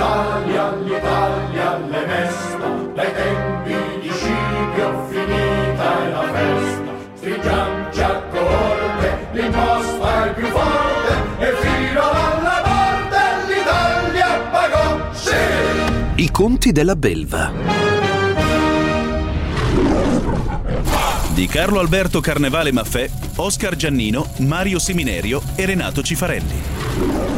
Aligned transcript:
l'Italia, 0.00 0.72
l'Italia 0.82 1.78
le 1.90 2.06
mesta, 2.06 2.68
dai 2.94 3.12
tempi 3.12 3.74
di 4.00 4.10
Scipio 4.10 5.06
finita 5.10 6.04
è 6.04 6.08
la 6.08 6.24
festa. 6.32 6.92
Stringiamoci 7.14 8.00
a 8.00 8.22
corte, 8.30 9.28
l'imposta 9.32 10.24
è 10.24 10.34
più 10.34 10.46
forte 10.46 11.12
e 11.38 11.52
fino 11.60 12.10
alla 12.10 12.62
morte 12.64 13.52
l'Italia 13.52 14.38
pagò, 14.50 15.12
sì! 15.12 16.22
I 16.22 16.30
conti 16.30 16.72
della 16.72 16.96
belva. 16.96 17.52
Di 21.34 21.46
Carlo 21.46 21.78
Alberto 21.78 22.20
Carnevale 22.20 22.72
Maffè, 22.72 23.08
Oscar 23.36 23.76
Giannino, 23.76 24.30
Mario 24.38 24.78
Seminerio 24.78 25.42
e 25.54 25.64
Renato 25.66 26.02
Cifarelli. 26.02 27.28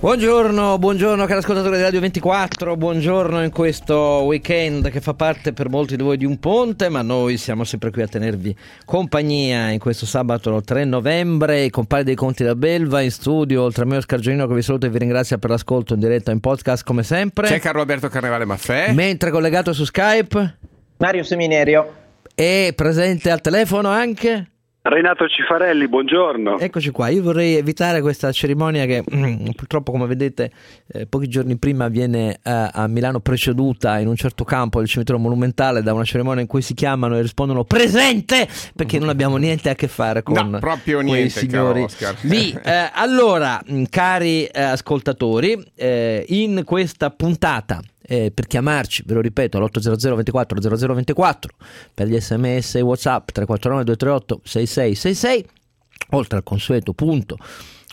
Buongiorno, 0.00 0.78
buongiorno 0.78 1.26
cari 1.26 1.40
ascoltatori 1.40 1.76
di 1.76 1.82
Radio 1.82 1.98
24, 1.98 2.76
buongiorno 2.76 3.42
in 3.42 3.50
questo 3.50 3.96
weekend 4.22 4.90
che 4.90 5.00
fa 5.00 5.14
parte 5.14 5.52
per 5.52 5.68
molti 5.68 5.96
di 5.96 6.04
voi 6.04 6.16
di 6.16 6.24
un 6.24 6.38
ponte, 6.38 6.88
ma 6.88 7.02
noi 7.02 7.36
siamo 7.36 7.64
sempre 7.64 7.90
qui 7.90 8.02
a 8.02 8.06
tenervi 8.06 8.56
compagnia 8.84 9.70
in 9.70 9.80
questo 9.80 10.06
sabato 10.06 10.62
3 10.62 10.84
novembre, 10.84 11.64
i 11.64 11.70
compari 11.70 12.04
dei 12.04 12.14
conti 12.14 12.44
da 12.44 12.54
Belva 12.54 13.00
in 13.00 13.10
studio, 13.10 13.64
oltre 13.64 13.82
a 13.82 13.86
me 13.86 13.96
Oscar 13.96 14.20
Giannino 14.20 14.46
che 14.46 14.54
vi 14.54 14.62
saluta 14.62 14.86
e 14.86 14.90
vi 14.90 14.98
ringrazia 14.98 15.36
per 15.36 15.50
l'ascolto 15.50 15.94
in 15.94 16.00
diretta 16.00 16.30
in 16.30 16.38
podcast 16.38 16.84
come 16.84 17.02
sempre. 17.02 17.48
C'è 17.48 17.58
Carlo 17.58 17.80
Alberto 17.80 18.08
Carnevale 18.08 18.44
Maffè. 18.44 18.92
Mentre 18.92 19.32
collegato 19.32 19.72
su 19.72 19.84
Skype 19.84 20.58
Mario 20.98 21.24
Seminerio. 21.24 21.94
e 22.36 22.72
presente 22.76 23.32
al 23.32 23.40
telefono 23.40 23.88
anche... 23.88 24.50
Renato 24.88 25.28
Cifarelli, 25.28 25.86
buongiorno. 25.86 26.58
Eccoci 26.58 26.90
qua, 26.90 27.08
io 27.08 27.22
vorrei 27.22 27.56
evitare 27.56 28.00
questa 28.00 28.32
cerimonia 28.32 28.86
che 28.86 29.04
mm, 29.14 29.50
purtroppo 29.54 29.92
come 29.92 30.06
vedete 30.06 30.50
eh, 30.86 31.06
pochi 31.06 31.28
giorni 31.28 31.58
prima 31.58 31.88
viene 31.88 32.38
eh, 32.42 32.70
a 32.72 32.86
Milano 32.88 33.20
preceduta 33.20 33.98
in 33.98 34.08
un 34.08 34.16
certo 34.16 34.44
campo 34.44 34.78
del 34.78 34.88
cimitero 34.88 35.18
monumentale 35.18 35.82
da 35.82 35.92
una 35.92 36.04
cerimonia 36.04 36.40
in 36.40 36.46
cui 36.48 36.62
si 36.62 36.72
chiamano 36.72 37.18
e 37.18 37.20
rispondono 37.20 37.64
presente 37.64 38.48
perché 38.74 38.98
non 38.98 39.10
abbiamo 39.10 39.36
niente 39.36 39.68
a 39.68 39.74
che 39.74 39.88
fare 39.88 40.22
con 40.22 40.48
No, 40.48 40.58
proprio 40.58 41.00
niente, 41.00 41.30
signori 41.40 41.82
Oscar. 41.82 42.14
lì. 42.22 42.50
Eh, 42.64 42.90
allora, 42.94 43.60
mh, 43.64 43.82
cari 43.90 44.44
eh, 44.46 44.62
ascoltatori, 44.62 45.62
eh, 45.74 46.24
in 46.28 46.62
questa 46.64 47.10
puntata 47.10 47.80
eh, 48.10 48.30
per 48.32 48.46
chiamarci, 48.46 49.02
ve 49.04 49.14
lo 49.14 49.20
ripeto, 49.20 49.58
all'800 49.58 50.14
24 50.14 50.60
0024 50.78 51.54
per 51.92 52.06
gli 52.06 52.18
sms 52.18 52.76
e 52.76 52.80
whatsapp 52.80 53.28
349 53.30 53.84
238 53.84 54.40
6666 54.44 55.46
oltre 56.10 56.38
al 56.38 56.42
consueto 56.42 56.94
punto 56.94 57.36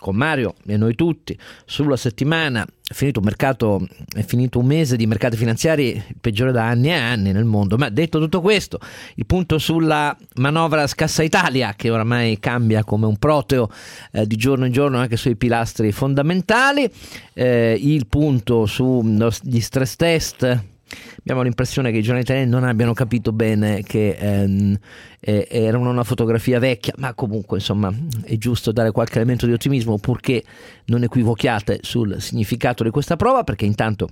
con 0.06 0.16
Mario 0.16 0.54
e 0.68 0.78
noi 0.78 0.94
tutti. 0.94 1.36
Sulla 1.66 1.98
settimana 1.98 2.64
è 2.64 2.94
finito 2.94 3.18
un 3.18 3.26
mercato 3.26 3.88
è 4.14 4.22
finito 4.22 4.60
un 4.60 4.68
mese 4.68 4.98
di 4.98 5.08
mercati 5.08 5.36
finanziari 5.36 5.96
il 5.96 6.18
peggiore 6.22 6.52
da 6.52 6.68
anni 6.68 6.90
e 6.90 6.94
anni 6.94 7.32
nel 7.32 7.46
mondo. 7.46 7.76
Ma 7.76 7.90
detto 7.90 8.20
tutto 8.20 8.40
questo 8.40 8.80
il 9.16 9.26
punto 9.26 9.58
sulla 9.58 10.16
manovra 10.36 10.86
scassa 10.86 11.24
Italia 11.24 11.74
che 11.76 11.90
oramai 11.90 12.38
cambia 12.38 12.84
come 12.84 13.08
un 13.08 13.18
proteo 13.18 13.68
eh, 14.12 14.28
di 14.28 14.36
giorno 14.36 14.68
in 14.68 14.72
giorno 14.72 15.00
anche 15.00 15.18
sui 15.18 15.36
pilastri 15.36 15.92
fondamentali 15.92 16.88
eh, 17.34 17.76
il 17.82 18.06
punto 18.06 18.68
sugli 18.68 19.60
stress 19.60 19.96
test 19.96 20.75
Abbiamo 21.20 21.42
l'impressione 21.42 21.92
che 21.92 21.98
i 21.98 22.02
giornali 22.02 22.24
italiani 22.24 22.50
non 22.50 22.64
abbiano 22.64 22.94
capito 22.94 23.32
bene 23.32 23.82
che 23.82 24.16
ehm, 24.20 24.78
eh, 25.20 25.48
erano 25.50 25.90
una 25.90 26.04
fotografia 26.04 26.60
vecchia, 26.60 26.94
ma 26.98 27.14
comunque 27.14 27.58
insomma 27.58 27.94
è 28.24 28.38
giusto 28.38 28.72
dare 28.72 28.92
qualche 28.92 29.18
elemento 29.18 29.46
di 29.46 29.54
ottimismo 29.54 29.98
purché 29.98 30.44
non 30.86 31.04
equivochiate 31.04 31.80
sul 31.82 32.22
significato 32.22 32.84
di 32.84 32.92
questa 32.92 33.16
prova, 33.16 33.44
perché 33.44 33.66
intanto 33.66 34.10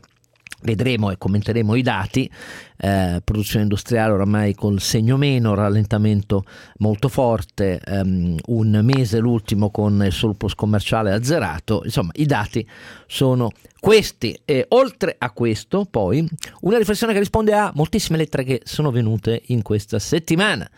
vedremo 0.63 1.11
e 1.11 1.17
commenteremo 1.17 1.75
i 1.75 1.81
dati, 1.81 2.29
eh, 2.77 3.21
produzione 3.23 3.63
industriale 3.63 4.13
oramai 4.13 4.55
col 4.55 4.81
segno 4.81 5.17
meno, 5.17 5.53
rallentamento 5.53 6.43
molto 6.77 7.09
forte, 7.09 7.79
ehm, 7.79 8.37
un 8.47 8.79
mese 8.83 9.19
l'ultimo 9.19 9.69
con 9.69 10.03
il 10.05 10.11
surplus 10.11 10.55
commerciale 10.55 11.11
azzerato, 11.11 11.81
insomma 11.83 12.11
i 12.15 12.25
dati 12.25 12.67
sono 13.07 13.51
questi. 13.79 14.39
E 14.45 14.65
oltre 14.69 15.15
a 15.17 15.31
questo 15.31 15.85
poi 15.89 16.27
una 16.61 16.77
riflessione 16.77 17.13
che 17.13 17.19
risponde 17.19 17.53
a 17.53 17.71
moltissime 17.75 18.17
lettere 18.17 18.43
che 18.43 18.61
sono 18.63 18.91
venute 18.91 19.43
in 19.47 19.61
questa 19.61 19.99
settimana. 19.99 20.69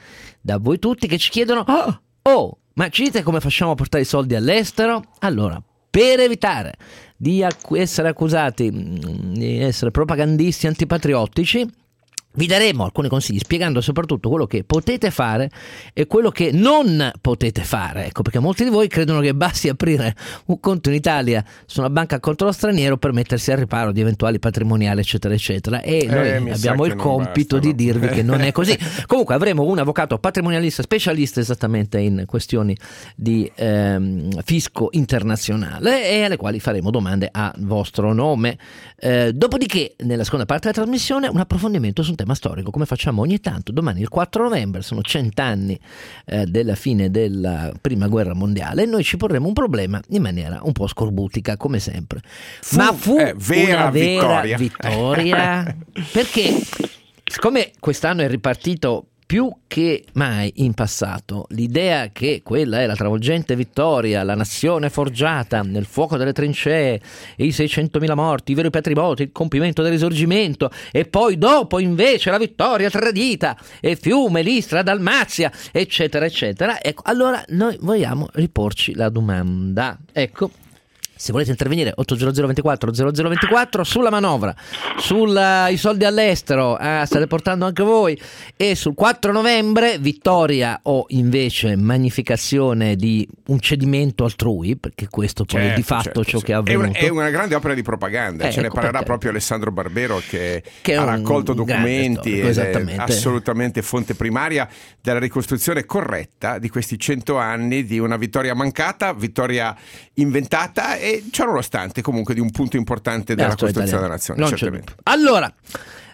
Da 0.41 0.57
voi 0.57 0.79
tutti 0.79 1.07
che 1.07 1.17
ci 1.17 1.29
chiedono 1.29 1.63
oh, 1.65 2.01
oh 2.23 2.57
ma 2.75 2.89
ci 2.89 3.03
dite 3.03 3.23
come 3.23 3.39
facciamo 3.39 3.71
a 3.71 3.75
portare 3.75 4.03
i 4.03 4.05
soldi 4.05 4.35
all'estero? 4.35 5.01
Allora, 5.19 5.61
per 5.89 6.19
evitare 6.19 6.73
di 7.25 7.43
accu- 7.43 7.75
essere 7.75 8.09
accusati 8.09 8.69
mm, 8.71 9.33
di 9.33 9.59
essere 9.59 9.89
propagandisti 9.89 10.67
antipatriottici, 10.67 11.67
vi 12.35 12.47
daremo 12.47 12.83
alcuni 12.83 13.07
consigli 13.07 13.39
spiegando 13.39 13.81
soprattutto 13.81 14.29
quello 14.29 14.45
che 14.45 14.63
potete 14.63 15.11
fare 15.11 15.49
e 15.93 16.07
quello 16.07 16.29
che 16.29 16.51
non 16.51 17.11
potete 17.21 17.63
fare. 17.63 18.07
Ecco, 18.07 18.21
perché 18.21 18.39
molti 18.39 18.63
di 18.63 18.69
voi 18.69 18.87
credono 18.87 19.19
che 19.19 19.33
basti 19.33 19.69
aprire 19.69 20.15
un 20.45 20.59
conto 20.59 20.89
in 20.89 20.95
Italia 20.95 21.43
su 21.65 21.79
una 21.79 21.89
banca 21.89 22.17
a 22.17 22.19
conto 22.19 22.51
straniero 22.51 22.97
per 22.97 23.11
mettersi 23.13 23.51
al 23.51 23.57
riparo 23.57 23.91
di 23.91 24.01
eventuali 24.01 24.39
patrimoniali, 24.39 24.99
eccetera, 24.99 25.33
eccetera. 25.33 25.81
E 25.81 26.05
noi 26.09 26.41
mi 26.41 26.49
sa 26.51 26.57
abbiamo 26.57 26.85
il 26.85 26.95
compito 26.95 27.57
bastano. 27.57 27.61
di 27.61 27.75
dirvi 27.75 28.07
che 28.07 28.23
non 28.23 28.41
è 28.41 28.51
così. 28.51 28.77
Comunque 29.05 29.35
avremo 29.35 29.63
un 29.63 29.79
avvocato 29.79 30.17
patrimonialista 30.17 30.81
specialista 30.81 31.39
esattamente 31.39 31.99
in 31.99 32.23
questioni 32.25 32.75
di 33.15 33.49
ehm, 33.53 34.41
fisco 34.43 34.89
internazionale 34.91 36.09
e 36.09 36.23
alle 36.23 36.37
quali 36.37 36.59
faremo 36.59 36.91
domande 36.91 37.29
a 37.31 37.53
vostro 37.59 38.13
nome. 38.13 38.57
Eh, 38.97 39.33
dopodiché, 39.33 39.95
nella 39.99 40.23
seconda 40.23 40.45
parte 40.45 40.69
della 40.69 40.83
trasmissione, 40.83 41.27
un 41.27 41.39
approfondimento 41.39 42.03
su 42.03 42.11
un 42.11 42.15
tema 42.15 42.24
storico, 42.33 42.71
come 42.71 42.85
facciamo 42.85 43.21
ogni 43.21 43.39
tanto. 43.39 43.71
Domani, 43.71 44.01
il 44.01 44.09
4 44.09 44.43
novembre, 44.43 44.81
sono 44.81 45.01
cent'anni 45.01 45.79
eh, 46.25 46.45
della 46.45 46.75
fine 46.75 47.11
della 47.11 47.71
prima 47.79 48.07
guerra 48.07 48.33
mondiale 48.33 48.83
e 48.83 48.85
noi 48.85 49.03
ci 49.03 49.17
porremo 49.17 49.47
un 49.47 49.53
problema 49.53 50.01
in 50.09 50.21
maniera 50.21 50.59
un 50.63 50.71
po' 50.71 50.87
scorbutica, 50.87 51.57
come 51.57 51.79
sempre. 51.79 52.21
Ma 52.71 52.91
fu 52.93 53.17
eh, 53.17 53.33
vera 53.37 53.81
una 53.81 53.89
vera 53.89 54.41
vittoria. 54.41 54.57
vittoria 54.57 55.77
perché 56.11 56.59
siccome 57.23 57.71
quest'anno 57.79 58.21
è 58.21 58.27
ripartito 58.27 59.07
più 59.25 59.51
che 59.67 60.05
mai 60.13 60.51
in 60.57 60.73
passato 60.73 61.47
l'idea 61.49 62.09
che 62.11 62.41
quella 62.43 62.81
è 62.81 62.85
la 62.85 62.95
travolgente 62.95 63.55
vittoria, 63.55 64.23
la 64.23 64.35
nazione 64.35 64.89
forgiata 64.89 65.61
nel 65.63 65.85
fuoco 65.85 66.15
delle 66.15 66.31
trincee, 66.31 67.01
i 67.37 67.49
600.000 67.49 68.13
morti, 68.13 68.51
i 68.51 68.55
veri 68.55 68.69
patrimoni, 68.69 69.23
il 69.23 69.31
compimento 69.31 69.81
del 69.81 69.91
risorgimento 69.91 70.69
e 70.91 71.05
poi 71.05 71.37
dopo 71.37 71.79
invece 71.79 72.29
la 72.29 72.37
vittoria 72.37 72.89
tradita 72.89 73.57
e 73.81 73.95
Fiume, 73.95 74.43
l'Istra, 74.43 74.83
Dalmazia, 74.83 75.51
eccetera, 75.71 76.25
eccetera. 76.25 76.81
Ecco, 76.81 77.01
allora 77.05 77.43
noi 77.49 77.77
vogliamo 77.81 78.27
riporci 78.33 78.93
la 78.93 79.09
domanda. 79.09 79.97
Ecco, 80.11 80.51
se 81.15 81.31
volete 81.31 81.51
intervenire 81.51 81.91
800 81.95 82.45
24 82.47 82.91
0024 82.93 83.83
sulla 83.83 84.09
manovra, 84.09 84.53
sui 84.97 85.77
soldi 85.77 86.03
all'estero, 86.05 86.75
ah, 86.75 87.05
state 87.05 87.27
portando 87.27 87.65
anche 87.65 87.83
voi 87.83 88.19
e 88.55 88.75
sul 88.75 88.93
4 88.93 89.31
novembre 89.31 89.97
vittoria 89.97 90.79
o 90.83 91.05
invece 91.09 91.75
magnificazione 91.75 92.95
di 92.95 93.27
un 93.47 93.59
cedimento 93.59 94.23
altrui, 94.25 94.75
perché 94.75 95.07
questo 95.09 95.45
poi 95.45 95.61
è 95.67 95.73
di 95.75 95.83
Certo, 95.83 95.93
fatto 95.95 96.03
certo, 96.03 96.23
ciò 96.23 96.37
sì. 96.39 96.43
che 96.45 96.51
è 96.53 96.55
È 96.55 96.59
una, 96.73 96.85
avvenuto. 96.85 96.97
è 96.99 97.09
una 97.09 97.29
grande 97.29 97.55
opera 97.55 97.73
di 97.73 97.81
propaganda, 97.81 98.47
Eh, 98.47 98.51
ce 98.51 98.59
ne 98.61 98.65
ecco 98.67 98.75
parlerà 98.75 98.97
perché. 98.97 99.05
proprio 99.05 99.29
Alessandro 99.31 99.71
Barbero 99.71 100.21
che, 100.27 100.63
Che 100.81 100.95
ha 100.95 101.03
raccolto 101.03 101.53
documenti 101.53 102.51
storico, 102.51 102.89
è 102.91 102.95
assolutamente 102.97 103.81
fonte 103.81 104.15
primaria 104.15 104.67
della 105.01 105.19
ricostruzione 105.19 105.85
corretta 105.85 106.57
di 106.59 106.69
questi 106.69 106.97
cento 106.99 107.37
anni 107.37 107.85
di 107.85 107.99
una 107.99 108.17
vittoria 108.17 108.53
mancata, 108.55 109.13
vittoria 109.13 109.75
inventata 110.15 110.95
e 111.05 111.23
ciononostante 111.29 112.01
comunque 112.01 112.33
di 112.33 112.39
un 112.39 112.49
punto 112.49 112.77
importante 112.77 113.35
della 113.35 113.49
costruzione 113.49 113.89
della 113.89 114.07
nazione. 114.07 114.43
Certamente. 114.47 114.93
Allora, 115.03 115.51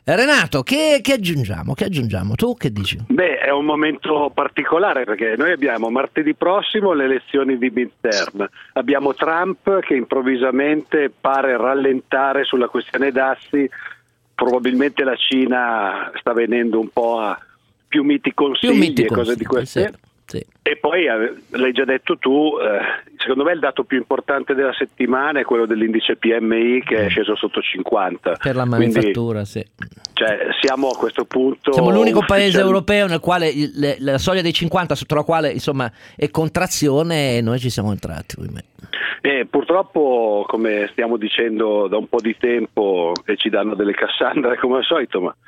Renato, 0.04 0.63
che, 0.63 1.00
che 1.01 1.13
aggiungiamo? 1.13 1.74
Che 1.74 1.86
aggiungiamo? 1.86 2.36
Tu 2.36 2.56
che 2.57 2.74
dici? 2.74 2.98
Beh, 3.07 3.38
è 3.38 3.51
un 3.51 3.63
momento 3.63 4.30
particolare 4.33 5.06
perché 5.06 5.36
noi 5.38 5.54
abbiamo 5.54 5.89
martedì 5.89 6.33
prossimo 6.33 6.92
le 6.92 7.06
elezioni 7.06 7.57
di 7.57 7.71
midterm, 7.74 8.45
abbiamo 8.74 9.13
Trump 9.13 9.80
che 9.80 9.94
improvvisamente 9.95 11.10
pare 11.10 11.56
rallentare 11.56 12.44
sulla 12.44 12.68
questione 12.68 13.12
dassi, 13.12 13.69
probabilmente 14.36 15.06
la 15.06 15.15
Cina 15.15 16.12
sta 16.19 16.33
venendo 16.33 16.80
un 16.81 16.89
po' 16.89 17.19
a 17.19 17.39
più 17.88 18.04
miti 18.04 18.33
consigli 18.33 18.71
Più 18.71 18.80
miti 18.80 19.01
e 19.04 19.06
cose 19.06 19.15
consigli, 19.24 19.38
di 19.38 19.45
questo. 19.45 19.80
sì. 19.80 19.89
Sì. 20.31 20.45
E 20.63 20.78
poi 20.78 21.06
eh, 21.07 21.33
l'hai 21.57 21.74
già 21.74 21.83
detto 21.83 22.18
tu, 22.18 22.54
eh, 22.62 22.80
secondo 23.18 23.44
me 23.44 23.51
il 23.51 23.60
dato 23.60 23.83
più 23.83 23.98
importante 23.98 24.54
della 24.54 24.72
settimana 24.74 25.42
è 25.42 25.44
quello 25.44 25.66
dell'indice 25.66 26.16
PMI 26.16 26.83
che 26.86 27.06
è 27.06 27.10
sceso 27.10 27.36
sotto 27.36 27.60
50. 27.62 28.38
Per 28.42 28.56
la 28.56 28.63
Quindi, 28.66 28.86
manifattura, 28.94 29.44
sì. 29.44 29.62
cioè, 30.13 30.48
siamo 30.62 30.88
a 30.88 30.95
questo 30.98 31.25
punto. 31.25 31.74
Siamo 31.74 31.89
l'unico 31.89 32.24
paese 32.25 32.44
ufficial- 32.45 32.66
europeo 32.66 33.07
nel 33.07 33.19
quale 33.19 33.50
il- 33.50 33.72
le- 33.75 33.98
la 34.00 34.18
soglia 34.18 34.42
dei 34.42 34.54
50 34.54 34.95
sotto 34.95 35.16
la 35.16 35.24
quale 35.24 35.51
insomma 35.51 35.92
è 36.16 36.30
contrazione 36.30 37.36
e 37.36 37.42
noi 37.42 37.60
ci 37.60 37.69
siamo 37.69 37.92
entrati. 37.92 38.36
E 39.19 39.45
purtroppo, 39.50 40.45
come 40.48 40.88
stiamo 40.94 41.18
dicendo 41.18 41.88
da 41.88 41.98
un 41.98 42.07
po' 42.07 42.22
di 42.22 42.36
tempo, 42.39 43.12
e 43.25 43.36
ci 43.36 43.50
danno 43.50 43.75
delle 43.75 43.94
Cassandre 43.94 44.57
come 44.57 44.77
al 44.77 44.84
solito, 44.86 45.19
ma 45.19 45.30
eh, 45.30 45.39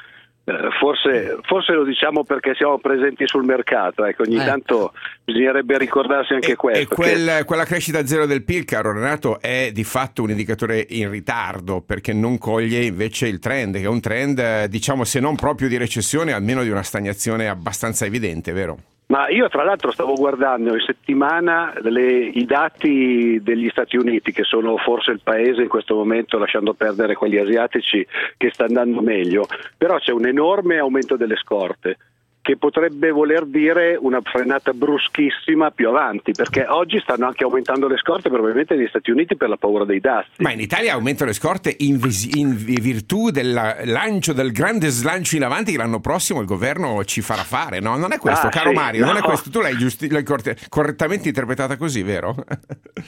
forse, 0.79 1.37
forse 1.43 1.71
lo 1.73 1.83
diciamo 1.85 2.23
perché 2.23 2.53
siamo 2.55 2.77
presenti 2.77 3.25
sul 3.27 3.45
mercato. 3.45 4.03
Ecco, 4.05 4.23
ogni 4.23 4.41
Eh. 4.41 4.45
tanto 4.45 4.93
bisognerebbe 5.23 5.77
ricordarsi 5.77 6.33
anche 6.33 6.51
E, 6.51 6.55
questo. 6.55 6.81
e 6.81 6.95
quel- 6.95 7.45
quella 7.45 7.63
crescita 7.63 8.05
zero 8.05 8.25
del 8.25 8.43
PIL, 8.43 8.65
caro 8.65 8.91
Renato, 8.91 9.39
è 9.39 9.71
di 9.71 9.83
fatto 9.83 10.21
un 10.23 10.31
indicatore 10.31 10.85
in 10.89 11.09
ritardo 11.09 11.81
perché 11.81 12.11
non 12.13 12.37
coglie 12.37 12.83
invece 12.83 13.27
il 13.27 13.39
trend, 13.39 13.75
che 13.77 13.83
è 13.83 13.87
un 13.87 14.01
trend, 14.01 14.39
eh, 14.39 14.67
diciamo, 14.69 15.03
se 15.05 15.19
non 15.19 15.35
proprio 15.35 15.67
di 15.69 15.77
recessione, 15.77 16.33
almeno 16.33 16.63
di 16.63 16.69
una 16.69 16.83
stagnazione 16.83 17.47
abbastanza 17.47 18.05
evidente, 18.05 18.51
vero? 18.51 18.77
Ma 19.13 19.30
io 19.30 19.48
tra 19.48 19.63
l'altro 19.63 19.92
stavo 19.92 20.15
guardando 20.15 20.74
in 20.74 20.80
settimana 20.80 21.71
le- 21.83 22.31
i 22.33 22.45
dati 22.45 23.39
degli 23.44 23.69
Stati 23.69 23.95
Uniti, 23.95 24.31
che 24.31 24.44
sono 24.44 24.75
forse 24.77 25.12
il 25.12 25.21
paese 25.21 25.62
in 25.62 25.68
questo 25.68 25.94
momento, 25.94 26.39
lasciando 26.39 26.74
perdere 26.74 27.13
quelli 27.13 27.38
asiatici, 27.38 28.04
che 28.38 28.50
sta 28.51 28.65
andando 28.65 29.01
meglio, 29.01 29.45
però 29.77 30.00
c'è 30.00 30.12
un 30.12 30.25
enorme 30.25 30.80
aumento 30.80 31.15
delle 31.15 31.36
scorte 31.36 31.98
che 32.43 32.57
potrebbe 32.57 33.09
voler 33.09 33.45
dire 33.45 33.97
una 33.97 34.19
frenata 34.21 34.73
bruschissima 34.73 35.71
più 35.71 35.87
avanti, 35.87 36.33
perché 36.33 36.65
oggi 36.67 36.99
stanno 36.99 37.25
anche 37.25 37.45
aumentando 37.45 37.87
le 37.87 37.95
scorte 37.97 38.27
probabilmente 38.27 38.75
negli 38.75 38.89
Stati 38.89 39.11
Uniti 39.11 39.37
per 39.37 39.47
la 39.47 39.55
paura 39.55 39.85
dei 39.85 40.01
dazi. 40.01 40.29
Ma 40.39 40.51
in 40.51 40.59
Italia 40.59 40.91
aumentano 40.93 41.29
le 41.29 41.35
scorte 41.37 41.73
in, 41.79 41.97
vis- 41.97 42.35
in 42.35 42.53
vi- 42.53 42.81
virtù 42.81 43.29
del 43.29 43.53
lancio, 43.85 44.33
del 44.33 44.51
grande 44.51 44.89
slancio 44.89 45.37
in 45.37 45.43
avanti 45.45 45.71
che 45.71 45.77
l'anno 45.77 46.01
prossimo 46.01 46.41
il 46.41 46.45
governo 46.45 47.05
ci 47.05 47.21
farà 47.21 47.43
fare, 47.43 47.79
no? 47.79 47.95
Non 47.95 48.11
è 48.11 48.17
questo, 48.17 48.47
Ah, 48.47 48.49
caro 48.49 48.71
sì, 48.71 48.75
Mario, 48.75 49.05
non 49.05 49.15
è 49.15 49.21
no. 49.21 49.25
questo. 49.25 49.49
Tu 49.49 49.61
l'hai, 49.61 49.77
giusti- 49.77 50.09
l'hai 50.09 50.25
correttamente 50.67 51.29
interpretata 51.29 51.77
così, 51.77 52.03
vero? 52.03 52.35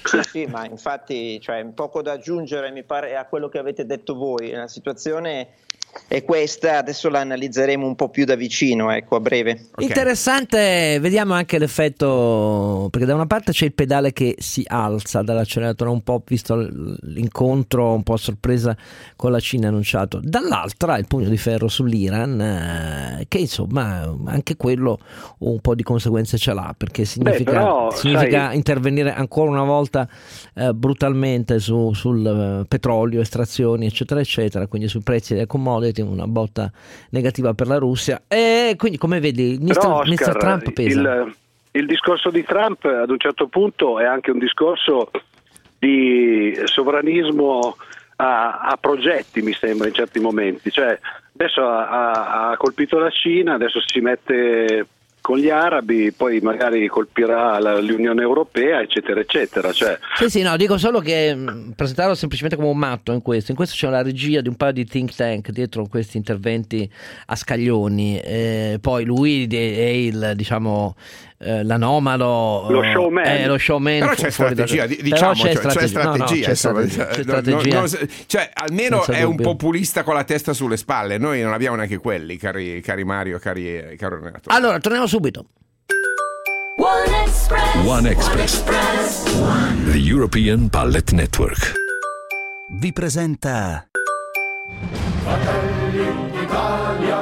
Sì, 0.04 0.20
sì, 0.24 0.46
ma 0.46 0.66
infatti 0.66 1.40
c'è 1.42 1.64
poco 1.74 2.02
da 2.02 2.14
aggiungere, 2.14 2.72
mi 2.72 2.84
pare, 2.84 3.16
a 3.16 3.26
quello 3.26 3.50
che 3.50 3.58
avete 3.58 3.86
detto 3.86 4.16
voi. 4.16 4.52
La 4.52 4.68
situazione 4.68 5.50
è 6.08 6.24
questa, 6.24 6.78
adesso 6.78 7.10
la 7.10 7.22
analizzeremo 7.22 7.86
un 7.88 7.96
po' 7.96 8.10
più 8.10 8.26
da 8.26 8.36
vicino, 8.36 8.92
ecco, 8.92 9.16
breve. 9.26 9.70
Ok. 9.74 9.82
Interessante, 9.82 11.00
vediamo 11.02 11.34
anche 11.34 11.58
l'effetto, 11.58 12.88
perché 12.92 13.08
da 13.08 13.16
una 13.16 13.26
parte 13.26 13.52
c'è 13.52 13.66
il 13.66 13.74
pedale 13.74 14.14
che 14.14 14.36
si 14.38 14.64
alza 14.68 15.24
dall'acceleratore 15.24 15.90
un 15.90 16.02
po', 16.02 16.22
visto 16.24 16.56
l'incontro 16.56 17.94
un 17.94 18.04
po' 18.04 18.14
a 18.14 18.18
sorpresa 18.18 18.78
con 19.16 19.32
la 19.32 19.40
Cina 19.40 19.70
annunciato, 19.70 20.20
dall'altra 20.22 20.98
il 21.00 21.08
pugno 21.08 21.30
di 21.30 21.38
ferro 21.38 21.68
sull'Iran, 21.68 22.40
eh, 22.40 23.26
che 23.28 23.40
insomma 23.40 24.16
anche 24.26 24.56
quello 24.56 25.00
un 25.40 25.60
po' 25.60 25.74
di 25.74 25.82
conseguenze 25.82 26.38
ce 26.38 26.54
l'ha, 26.54 26.76
perché 26.78 27.04
significa, 27.06 27.52
però, 27.52 27.92
significa 27.92 28.48
sai- 28.48 28.56
intervenire 28.56 29.12
ancora 29.12 29.50
una 29.50 29.64
volta 29.64 30.08
eh, 30.54 30.72
brutalmente 30.74 31.58
su- 31.60 31.94
sul 31.94 32.62
eh, 32.62 32.66
petrolio, 32.68 33.22
estrazioni 33.22 33.88
eccetera 33.88 34.20
eccetera, 34.20 34.68
quindi 34.68 34.88
sui 34.88 35.02
prezzi 35.02 35.34
delle 35.34 35.48
commodity, 35.48 36.02
una 36.02 36.28
botta 36.28 36.72
negativa 37.10 37.54
per 37.56 37.68
la 37.68 37.78
Russia 37.78 38.22
e 38.28 38.76
quindi 38.78 38.98
come 38.98 39.15
vedi 39.20 39.54
il 39.54 39.62
Mr. 39.62 39.74
Però, 39.74 40.04
Mr. 40.04 40.12
Oscar, 40.12 40.38
Trump 40.38 40.72
pesa. 40.72 41.00
Il, 41.00 41.36
il 41.72 41.86
discorso 41.86 42.30
di 42.30 42.44
Trump 42.44 42.86
ad 42.86 43.10
un 43.10 43.20
certo 43.20 43.48
punto 43.48 44.00
è 44.00 44.06
anche 44.06 44.32
un 44.32 44.40
discorso 44.40 45.12
di 45.78 46.58
sovranismo 46.66 47.76
a, 48.18 48.60
a 48.60 48.78
progetti, 48.78 49.42
mi 49.42 49.54
sembra, 49.54 49.88
in 49.88 49.94
certi 49.94 50.20
momenti. 50.20 50.72
Cioè, 50.72 50.98
adesso 51.34 51.62
ha, 51.68 51.88
ha- 52.12 52.50
ha 52.52 52.58
colpito 52.58 52.98
la 52.98 53.10
Cina, 53.10 53.54
adesso 53.54 53.80
si 53.86 54.00
mette 54.00 54.88
con 55.26 55.40
gli 55.40 55.50
arabi, 55.50 56.12
poi 56.12 56.40
magari 56.40 56.86
colpirà 56.88 57.58
la- 57.58 57.80
l'Unione 57.80 58.22
Europea, 58.22 58.80
eccetera, 58.82 59.20
eccetera. 59.20 59.72
Cioè, 59.72 59.98
Sì, 60.18 60.30
sì, 60.30 60.42
no, 60.44 60.56
dico 60.56 60.78
solo 60.78 61.00
che 61.00 61.34
mh, 61.34 61.74
presentarlo 61.76 62.14
semplicemente 62.14 62.56
come 62.56 62.72
un 62.72 62.78
matto 62.78 63.12
in 63.12 63.24
questo. 63.24 63.50
In 63.50 63.58
questo 63.58 63.76
c'è 63.76 63.90
la 63.90 64.04
regia 64.04 64.42
di 64.42 64.50
un 64.50 64.56
paio 64.56 64.74
di 64.74 64.86
think 64.86 65.16
tank 65.16 65.50
dietro 65.50 65.88
questi 65.88 66.18
interventi 66.18 66.88
a 67.26 67.36
scaglioni. 67.36 68.20
Eh, 68.20 68.78
poi 68.80 69.04
lui 69.04 69.48
è 69.48 69.56
il, 69.56 70.34
diciamo, 70.36 70.96
eh, 71.38 71.64
l'anomalo. 71.64 72.68
Lo 72.70 72.82
eh, 72.84 72.92
showman. 72.94 73.24
È 73.26 73.46
lo 73.48 73.58
showman. 73.58 74.00
Però 74.00 74.14
c'è 74.14 74.22
da- 74.24 74.30
strategia, 74.32 74.86
Però 74.88 75.02
diciamo, 75.02 75.34
c'è 75.34 75.40
cioè, 75.40 75.52
c'è 75.52 75.88
strategia. 75.88 76.04
No, 76.04 76.10
no, 76.10 76.16
strategia, 76.16 76.44
c'è 76.44 76.50
insomma, 76.50 76.88
strategia, 76.88 77.06
c'è 77.06 77.22
strategia. 77.24 77.80
no, 77.80 77.88
cioè, 78.26 78.50
almeno 78.54 78.96
Senza 79.04 79.20
è 79.20 79.24
un 79.24 79.36
dubbio. 79.36 79.52
populista 79.52 80.04
con 80.04 80.14
la 80.16 80.24
testa 80.24 80.54
sulle 80.54 80.78
spalle, 80.78 81.18
noi 81.18 81.42
non 81.42 81.54
abbiamo 81.54 81.76
neanche 81.76 81.98
quelli, 81.98 82.38
cari, 82.38 82.80
cari 82.82 83.04
Mario, 83.04 83.38
cari, 83.40 83.96
caro 83.98 84.20
Renato. 84.22 84.50
Allora, 84.50 84.80
torniamo 84.80 85.08
subito. 85.08 85.46
One 86.78 87.24
Express. 87.24 87.86
One 87.86 88.10
Express. 88.10 89.24
The 89.92 89.98
European 89.98 90.70
Pallet 90.70 91.12
Network. 91.12 91.74
vi 92.80 92.92
presenta 92.92 93.88
Fratelli 95.24 96.32
d'Italia, 96.32 97.15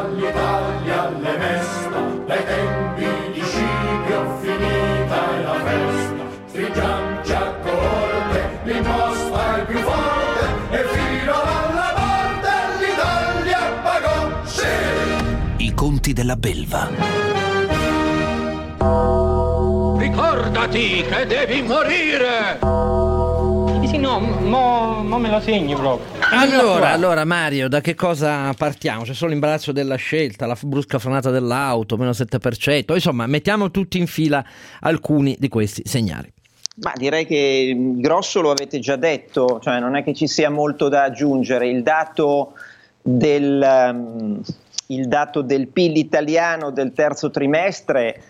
della 16.13 16.35
belva. 16.35 16.89
Ricordati 19.97 21.03
che 21.03 21.25
devi 21.25 21.61
morire! 21.61 22.59
Sì, 23.81 23.87
sì, 23.87 23.97
no, 23.97 24.19
mo, 24.19 25.01
mo 25.03 25.17
me 25.17 25.29
la 25.29 25.41
segni 25.41 25.75
proprio. 25.75 26.21
Allora, 26.31 26.91
allora, 26.91 27.25
Mario, 27.25 27.67
da 27.67 27.81
che 27.81 27.95
cosa 27.95 28.53
partiamo? 28.53 29.03
C'è 29.03 29.13
solo 29.13 29.31
l'imbarazzo 29.31 29.71
della 29.71 29.95
scelta, 29.95 30.45
la 30.45 30.57
brusca 30.61 30.99
frenata 30.99 31.29
dell'auto, 31.31 31.97
meno 31.97 32.11
7%. 32.11 32.93
Insomma, 32.93 33.27
mettiamo 33.27 33.71
tutti 33.71 33.97
in 33.97 34.07
fila 34.07 34.43
alcuni 34.79 35.35
di 35.37 35.49
questi 35.49 35.81
segnali. 35.85 36.31
Ma 36.75 36.91
direi 36.95 37.25
che 37.27 37.35
il 37.75 38.01
grosso 38.01 38.41
lo 38.41 38.49
avete 38.49 38.79
già 38.79 38.95
detto, 38.95 39.59
cioè 39.61 39.79
non 39.79 39.95
è 39.95 40.03
che 40.03 40.13
ci 40.13 40.27
sia 40.27 40.49
molto 40.49 40.89
da 40.89 41.03
aggiungere. 41.03 41.67
Il 41.67 41.83
dato 41.83 42.53
del, 42.99 43.61
ehm, 43.61 44.41
il 44.87 45.07
dato 45.07 45.41
del 45.41 45.67
PIL 45.67 45.97
italiano 45.97 46.71
del 46.71 46.93
terzo 46.93 47.29
trimestre 47.29 48.21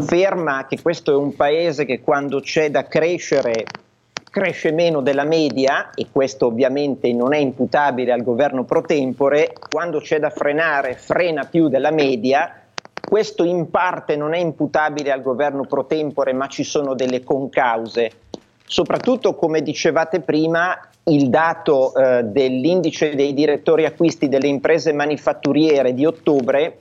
ferma 0.00 0.66
che 0.66 0.80
questo 0.80 1.12
è 1.12 1.16
un 1.16 1.34
paese 1.36 1.84
che 1.84 2.00
quando 2.00 2.40
c'è 2.40 2.70
da 2.70 2.84
crescere 2.84 3.66
cresce 4.30 4.70
meno 4.70 5.00
della 5.00 5.24
media 5.24 5.90
e 5.90 6.06
questo 6.10 6.46
ovviamente 6.46 7.12
non 7.12 7.34
è 7.34 7.38
imputabile 7.38 8.12
al 8.12 8.22
governo 8.22 8.64
pro 8.64 8.82
tempore, 8.82 9.52
quando 9.68 9.98
c'è 9.98 10.20
da 10.20 10.30
frenare 10.30 10.94
frena 10.94 11.44
più 11.44 11.68
della 11.68 11.90
media, 11.90 12.62
questo 13.08 13.42
in 13.42 13.70
parte 13.70 14.14
non 14.14 14.32
è 14.32 14.38
imputabile 14.38 15.10
al 15.10 15.20
governo 15.20 15.64
pro 15.64 15.84
tempore 15.86 16.32
ma 16.32 16.46
ci 16.46 16.62
sono 16.62 16.94
delle 16.94 17.24
concause. 17.24 18.12
Soprattutto 18.70 19.34
come 19.34 19.62
dicevate 19.62 20.20
prima 20.20 20.78
il 21.06 21.28
dato 21.28 21.92
eh, 21.92 22.22
dell'indice 22.22 23.16
dei 23.16 23.34
direttori 23.34 23.84
acquisti 23.84 24.28
delle 24.28 24.46
imprese 24.46 24.92
manifatturiere 24.92 25.92
di 25.92 26.06
ottobre, 26.06 26.78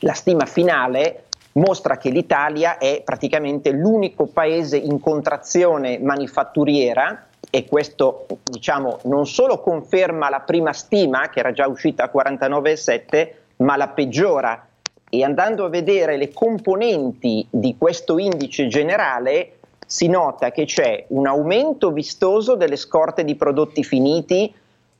la 0.00 0.12
stima 0.12 0.44
finale 0.44 1.24
mostra 1.52 1.96
che 1.96 2.10
l'Italia 2.10 2.76
è 2.76 3.00
praticamente 3.02 3.70
l'unico 3.70 4.26
paese 4.26 4.76
in 4.76 5.00
contrazione 5.00 5.98
manifatturiera 5.98 7.28
e 7.48 7.64
questo 7.64 8.26
diciamo 8.44 8.98
non 9.04 9.26
solo 9.26 9.60
conferma 9.60 10.28
la 10.28 10.40
prima 10.40 10.74
stima 10.74 11.30
che 11.30 11.38
era 11.38 11.52
già 11.52 11.66
uscita 11.66 12.04
a 12.04 12.10
49,7 12.14 13.28
ma 13.56 13.78
la 13.78 13.88
peggiora. 13.88 14.66
E 15.08 15.24
andando 15.24 15.64
a 15.64 15.70
vedere 15.70 16.18
le 16.18 16.34
componenti 16.34 17.46
di 17.48 17.76
questo 17.78 18.18
indice 18.18 18.68
generale 18.68 19.54
si 19.90 20.06
nota 20.06 20.52
che 20.52 20.66
c'è 20.66 21.06
un 21.08 21.26
aumento 21.26 21.90
vistoso 21.90 22.54
delle 22.54 22.76
scorte 22.76 23.24
di 23.24 23.34
prodotti 23.34 23.82
finiti 23.82 24.54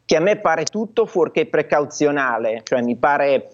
che 0.04 0.16
a 0.16 0.20
me 0.20 0.38
pare 0.38 0.64
tutto 0.64 1.06
fuorché 1.06 1.47
precauzionale, 1.47 2.62
cioè 2.64 2.82
mi 2.82 2.97
pare 2.97 3.50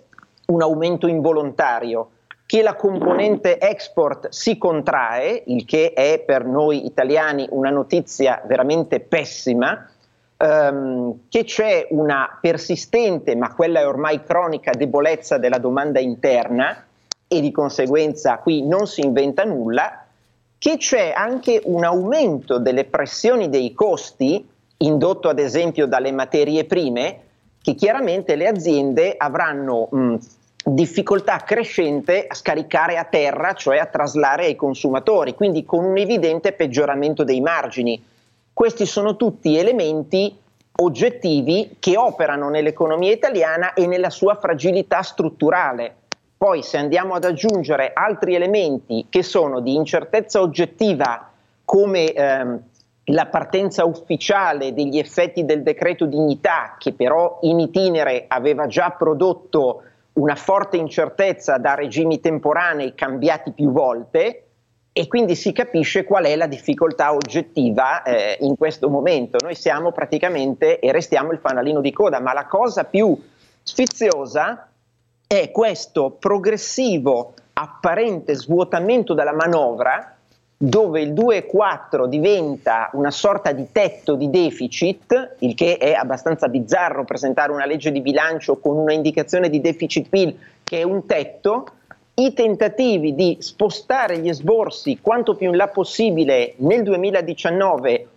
un 0.47 0.63
aumento 0.63 1.07
involontario. 1.07 2.13
Che 2.47 2.63
la 2.63 2.75
componente 2.75 3.59
export 3.59 4.29
si 4.31 4.57
contrae, 4.57 5.43
il 5.49 5.67
che 5.67 5.93
è 5.93 6.23
per 6.25 6.47
noi 6.47 6.87
italiani 6.87 7.47
una 7.51 7.69
notizia 7.69 8.41
veramente 8.47 9.01
pessima, 9.01 9.91
ehm, 10.39 11.27
che 11.29 11.45
c'è 11.45 11.89
una 11.91 12.39
persistente, 12.41 13.37
ma 13.37 13.53
quella 13.53 13.81
è 13.81 13.87
ormai 13.87 14.23
cronica, 14.23 14.71
debolezza 14.71 15.37
della 15.37 15.59
domanda 15.59 16.01
interna 16.01 16.83
e 17.29 17.41
di 17.43 17.53
conseguenza 17.53 18.39
qui 18.39 18.67
non 18.67 18.87
si 18.87 19.03
inventa 19.03 19.45
nulla, 19.45 20.06
che 20.59 20.77
c'è 20.79 21.13
anche 21.15 21.61
un 21.65 21.85
aumento 21.85 22.59
delle 22.59 22.85
pressioni 22.85 23.49
dei 23.49 23.73
costi, 23.73 24.47
indotto 24.79 25.29
ad 25.29 25.39
esempio 25.39 25.87
dalle 25.87 26.13
materie 26.13 26.65
prime, 26.65 27.21
che 27.63 27.75
chiaramente 27.75 28.37
le 28.37 28.47
aziende 28.47 29.15
avranno 29.17 29.89
mh, 29.91 30.17
difficoltà 30.65 31.39
crescente 31.39 32.27
a 32.27 32.35
scaricare 32.35 32.97
a 32.97 33.05
terra, 33.05 33.53
cioè 33.53 33.79
a 33.79 33.87
traslare 33.87 34.47
ai 34.47 34.57
consumatori, 34.57 35.35
quindi 35.35 35.65
con 35.65 35.85
un 35.85 35.97
evidente 35.97 36.53
peggioramento 36.53 37.25
dei 37.25 37.41
margini. 37.41 38.03
Questi 38.53 38.87
sono 38.87 39.17
tutti 39.17 39.57
elementi 39.57 40.35
oggettivi 40.79 41.77
che 41.79 41.97
operano 41.97 42.49
nell'economia 42.49 43.13
italiana 43.13 43.75
e 43.75 43.87
nella 43.87 44.11
sua 44.11 44.35
fragilità 44.35 45.03
strutturale. 45.03 45.95
Poi 46.39 46.63
se 46.63 46.77
andiamo 46.77 47.15
ad 47.15 47.25
aggiungere 47.25 47.93
altri 47.95 48.35
elementi 48.35 49.07
che 49.09 49.23
sono 49.23 49.61
di 49.61 49.75
incertezza 49.75 50.41
oggettiva 50.41 51.31
come 51.65 52.13
ehm, 52.13 52.63
la 53.05 53.27
partenza 53.27 53.85
ufficiale 53.85 54.75
degli 54.75 54.99
effetti 54.99 55.45
del 55.45 55.63
decreto 55.63 56.07
dignità, 56.07 56.77
che 56.79 56.93
però 56.93 57.39
in 57.43 57.61
itinere 57.61 58.25
aveva 58.29 58.67
già 58.67 58.91
prodotto 58.91 59.83
una 60.15 60.35
forte 60.35 60.77
incertezza 60.77 61.57
da 61.59 61.75
regimi 61.75 62.21
temporanei 62.21 62.95
cambiati 62.95 63.53
più 63.53 63.71
volte, 63.71 64.43
e 64.93 65.09
quindi 65.09 65.35
si 65.35 65.53
capisce 65.53 66.05
qual 66.05 66.25
è 66.25 66.35
la 66.37 66.47
difficoltà 66.47 67.13
oggettiva 67.13 68.03
eh, 68.03 68.39
in 68.41 68.57
questo 68.57 68.89
momento. 68.89 69.37
Noi 69.43 69.55
siamo 69.55 69.93
praticamente 69.93 70.79
e 70.79 70.91
restiamo 70.91 71.33
il 71.33 71.39
fanalino 71.39 71.83
di 71.83 71.93
coda, 71.93 72.19
ma 72.19 72.33
la 72.33 72.47
cosa 72.47 72.85
più 72.85 73.15
sfiziosa 73.63 74.71
è 75.27 75.51
questo 75.51 76.17
progressivo 76.19 77.35
apparente 77.55 78.35
svuotamento 78.35 79.13
della 79.13 79.33
manovra 79.33 80.17
dove 80.59 81.03
il 81.03 81.13
2,4 81.13 82.07
diventa 82.07 82.89
una 82.93 83.11
sorta 83.11 83.53
di 83.53 83.67
tetto 83.73 84.15
di 84.15 84.31
deficit, 84.31 85.37
il 85.41 85.55
che 85.55 85.77
è 85.77 85.93
abbastanza 85.93 86.49
bizzarro 86.49 87.05
presentare 87.05 87.53
una 87.53 87.67
legge 87.67 87.93
di 87.93 88.01
bilancio 88.01 88.59
con 88.59 88.77
una 88.77 88.93
indicazione 88.93 89.51
di 89.51 89.61
deficit 89.61 90.09
PIL 90.09 90.39
che 90.65 90.79
è 90.79 90.83
un 90.83 91.05
tetto, 91.05 91.67
i 92.15 92.33
tentativi 92.33 93.15
di 93.15 93.37
spostare 93.41 94.19
gli 94.19 94.29
esborsi 94.29 95.01
quanto 95.03 95.35
più 95.35 95.51
in 95.51 95.57
là 95.57 95.69
possibile 95.69 96.55
nel 96.59 96.83
2019 96.83 98.09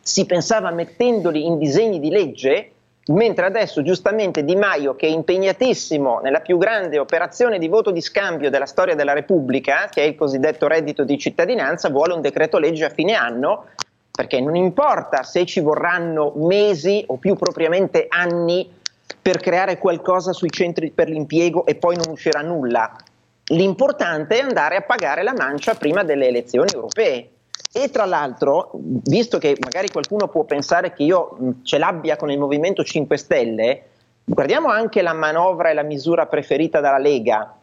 si 0.00 0.26
pensava 0.26 0.70
mettendoli 0.70 1.44
in 1.44 1.58
disegni 1.58 2.00
di 2.00 2.10
legge, 2.10 2.70
mentre 3.08 3.46
adesso 3.46 3.82
giustamente 3.82 4.44
Di 4.44 4.56
Maio, 4.56 4.96
che 4.96 5.06
è 5.06 5.10
impegnatissimo 5.10 6.20
nella 6.22 6.40
più 6.40 6.58
grande 6.58 6.98
operazione 6.98 7.58
di 7.58 7.68
voto 7.68 7.90
di 7.90 8.00
scambio 8.00 8.50
della 8.50 8.66
storia 8.66 8.94
della 8.94 9.12
Repubblica, 9.12 9.88
che 9.90 10.02
è 10.02 10.06
il 10.06 10.16
cosiddetto 10.16 10.66
reddito 10.66 11.04
di 11.04 11.18
cittadinanza, 11.18 11.90
vuole 11.90 12.14
un 12.14 12.20
decreto 12.20 12.58
legge 12.58 12.84
a 12.84 12.90
fine 12.90 13.14
anno, 13.14 13.66
perché 14.10 14.40
non 14.40 14.56
importa 14.56 15.22
se 15.22 15.44
ci 15.44 15.60
vorranno 15.60 16.32
mesi 16.36 17.04
o 17.08 17.16
più 17.16 17.36
propriamente 17.36 18.06
anni 18.08 18.68
per 19.20 19.38
creare 19.38 19.78
qualcosa 19.78 20.32
sui 20.32 20.50
centri 20.50 20.90
per 20.90 21.08
l'impiego 21.08 21.66
e 21.66 21.74
poi 21.74 21.96
non 21.96 22.06
uscirà 22.10 22.40
nulla. 22.40 22.96
L'importante 23.50 24.38
è 24.38 24.42
andare 24.42 24.76
a 24.76 24.82
pagare 24.82 25.22
la 25.22 25.34
mancia 25.36 25.74
prima 25.74 26.02
delle 26.02 26.26
elezioni 26.26 26.70
europee. 26.72 27.30
E 27.72 27.90
tra 27.90 28.06
l'altro, 28.06 28.70
visto 28.72 29.38
che 29.38 29.56
magari 29.60 29.88
qualcuno 29.88 30.28
può 30.28 30.44
pensare 30.44 30.92
che 30.92 31.02
io 31.02 31.36
ce 31.62 31.76
l'abbia 31.76 32.16
con 32.16 32.30
il 32.30 32.38
Movimento 32.38 32.82
5 32.82 33.16
Stelle, 33.18 33.82
guardiamo 34.24 34.68
anche 34.68 35.02
la 35.02 35.12
manovra 35.12 35.70
e 35.70 35.74
la 35.74 35.82
misura 35.82 36.26
preferita 36.26 36.80
dalla 36.80 36.98
Lega, 36.98 37.54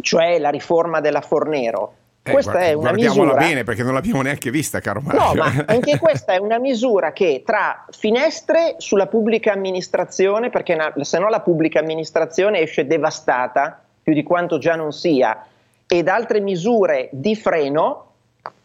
cioè 0.00 0.38
la 0.38 0.50
riforma 0.50 1.00
della 1.00 1.20
Fornero. 1.20 1.92
Eh, 2.22 2.32
questa 2.32 2.52
guarda- 2.52 2.68
è 2.68 2.72
una 2.72 2.88
guardiamola 2.88 3.22
misura 3.22 3.46
bene 3.46 3.64
perché 3.64 3.82
non 3.82 3.94
l'abbiamo 3.94 4.22
neanche 4.22 4.50
vista, 4.50 4.80
caro 4.80 5.00
Mario. 5.00 5.20
No, 5.20 5.34
ma 5.34 5.64
anche 5.66 5.98
questa 5.98 6.32
è 6.32 6.38
una 6.38 6.58
misura 6.58 7.12
che 7.12 7.42
tra 7.44 7.84
finestre 7.90 8.76
sulla 8.78 9.06
pubblica 9.06 9.52
amministrazione, 9.52 10.50
perché 10.50 10.74
na- 10.74 10.92
se 11.00 11.18
no 11.18 11.28
la 11.28 11.40
pubblica 11.40 11.78
amministrazione 11.78 12.60
esce 12.60 12.86
devastata, 12.86 13.82
più 14.02 14.14
di 14.14 14.22
quanto 14.22 14.58
già 14.58 14.76
non 14.76 14.92
sia, 14.92 15.44
ed 15.86 16.08
altre 16.08 16.40
misure 16.40 17.08
di 17.12 17.34
freno, 17.36 18.04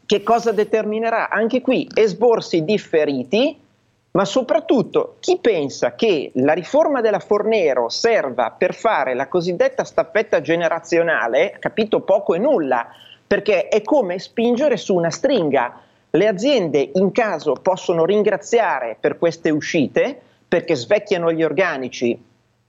che 0.05 0.23
cosa 0.23 0.51
determinerà? 0.51 1.29
Anche 1.29 1.61
qui 1.61 1.87
esborsi 1.93 2.63
differiti, 2.63 3.59
ma 4.11 4.25
soprattutto 4.25 5.15
chi 5.19 5.39
pensa 5.39 5.95
che 5.95 6.31
la 6.35 6.53
riforma 6.53 7.01
della 7.01 7.19
Fornero 7.19 7.89
serva 7.89 8.51
per 8.51 8.73
fare 8.73 9.15
la 9.15 9.27
cosiddetta 9.27 9.83
staffetta 9.83 10.39
generazionale, 10.41 11.53
ha 11.53 11.57
capito 11.57 12.01
poco 12.01 12.35
e 12.35 12.39
nulla, 12.39 12.87
perché 13.25 13.67
è 13.69 13.81
come 13.81 14.19
spingere 14.19 14.77
su 14.77 14.93
una 14.93 15.09
stringa. 15.09 15.81
Le 16.11 16.27
aziende 16.27 16.91
in 16.93 17.11
caso 17.11 17.53
possono 17.53 18.05
ringraziare 18.05 18.97
per 18.99 19.17
queste 19.17 19.49
uscite 19.49 20.21
perché 20.47 20.75
svecchiano 20.75 21.31
gli 21.31 21.41
organici, 21.41 22.15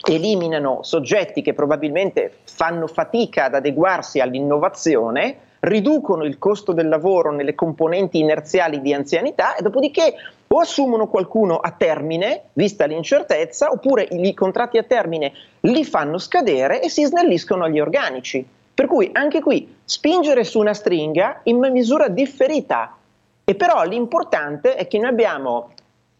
eliminano 0.08 0.82
soggetti 0.82 1.42
che 1.42 1.52
probabilmente 1.52 2.38
fanno 2.44 2.86
fatica 2.86 3.44
ad 3.44 3.54
adeguarsi 3.56 4.20
all'innovazione, 4.20 5.36
riducono 5.64 6.24
il 6.24 6.38
costo 6.38 6.72
del 6.72 6.88
lavoro 6.88 7.32
nelle 7.32 7.54
componenti 7.54 8.18
inerziali 8.18 8.80
di 8.80 8.92
anzianità 8.92 9.56
e 9.56 9.62
dopodiché 9.62 10.14
o 10.46 10.60
assumono 10.60 11.08
qualcuno 11.08 11.56
a 11.56 11.72
termine, 11.72 12.44
vista 12.52 12.84
l'incertezza, 12.84 13.70
oppure 13.70 14.06
i 14.10 14.34
contratti 14.34 14.78
a 14.78 14.84
termine 14.84 15.32
li 15.60 15.84
fanno 15.84 16.18
scadere 16.18 16.80
e 16.80 16.88
si 16.88 17.04
snelliscono 17.04 17.68
gli 17.68 17.80
organici. 17.80 18.46
Per 18.74 18.86
cui 18.86 19.10
anche 19.12 19.40
qui 19.40 19.76
spingere 19.84 20.44
su 20.44 20.60
una 20.60 20.74
stringa 20.74 21.40
in 21.44 21.58
misura 21.58 22.08
differita. 22.08 22.96
E 23.44 23.54
però 23.54 23.82
l'importante 23.84 24.76
è 24.76 24.86
che 24.86 24.98
noi 24.98 25.10
abbiamo 25.10 25.70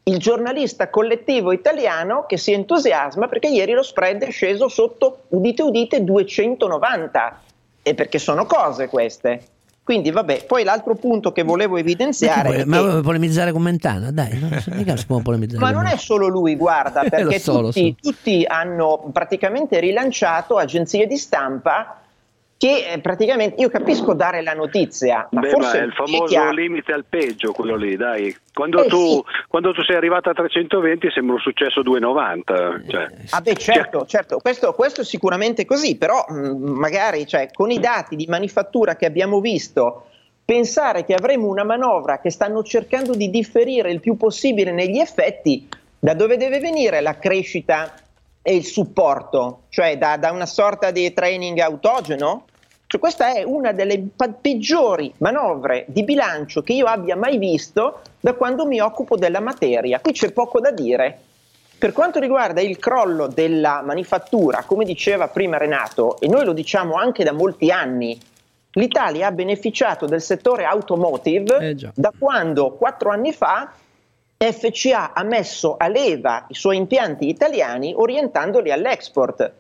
il 0.05 0.19
giornalista 0.19 0.91
collettivo 0.91 1.53
italiano 1.53 2.25
che 2.27 2.37
si 2.37 2.53
entusiasma 2.53 3.29
perché 3.29 3.49
ieri 3.49 3.73
lo 3.73 3.83
spread 3.83 4.23
è 4.23 4.31
sceso 4.31 4.69
sotto, 4.69 5.23
udite 5.29 5.63
udite, 5.63 6.05
290. 6.05 7.41
E 7.87 7.95
perché 7.95 8.19
sono 8.19 8.47
cose 8.47 8.89
queste. 8.89 9.43
Quindi 9.85 10.11
vabbè, 10.11 10.47
poi 10.47 10.65
l'altro 10.65 10.95
punto 10.95 11.31
che 11.31 11.43
volevo 11.43 11.77
evidenziare 11.77 12.61
è 12.61 12.65
Ma 12.65 12.79
che- 12.79 12.89
vuoi 12.89 13.03
polemizzare 13.03 13.53
con 13.53 13.61
Mentana? 13.61 14.11
Dai, 14.11 14.39
non 14.41 14.59
mica 14.73 14.97
si 14.97 15.05
può 15.05 15.19
polemizzare. 15.19 15.61
ma 15.63 15.71
non 15.71 15.83
me. 15.83 15.93
è 15.93 15.97
solo 15.99 16.27
lui, 16.29 16.57
guarda, 16.57 17.03
perché 17.11 17.39
so, 17.39 17.65
tutti, 17.65 17.95
so. 18.01 18.11
tutti 18.11 18.45
hanno 18.49 19.11
praticamente 19.13 19.81
rilanciato 19.81 20.57
agenzie 20.57 21.07
di 21.07 21.19
stampa 21.19 21.99
che 22.57 22.93
eh, 22.93 22.99
praticamente, 23.01 23.61
io 23.61 23.69
capisco 23.69 24.15
dare 24.15 24.41
la 24.43 24.55
notizia, 24.55 25.29
ma 25.33 25.41
Beh, 25.41 25.51
forse 25.51 25.77
ma 25.77 25.83
è 25.83 25.87
il 25.87 25.91
chi 26.05 26.13
famoso 26.17 26.39
ha- 26.39 26.51
limite 26.53 26.93
al 26.93 27.05
peggio 27.09 27.53
quello 27.53 27.77
lì, 27.77 27.97
dai. 27.97 28.35
Quando, 28.53 28.85
Eh, 28.85 28.89
tu, 28.89 29.17
sì. 29.17 29.23
quando 29.49 29.73
tu 29.73 29.83
sei 29.83 29.97
arrivato 29.97 30.31
a 30.31 30.35
320 30.35 31.11
sembra 31.11 31.35
un 31.35 31.41
successo 31.41 31.83
290. 31.83 32.83
Cioè. 32.89 33.09
Ah 33.31 33.41
beh 33.41 33.57
certo, 33.57 34.07
certo, 34.07 34.39
questo, 34.39 34.73
questo 34.73 35.01
è 35.03 35.05
sicuramente 35.05 35.65
così, 35.65 35.97
però 35.99 36.25
mh, 36.29 36.57
magari 36.71 37.27
cioè, 37.27 37.51
con 37.53 37.71
i 37.71 37.81
dati 37.81 38.17
di 38.17 38.27
manifattura 38.29 38.97
che 38.97 39.07
abbiamo 39.07 39.41
visto, 39.41 40.07
pensare 40.45 41.05
che 41.05 41.15
avremo 41.15 41.49
una 41.49 41.65
manovra 41.65 42.21
che 42.21 42.31
stanno 42.31 42.63
cercando 42.63 43.15
di 43.15 43.31
differire 43.31 43.91
il 43.91 44.01
più 44.01 44.17
possibile 44.17 44.73
negli 44.73 44.99
effetti, 44.99 45.69
da 45.99 46.15
dove 46.15 46.37
deve 46.37 46.61
venire 46.61 47.01
la 47.01 47.19
crescita 47.19 47.95
e 48.47 48.55
il 48.55 48.65
supporto? 48.67 49.63
Cioè 49.71 49.97
da, 49.97 50.19
da 50.19 50.31
una 50.31 50.45
sorta 50.45 50.91
di 50.91 51.11
training 51.15 51.59
autogeno? 51.61 52.45
Cioè, 52.87 53.01
questa 53.01 53.33
è 53.33 53.43
una 53.43 53.73
delle 53.73 54.05
peggiori 54.39 55.11
manovre 55.19 55.87
di 55.89 56.05
bilancio 56.05 56.63
che 56.63 56.75
io 56.75 56.85
abbia 56.85 57.17
mai 57.17 57.39
visto 57.39 58.01
da 58.21 58.35
quando 58.35 58.67
mi 58.67 58.81
occupo 58.81 59.17
della 59.17 59.41
materia. 59.41 59.99
Qui 59.99 60.13
c'è 60.13 60.31
poco 60.31 60.61
da 60.61 60.71
dire. 60.71 61.19
Per 61.79 61.93
quanto 61.93 62.21
riguarda 62.21 62.61
il 62.61 62.79
crollo 62.79 63.29
della 63.29 63.81
manifattura, 63.83 64.63
come 64.65 64.85
diceva 64.85 65.29
prima 65.29 65.57
Renato, 65.57 66.21
e 66.21 66.29
noi 66.29 66.45
lo 66.45 66.53
diciamo 66.53 66.97
anche 66.97 67.25
da 67.25 67.33
molti 67.33 67.71
anni, 67.71 68.21
l'Italia 68.73 69.29
ha 69.29 69.33
beneficiato 69.33 70.05
del 70.05 70.21
settore 70.21 70.65
automotive 70.65 71.57
Eh 71.57 71.91
da 71.95 72.13
quando 72.17 72.73
quattro 72.73 73.11
anni 73.11 73.33
fa 73.33 73.73
FCA 74.37 75.13
ha 75.15 75.23
messo 75.23 75.77
a 75.79 75.89
leva 75.89 76.45
i 76.49 76.55
suoi 76.55 76.77
impianti 76.77 77.29
italiani 77.29 77.95
orientandoli 77.97 78.71
all'export. 78.71 79.53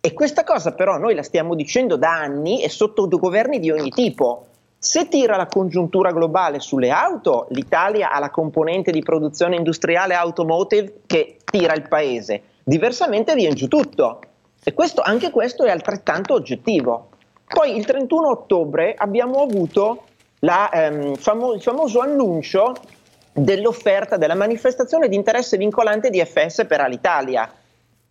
E 0.00 0.12
questa 0.12 0.44
cosa 0.44 0.72
però 0.72 0.96
noi 0.96 1.14
la 1.14 1.22
stiamo 1.22 1.54
dicendo 1.54 1.96
da 1.96 2.12
anni 2.12 2.62
e 2.62 2.68
sotto 2.68 3.08
governi 3.08 3.58
di 3.58 3.70
ogni 3.70 3.90
tipo. 3.90 4.46
Se 4.78 5.08
tira 5.08 5.36
la 5.36 5.46
congiuntura 5.46 6.12
globale 6.12 6.60
sulle 6.60 6.90
auto, 6.90 7.46
l'Italia 7.50 8.12
ha 8.12 8.20
la 8.20 8.30
componente 8.30 8.92
di 8.92 9.02
produzione 9.02 9.56
industriale 9.56 10.14
automotive 10.14 11.00
che 11.04 11.38
tira 11.44 11.74
il 11.74 11.88
paese. 11.88 12.42
Diversamente 12.62 13.34
viene 13.34 13.54
giù 13.54 13.66
tutto. 13.66 14.20
E 14.62 14.74
questo, 14.74 15.00
anche 15.00 15.30
questo 15.30 15.64
è 15.64 15.70
altrettanto 15.70 16.34
oggettivo. 16.34 17.08
Poi 17.44 17.76
il 17.76 17.84
31 17.84 18.28
ottobre 18.28 18.94
abbiamo 18.96 19.42
avuto 19.42 20.04
la, 20.40 20.70
ehm, 20.70 21.16
famo- 21.16 21.54
il 21.54 21.62
famoso 21.62 22.00
annuncio 22.00 22.74
dell'offerta 23.38 24.16
della 24.16 24.34
manifestazione 24.34 25.08
di 25.08 25.16
interesse 25.16 25.56
vincolante 25.56 26.10
di 26.10 26.24
FS 26.24 26.64
per 26.66 26.80
Alitalia. 26.80 27.50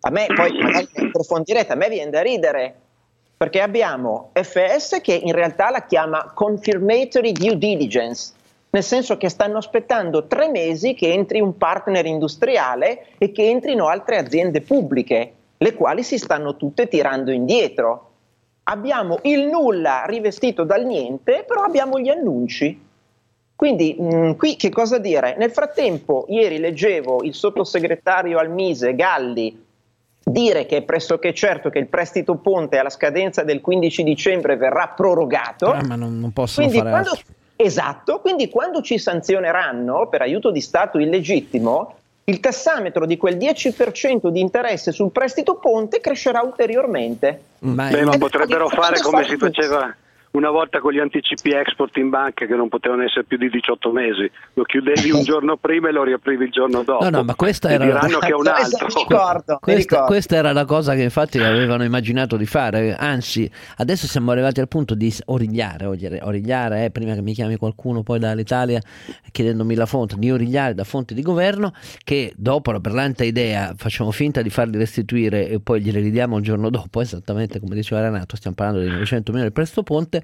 A 0.00 0.10
me 0.10 0.26
poi 0.26 0.52
magari 0.58 0.88
approfondirete, 0.94 1.72
a 1.72 1.76
me 1.76 1.88
viene 1.88 2.10
da 2.10 2.22
ridere. 2.22 2.74
perché 3.38 3.60
abbiamo 3.60 4.30
FS 4.34 4.98
che 5.00 5.14
in 5.14 5.32
realtà 5.32 5.70
la 5.70 5.86
chiama 5.86 6.32
confirmatory 6.34 7.30
due 7.30 7.56
diligence, 7.56 8.32
nel 8.70 8.82
senso 8.82 9.16
che 9.16 9.28
stanno 9.28 9.58
aspettando 9.58 10.26
tre 10.26 10.50
mesi 10.50 10.92
che 10.94 11.12
entri 11.12 11.40
un 11.40 11.56
partner 11.56 12.04
industriale 12.04 13.06
e 13.16 13.30
che 13.30 13.48
entrino 13.48 13.86
altre 13.86 14.18
aziende 14.18 14.60
pubbliche, 14.60 15.32
le 15.56 15.74
quali 15.74 16.02
si 16.02 16.18
stanno 16.18 16.56
tutte 16.56 16.88
tirando 16.88 17.30
indietro. 17.30 18.10
Abbiamo 18.64 19.20
il 19.22 19.46
nulla 19.46 20.02
rivestito 20.04 20.64
dal 20.64 20.84
niente, 20.84 21.44
però 21.46 21.62
abbiamo 21.62 22.00
gli 22.00 22.08
annunci. 22.08 22.86
Quindi 23.58 23.96
mh, 23.98 24.36
qui 24.36 24.54
che 24.54 24.70
cosa 24.70 24.98
dire? 24.98 25.34
Nel 25.36 25.50
frattempo, 25.50 26.26
ieri 26.28 26.58
leggevo 26.58 27.24
il 27.24 27.34
sottosegretario 27.34 28.38
al 28.38 28.52
Mise 28.52 28.94
Galli 28.94 29.64
dire 30.22 30.64
che 30.64 30.76
è 30.76 30.82
pressoché 30.82 31.34
certo 31.34 31.68
che 31.68 31.80
il 31.80 31.88
prestito 31.88 32.36
ponte 32.36 32.78
alla 32.78 32.88
scadenza 32.88 33.42
del 33.42 33.60
15 33.60 34.04
dicembre 34.04 34.56
verrà 34.56 34.92
prorogato. 34.94 35.72
Ah, 35.72 35.82
ma 35.84 35.96
non, 35.96 36.20
non 36.20 36.32
possono 36.32 36.68
Quindi 36.68 36.88
fare 36.88 37.02
quando, 37.02 37.20
esatto, 37.56 38.20
quindi 38.20 38.48
quando 38.48 38.80
ci 38.80 38.96
sanzioneranno 38.96 40.06
per 40.06 40.22
aiuto 40.22 40.52
di 40.52 40.60
Stato 40.60 41.00
illegittimo, 41.00 41.94
il 42.26 42.38
tassametro 42.38 43.06
di 43.06 43.16
quel 43.16 43.36
10% 43.38 44.28
di 44.28 44.38
interesse 44.38 44.92
sul 44.92 45.10
prestito 45.10 45.56
ponte 45.56 45.98
crescerà 45.98 46.42
ulteriormente. 46.42 47.40
Ma, 47.58 47.88
Beh, 47.88 48.04
ma 48.04 48.14
Eh, 48.14 48.18
potrebbero 48.18 48.68
fare 48.68 49.00
come 49.00 49.24
si 49.24 49.36
faceva 49.36 49.92
una 50.32 50.50
volta 50.50 50.80
con 50.80 50.92
gli 50.92 50.98
anticipi 50.98 51.50
export 51.50 51.96
in 51.96 52.10
banca 52.10 52.46
che 52.46 52.54
non 52.54 52.68
potevano 52.68 53.02
essere 53.02 53.24
più 53.24 53.36
di 53.38 53.48
18 53.48 53.92
mesi. 53.92 54.30
Lo 54.54 54.62
chiudevi 54.64 55.10
un 55.10 55.22
giorno 55.24 55.56
prima 55.56 55.88
e 55.88 55.92
lo 55.92 56.04
riaprivi 56.04 56.44
il 56.44 56.50
giorno 56.50 56.82
dopo. 56.82 57.04
No, 57.04 57.10
no, 57.10 57.22
ma 57.24 57.34
questa 57.34 57.70
era- 57.70 57.84
diranno 57.84 58.18
che 58.18 58.28
è 58.28 58.34
un 58.34 58.46
altro. 58.48 58.86
mi 58.86 58.94
ricordo, 59.02 59.58
Questa, 59.60 59.80
ricordo. 59.80 60.06
questa 60.06 60.36
era 60.36 60.52
la 60.52 60.64
cosa 60.64 60.94
che 60.94 61.02
infatti 61.02 61.38
avevano 61.38 61.84
immaginato 61.84 62.36
di 62.36 62.46
fare, 62.46 62.94
anzi 62.94 63.50
adesso 63.76 64.06
siamo 64.06 64.30
arrivati 64.30 64.60
al 64.60 64.68
punto 64.68 64.94
di 64.94 65.12
origliare, 65.26 65.86
origliare, 65.86 66.20
origliare 66.22 66.84
eh, 66.84 66.90
prima 66.90 67.14
che 67.14 67.22
mi 67.22 67.32
chiami 67.32 67.56
qualcuno 67.56 68.02
poi 68.02 68.18
dall'Italia 68.18 68.80
chiedendomi 69.30 69.74
la 69.74 69.86
fonte, 69.86 70.16
di 70.18 70.30
origliare 70.30 70.74
da 70.74 70.84
fonte 70.84 71.14
di 71.14 71.22
governo 71.22 71.72
che 72.04 72.32
dopo 72.36 72.72
la 72.72 72.80
brillante 72.80 73.24
idea 73.24 73.72
facciamo 73.76 74.10
finta 74.10 74.42
di 74.42 74.50
farli 74.50 74.76
restituire 74.78 75.48
e 75.48 75.60
poi 75.60 75.80
glieli 75.80 76.00
ridiamo 76.00 76.36
il 76.38 76.42
giorno 76.42 76.70
dopo, 76.70 77.00
esattamente 77.00 77.60
come 77.60 77.74
diceva 77.74 78.00
Renato, 78.00 78.36
stiamo 78.36 78.56
parlando 78.56 78.82
di 78.82 78.88
900 78.90 79.32
milioni 79.32 79.52
per 79.52 79.62
presto 79.64 79.82
ponte, 79.82 80.17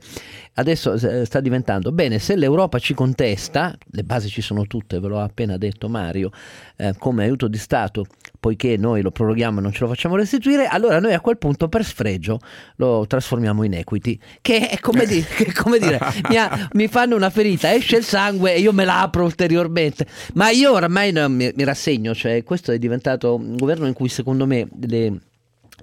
adesso 0.54 0.92
eh, 0.94 1.24
sta 1.24 1.40
diventando. 1.40 1.92
Bene, 1.92 2.18
se 2.18 2.36
l'Europa 2.36 2.78
ci 2.78 2.94
contesta, 2.94 3.76
le 3.90 4.02
basi 4.02 4.28
ci 4.28 4.40
sono 4.40 4.66
tutte, 4.66 5.00
ve 5.00 5.08
l'ho 5.08 5.20
appena 5.20 5.56
detto 5.56 5.88
Mario, 5.88 6.30
eh, 6.76 6.94
come 6.98 7.24
aiuto 7.24 7.48
di 7.48 7.58
Stato, 7.58 8.04
poiché 8.38 8.76
noi 8.76 9.02
lo 9.02 9.10
proroghiamo 9.10 9.58
e 9.58 9.62
non 9.62 9.72
ce 9.72 9.80
lo 9.80 9.88
facciamo 9.88 10.16
restituire, 10.16 10.66
allora 10.66 11.00
noi 11.00 11.14
a 11.14 11.20
quel 11.20 11.38
punto 11.38 11.68
per 11.68 11.84
sfregio 11.84 12.38
lo 12.76 13.06
trasformiamo 13.06 13.62
in 13.62 13.74
equity, 13.74 14.18
che 14.40 14.68
è 14.68 14.78
come, 14.80 15.06
di- 15.06 15.22
che 15.22 15.46
è 15.46 15.52
come 15.52 15.78
dire, 15.78 15.98
mi, 16.28 16.36
ha- 16.36 16.68
mi 16.72 16.88
fanno 16.88 17.16
una 17.16 17.30
ferita, 17.30 17.72
esce 17.72 17.96
il 17.96 18.04
sangue 18.04 18.54
e 18.54 18.60
io 18.60 18.72
me 18.72 18.84
la 18.84 19.02
apro 19.02 19.24
ulteriormente, 19.24 20.06
ma 20.34 20.50
io 20.50 20.72
oramai 20.72 21.12
mi, 21.12 21.52
mi 21.54 21.64
rassegno, 21.64 22.14
cioè 22.14 22.42
questo 22.44 22.72
è 22.72 22.78
diventato 22.78 23.34
un 23.34 23.56
governo 23.56 23.86
in 23.86 23.92
cui 23.94 24.08
secondo 24.08 24.46
me 24.46 24.68
le 24.86 25.20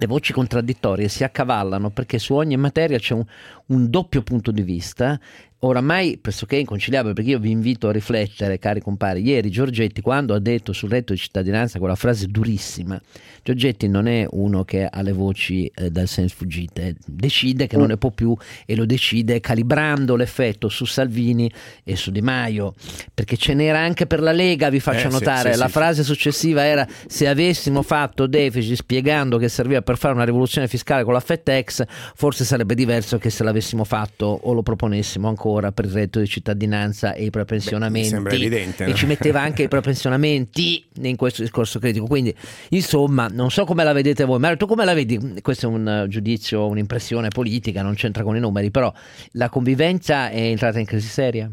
le 0.02 0.08
voci 0.08 0.32
contraddittorie 0.32 1.06
si 1.06 1.22
accavallano 1.22 1.90
perché 1.90 2.18
su 2.18 2.34
ogni 2.34 2.56
materia 2.56 2.98
c'è 2.98 3.14
un, 3.14 3.24
un 3.66 3.88
doppio 3.88 4.22
punto 4.22 4.50
di 4.50 4.62
vista, 4.62 5.18
oramai 5.64 6.18
pressoché 6.18 6.56
inconciliabile, 6.56 7.14
perché 7.14 7.30
io 7.30 7.38
vi 7.38 7.50
invito 7.50 7.88
a 7.88 7.92
riflettere, 7.92 8.58
cari 8.58 8.80
compari. 8.80 9.22
Ieri 9.22 9.50
Giorgetti, 9.50 10.00
quando 10.00 10.34
ha 10.34 10.40
detto 10.40 10.72
sul 10.72 10.90
reddito 10.90 11.12
di 11.12 11.18
cittadinanza 11.18 11.78
quella 11.78 11.94
frase 11.94 12.26
durissima, 12.26 13.00
Giorgetti 13.44 13.88
non 13.88 14.06
è 14.06 14.26
uno 14.30 14.64
che 14.64 14.86
ha 14.86 15.02
le 15.02 15.12
voci 15.12 15.70
eh, 15.74 15.90
dal 15.90 16.08
senso 16.08 16.36
fuggite, 16.38 16.96
decide 17.06 17.66
che 17.66 17.76
non 17.76 17.88
ne 17.88 17.96
può 17.96 18.10
più 18.10 18.36
e 18.66 18.74
lo 18.74 18.86
decide 18.86 19.40
calibrando 19.40 20.16
l'effetto 20.16 20.68
su 20.68 20.84
Salvini 20.84 21.50
e 21.84 21.96
su 21.96 22.10
Di 22.10 22.22
Maio, 22.22 22.74
perché 23.12 23.36
ce 23.36 23.54
n'era 23.54 23.78
anche 23.78 24.06
per 24.06 24.20
la 24.20 24.32
Lega, 24.32 24.68
vi 24.68 24.80
faccio 24.80 25.06
Eh, 25.06 25.10
sì, 25.10 25.18
notare, 25.18 25.52
sì, 25.52 25.58
la 25.58 25.66
sì, 25.66 25.72
frase 25.72 26.02
successiva 26.02 26.64
era 26.64 26.86
se 27.06 27.28
avessimo 27.28 27.82
fatto 27.82 28.26
deficit 28.26 28.76
spiegando 28.76 29.38
che 29.38 29.48
serviva 29.48 29.82
per 29.82 29.96
fare 29.96 30.14
una 30.14 30.24
rivoluzione 30.24 30.66
fiscale 30.66 31.04
con 31.04 31.12
la 31.12 31.20
FedEx, 31.20 31.84
forse 32.14 32.44
sarebbe 32.44 32.74
diverso 32.74 33.18
che 33.18 33.30
se 33.30 33.44
l'avessimo 33.44 33.84
fatto 33.84 34.26
o 34.26 34.52
lo 34.52 34.62
proponessimo 34.62 35.28
ancora 35.28 35.51
per 35.72 35.84
il 35.84 35.90
reddito 35.90 36.20
di 36.20 36.26
cittadinanza 36.26 37.12
e 37.12 37.24
i 37.24 37.30
prepensionamenti. 37.30 38.08
mi 38.08 38.14
sembra 38.14 38.32
evidente, 38.32 38.84
E 38.84 38.88
no? 38.88 38.94
ci 38.94 39.06
metteva 39.06 39.40
anche 39.40 39.64
i 39.64 39.68
prepensionamenti 39.68 40.84
in 41.02 41.16
questo 41.16 41.42
discorso 41.42 41.78
critico. 41.78 42.06
Quindi, 42.06 42.34
insomma, 42.70 43.28
non 43.28 43.50
so 43.50 43.64
come 43.64 43.84
la 43.84 43.92
vedete 43.92 44.24
voi, 44.24 44.38
Mario, 44.38 44.56
tu 44.56 44.66
come 44.66 44.84
la 44.84 44.94
vedi? 44.94 45.40
Questo 45.42 45.66
è 45.66 45.68
un 45.68 45.86
eh, 45.88 46.08
giudizio, 46.08 46.66
un'impressione 46.66 47.28
politica, 47.28 47.82
non 47.82 47.94
c'entra 47.94 48.22
con 48.22 48.36
i 48.36 48.40
numeri, 48.40 48.70
però 48.70 48.92
la 49.32 49.48
convivenza 49.48 50.30
è 50.30 50.40
entrata 50.40 50.78
in 50.78 50.86
crisi 50.86 51.08
seria? 51.08 51.50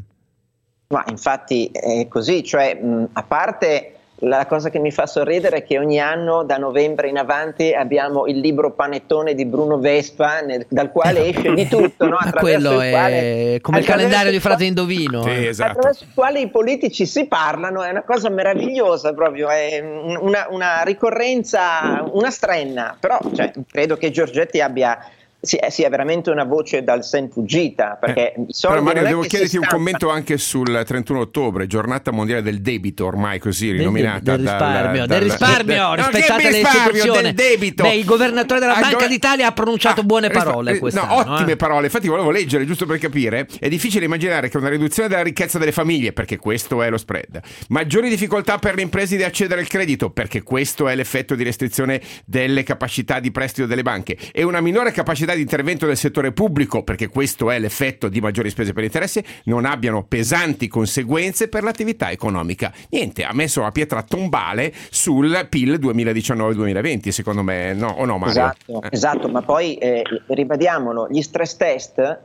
Ma 0.88 1.03
infatti 1.09 1.69
è 1.71 2.07
così, 2.07 2.43
cioè 2.43 2.73
mh, 2.73 3.09
a 3.13 3.23
parte 3.23 3.93
la 4.21 4.45
cosa 4.45 4.69
che 4.69 4.79
mi 4.79 4.91
fa 4.91 5.05
sorridere 5.05 5.58
è 5.58 5.63
che 5.63 5.77
ogni 5.77 5.99
anno 5.99 6.43
da 6.43 6.58
novembre 6.58 7.08
in 7.08 7.17
avanti 7.17 7.73
abbiamo 7.73 8.25
il 8.27 8.39
libro 8.39 8.71
panettone 8.71 9.34
di 9.34 9.45
Bruno 9.45 9.77
Vespa 9.79 10.41
nel- 10.41 10.65
dal 10.69 10.91
quale 10.91 11.27
esce 11.29 11.53
di 11.53 11.67
tutto, 11.67 12.08
no? 12.08 12.17
Quello 12.39 12.82
il 12.82 12.89
quale- 12.91 13.55
è 13.55 13.62
come 13.62 13.79
il 13.79 13.86
calendario 13.86 14.32
di 14.32 14.39
Frate 14.39 14.65
Indovino. 14.65 15.23
Sì, 15.23 15.29
eh. 15.29 15.47
esatto. 15.47 15.71
attraverso 15.71 16.03
il 16.03 16.10
quale 16.13 16.39
i 16.39 16.49
politici 16.49 17.05
si 17.05 17.25
parlano, 17.27 17.82
è 17.84 17.89
una 17.89 18.03
cosa 18.03 18.29
meravigliosa 18.29 19.13
proprio, 19.13 19.49
è 19.49 19.79
un- 19.79 20.17
una, 20.21 20.47
una 20.49 20.82
ricorrenza, 20.84 22.03
una 22.12 22.32
strenna, 22.32 22.95
però 22.99 23.19
cioè, 23.34 23.51
credo 23.71 23.97
che 23.97 24.12
Giorgetti 24.12 24.60
abbia 24.62 24.97
sia, 25.41 25.69
sia 25.69 25.89
veramente 25.89 26.30
una 26.30 26.43
voce 26.43 26.84
dal 26.84 27.04
sen 27.04 27.30
fuggita, 27.30 27.97
perché 27.99 28.34
Eh, 28.34 28.41
i 28.47 28.54
soldi 28.54 28.78
Però 28.78 28.82
Mario 28.88 29.04
è 29.04 29.08
devo 29.08 29.21
chiederti 29.21 29.58
un 29.58 29.65
commento 29.67 30.10
anche 30.10 30.38
sul 30.38 30.84
31 30.86 31.19
ottobre, 31.19 31.65
giornata 31.67 32.12
mondiale 32.12 32.41
del 32.41 32.62
debito, 32.62 33.06
ormai 33.06 33.39
così 33.39 33.67
Del- 33.67 33.78
rinominata 33.78 34.36
del 34.36 34.39
risparmio, 34.39 35.06
dal, 35.06 35.08
del 35.08 35.08
dal- 35.08 35.21
risparmio, 35.21 35.75
No, 35.89 35.95
rispettate 35.95 36.43
le 36.43 36.49
risparmio, 36.52 36.82
istituzioni. 36.91 37.21
del 37.21 37.34
debito. 37.34 37.84
Beh, 37.84 37.93
il 37.95 38.06
governatore 38.06 38.60
della 38.60 38.75
Ah, 38.75 38.82
Banca 38.82 39.08
d'Italia 39.08 39.47
ha 39.47 39.52
pronunciato 39.52 40.04
buone 40.04 40.28
rispa- 40.28 40.43
parole 40.43 40.71
eh, 40.73 40.80
quest'anno, 40.80 41.23
No, 41.23 41.34
ottime 41.34 41.52
eh. 41.54 41.56
parole. 41.56 41.86
Infatti 41.86 42.08
volevo 42.08 42.32
leggere 42.32 42.65
giusto 42.65 42.86
per 42.86 42.97
capire. 42.99 43.47
È 43.60 43.67
difficile 43.69 44.06
immaginare 44.06 44.49
che 44.49 44.58
una 44.58 44.69
riduzione 44.69 45.08
della 45.10 45.23
ricchezza 45.23 45.58
delle 45.58 45.71
famiglie, 45.71 46.13
perché 46.13 46.38
questo 46.38 46.82
è 46.84 46.89
lo 46.89 46.97
spread, 46.97 47.39
maggiori 47.69 48.10
difficoltà 48.10 48.58
per 48.58 48.75
le 48.75 48.82
imprese 48.82 49.15
di 49.15 49.23
accedere 49.23 49.62
al 49.62 49.67
credito, 49.67 50.10
perché 50.10 50.41
questo 50.43 50.88
è 50.88 50.95
l'effetto 50.95 51.36
di 51.36 51.43
restrizione 51.43 52.02
delle 52.25 52.63
capacità 52.63 53.19
di 53.19 53.32
prestito 53.32 53.67
delle 53.67 53.84
banche, 53.84 54.17
e 54.32 54.43
una 54.43 54.60
minore 54.62 54.91
capacità 54.91 55.28
di 55.33 55.41
intervento 55.41 55.85
del 55.85 55.97
settore 55.97 56.31
pubblico, 56.31 56.83
perché 56.83 57.07
questo 57.07 57.49
è 57.51 57.59
l'effetto 57.59 58.07
di 58.07 58.19
maggiori 58.21 58.49
spese 58.49 58.73
per 58.73 58.83
interessi, 58.83 59.23
non 59.45 59.65
abbiano 59.65 60.03
pesanti 60.03 60.67
conseguenze 60.67 61.47
per 61.47 61.63
l'attività 61.63 62.11
economica. 62.11 62.71
Niente, 62.89 63.23
ha 63.23 63.33
messo 63.33 63.61
la 63.61 63.71
pietra 63.71 64.03
tombale 64.03 64.73
sul 64.89 65.47
PIL 65.49 65.73
2019-2020, 65.79 67.09
secondo 67.09 67.43
me, 67.43 67.73
no 67.73 67.89
o 67.89 68.05
no 68.05 68.17
Mario? 68.17 68.31
Esatto, 68.31 68.81
Eh. 68.83 68.87
esatto, 68.91 69.29
ma 69.29 69.41
poi 69.41 69.75
eh, 69.75 70.03
ribadiamolo, 70.27 71.07
gli 71.09 71.21
stress 71.21 71.55
test 71.55 72.19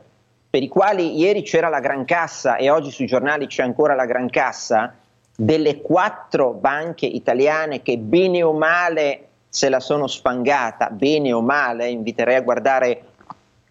per 0.49 0.63
i 0.63 0.67
quali 0.67 1.17
ieri 1.17 1.41
c'era 1.41 1.67
la 1.67 1.81
gran 1.81 2.05
cassa 2.05 2.55
e 2.55 2.69
oggi 2.69 2.89
sui 2.89 3.05
giornali 3.07 3.47
c'è 3.47 3.63
ancora 3.63 3.93
la 3.93 4.05
gran 4.05 4.29
cassa, 4.29 4.95
delle 5.35 5.81
quattro 5.81 6.53
banche 6.53 7.05
italiane 7.05 7.81
che 7.81 7.97
bene 7.97 8.41
o 8.41 8.53
male 8.53 9.27
se 9.55 9.69
la 9.69 9.79
sono 9.79 10.05
sfangata, 10.07 10.89
bene 10.89 11.31
o 11.31 11.39
male, 11.39 11.87
inviterei 11.87 12.35
a 12.35 12.41
guardare 12.41 13.03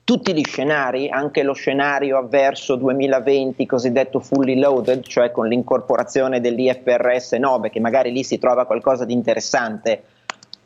tutti 0.02 0.32
gli 0.32 0.40
scenari, 0.42 1.10
anche 1.10 1.42
lo 1.42 1.52
scenario 1.52 2.16
avverso 2.16 2.76
2020, 2.76 3.66
cosiddetto 3.66 4.18
fully 4.18 4.58
loaded, 4.58 5.04
cioè 5.04 5.30
con 5.30 5.46
l'incorporazione 5.46 6.40
dell'IFRS 6.40 7.32
9, 7.32 7.68
che 7.68 7.80
magari 7.80 8.12
lì 8.12 8.24
si 8.24 8.38
trova 8.38 8.64
qualcosa 8.64 9.04
di 9.04 9.12
interessante. 9.12 10.04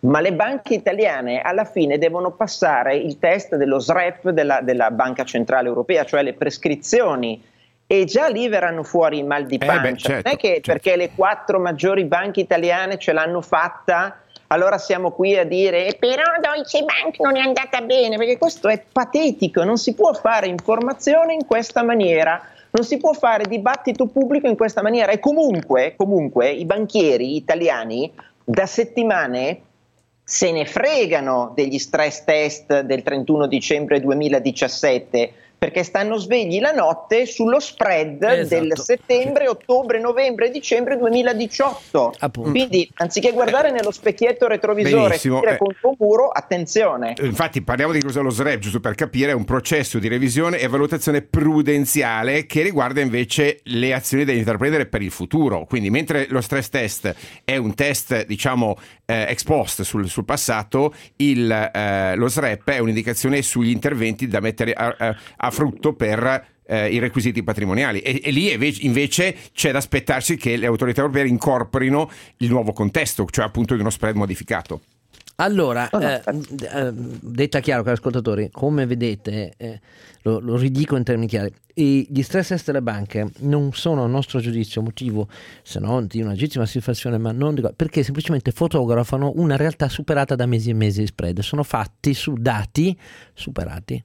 Ma 0.01 0.21
le 0.21 0.33
banche 0.35 0.75
italiane 0.75 1.41
alla 1.41 1.65
fine 1.65 1.99
devono 1.99 2.31
passare 2.31 2.95
il 2.95 3.19
test 3.19 3.57
dello 3.57 3.81
SREP 3.81 4.31
della, 4.31 4.61
della 4.61 4.93
Banca 4.93 5.25
Centrale 5.25 5.67
Europea, 5.67 6.05
cioè 6.05 6.23
le 6.23 6.35
prescrizioni, 6.35 7.43
e 7.91 8.05
già 8.05 8.29
lì 8.29 8.49
verranno 8.49 8.85
fuori 8.85 9.19
i 9.19 9.23
mal 9.25 9.47
di 9.47 9.57
Eh 9.57 9.59
beh, 9.59 9.67
pancia. 9.67 10.11
certo, 10.11 10.29
non 10.29 10.33
è 10.33 10.37
che 10.37 10.49
certo. 10.49 10.73
perché 10.73 10.95
le 10.95 11.11
quattro 11.17 11.59
maggiori 11.59 12.05
banche 12.05 12.39
italiane 12.39 12.99
ce 12.99 13.13
l'hanno 13.13 13.41
fatta, 13.41 14.19
allora 14.49 14.79
siamo 14.79 15.13
qui 15.13 15.37
a 15.37 15.45
dire 15.45 15.87
"Eh, 15.87 15.97
però 15.99 16.25
Deutsche 16.41 16.83
Bank 16.85 17.19
non 17.21 17.37
è 17.37 17.41
andata 17.41 17.81
bene, 17.81 18.17
perché 18.17 18.39
questo 18.39 18.69
è 18.69 18.83
patetico, 18.91 19.65
non 19.65 19.79
si 19.79 19.95
può 19.95 20.13
fare 20.13 20.47
informazione 20.47 21.35
in 21.35 21.47
questa 21.47 21.83
maniera. 21.83 22.41
Non 22.71 22.85
si 22.85 22.99
può 22.99 23.15
fare 23.15 23.45
dibattito 23.45 24.07
pubblico 24.07 24.47
in 24.47 24.57
questa 24.57 24.83
maniera 24.83 25.11
e 25.11 25.21
comunque, 25.21 25.95
comunque 25.97 26.51
i 26.51 26.67
banchieri 26.67 27.35
italiani 27.35 28.13
da 28.45 28.67
settimane 28.67 29.63
se 30.23 30.53
ne 30.53 30.67
fregano 30.67 31.53
degli 31.55 31.79
stress 31.79 32.25
test 32.25 32.81
del 32.81 33.03
31 33.03 33.47
dicembre 33.47 34.01
2017 34.01 35.33
perché 35.59 35.83
stanno 35.83 36.17
svegli 36.17 36.61
la 36.61 36.71
notte 36.71 37.27
sullo 37.27 37.59
spread 37.59 38.23
Esatto. 38.23 38.65
del 38.65 38.79
settembre, 38.79 39.49
ottobre, 39.49 39.99
novembre, 39.99 40.51
dicembre 40.51 40.97
2018. 40.97 42.15
Appunto. 42.19 42.51
Quindi, 42.51 42.89
anziché 42.95 43.33
guardare 43.33 43.73
nello 43.73 43.91
specchietto 43.91 44.47
retrovisore 44.47 45.17
e 45.17 45.19
tira 45.19 45.55
eh. 45.55 45.57
contro 45.57 45.89
un 45.89 45.95
muro, 45.99 46.29
attenzione. 46.29 47.15
Infatti 47.21 47.63
parliamo 47.63 47.93
di 47.93 48.01
cosa 48.01 48.21
lo 48.21 48.31
SREP, 48.31 48.61
giusto 48.61 48.79
per 48.79 48.95
capire, 48.95 49.33
è 49.33 49.35
un 49.35 49.45
processo 49.45 49.99
di 49.99 50.07
revisione 50.07 50.59
e 50.59 50.69
valutazione 50.69 51.23
prudenziale 51.23 52.47
che 52.47 52.63
riguarda 52.63 53.01
invece 53.01 53.61
le 53.65 53.93
azioni 53.93 54.25
da 54.25 54.33
intraprendere 54.33 54.87
per 54.87 55.03
il 55.03 55.11
futuro. 55.11 55.65
Quindi 55.65 55.91
mentre 55.91 56.27
lo 56.29 56.41
stress 56.41 56.69
test 56.69 57.15
è 57.45 57.57
un 57.57 57.75
test, 57.75 58.27
diciamo, 58.27 58.77
eh, 59.05 59.27
ex 59.29 59.43
post 59.43 59.83
sul, 59.83 60.09
sul 60.09 60.25
passato, 60.25 60.95
il, 61.17 61.51
eh, 61.51 62.15
lo 62.15 62.29
SREP 62.29 62.71
è 62.71 62.79
un'indicazione 62.79 63.43
sugli 63.43 63.71
interventi 63.71 64.29
da 64.29 64.41
mettere 64.41 64.73
a, 64.73 64.95
a- 64.97 65.17
a 65.49 65.51
frutto 65.51 65.95
per 65.95 66.47
eh, 66.67 66.89
i 66.93 66.99
requisiti 66.99 67.43
patrimoniali 67.43 68.01
e, 68.01 68.21
e 68.23 68.31
lì 68.31 68.53
invece- 68.53 68.83
invece 68.87 69.37
c'è 69.53 69.73
da 69.73 69.79
aspettarsi 69.79 70.37
che 70.37 70.57
le 70.57 70.67
autorità 70.67 71.01
europee 71.01 71.27
incorporino 71.27 72.11
il 72.39 72.51
nuovo 72.51 72.73
contesto, 72.73 73.27
cioè 73.31 73.45
appunto 73.45 73.75
di 73.75 73.81
uno 73.81 73.91
spread 73.91 74.17
modificato. 74.17 74.81
Allora, 75.41 75.89
No, 75.93 75.99
no, 76.01 76.09
eh, 76.09 76.23
eh, 76.27 76.93
detta 76.93 77.61
chiaro, 77.61 77.85
cari 77.85 77.95
ascoltatori, 77.95 78.49
come 78.51 78.87
vedete, 78.87 79.53
eh, 79.57 79.81
lo, 80.23 80.41
lo 80.41 80.57
ridico 80.57 80.97
in 80.97 81.05
termini 81.05 81.29
chiari, 81.29 81.53
i- 81.75 82.05
gli 82.11 82.23
stress 82.23 82.49
test 82.49 82.67
delle 82.67 82.83
banche 82.83 83.31
non 83.43 83.73
sono 83.73 84.03
a 84.03 84.09
nostro 84.09 84.41
giudizio 84.41 84.83
motivo 84.83 85.29
se 85.63 85.79
non 85.79 86.07
di 86.09 86.21
una 86.21 86.33
legittima 86.33 86.67
soddisfazione, 86.67 87.19
ma 87.19 87.31
non 87.31 87.55
di, 87.55 87.63
perché 87.77 88.03
semplicemente 88.03 88.51
fotografano 88.51 89.33
una 89.37 89.55
realtà 89.55 89.89
superata 89.89 90.35
da 90.35 90.45
mesi 90.47 90.71
e 90.71 90.75
mesi 90.75 91.01
di 91.01 91.07
spread, 91.07 91.39
sono 91.39 91.63
fatti 91.63 92.15
su 92.15 92.35
dati 92.35 92.99
superati. 93.33 94.03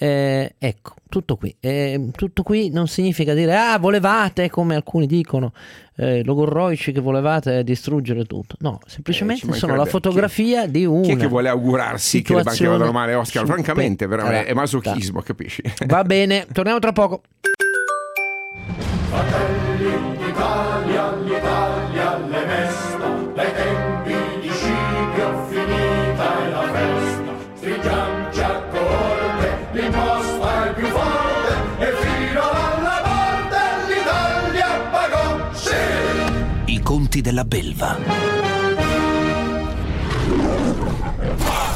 Eh, 0.00 0.54
ecco, 0.58 0.94
tutto 1.08 1.36
qui. 1.36 1.54
Eh, 1.58 2.10
tutto 2.14 2.44
qui 2.44 2.70
non 2.70 2.86
significa 2.86 3.34
dire 3.34 3.56
ah, 3.56 3.78
volevate, 3.78 4.48
come 4.48 4.76
alcuni 4.76 5.06
dicono, 5.06 5.52
eh, 5.96 6.22
logorroici 6.24 6.92
che 6.92 7.00
volevate 7.00 7.64
distruggere 7.64 8.24
tutto. 8.24 8.54
No, 8.60 8.78
semplicemente 8.86 9.46
Eh, 9.46 9.52
ci 9.52 9.58
sono 9.58 9.74
la 9.74 9.86
fotografia 9.86 10.66
di 10.68 10.84
una 10.84 11.02
Chi 11.02 11.12
è 11.12 11.16
che 11.16 11.26
vuole 11.26 11.48
augurarsi 11.48 12.22
che 12.22 12.34
le 12.34 12.42
banche 12.44 12.66
vadano 12.66 12.92
male, 12.92 13.14
Oscar? 13.14 13.44
Francamente, 13.44 14.06
veramente, 14.06 14.46
è 14.46 14.54
superata. 14.54 14.60
masochismo, 14.60 15.20
capisci? 15.22 15.62
Va 15.86 16.04
bene, 16.04 16.46
torniamo 16.52 16.78
tra 16.78 16.92
poco. 16.92 17.22
Fratelli 19.10 20.16
d'Italia, 20.18 21.16
l'Italia 21.24 22.18
le 22.18 22.44
mesta, 22.46 22.97
sì! 37.18 37.22
I 37.22 37.22
conti 37.22 37.22
della 37.22 37.44
belva. 37.44 37.96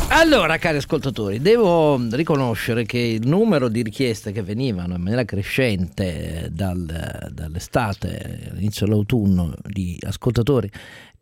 Allora, 0.09 0.59
cari 0.59 0.77
ascoltatori, 0.77 1.41
devo 1.41 1.99
riconoscere 2.11 2.85
che 2.85 2.99
il 2.99 3.27
numero 3.27 3.69
di 3.69 3.83
richieste 3.83 4.31
che 4.31 4.43
venivano 4.43 4.95
in 4.95 5.01
maniera 5.01 5.25
crescente 5.25 6.49
dal- 6.53 7.31
dall'estate, 7.33 8.49
all'inizio 8.51 8.87
dell'autunno, 8.87 9.55
di 9.65 9.99
ascoltatori 10.07 10.71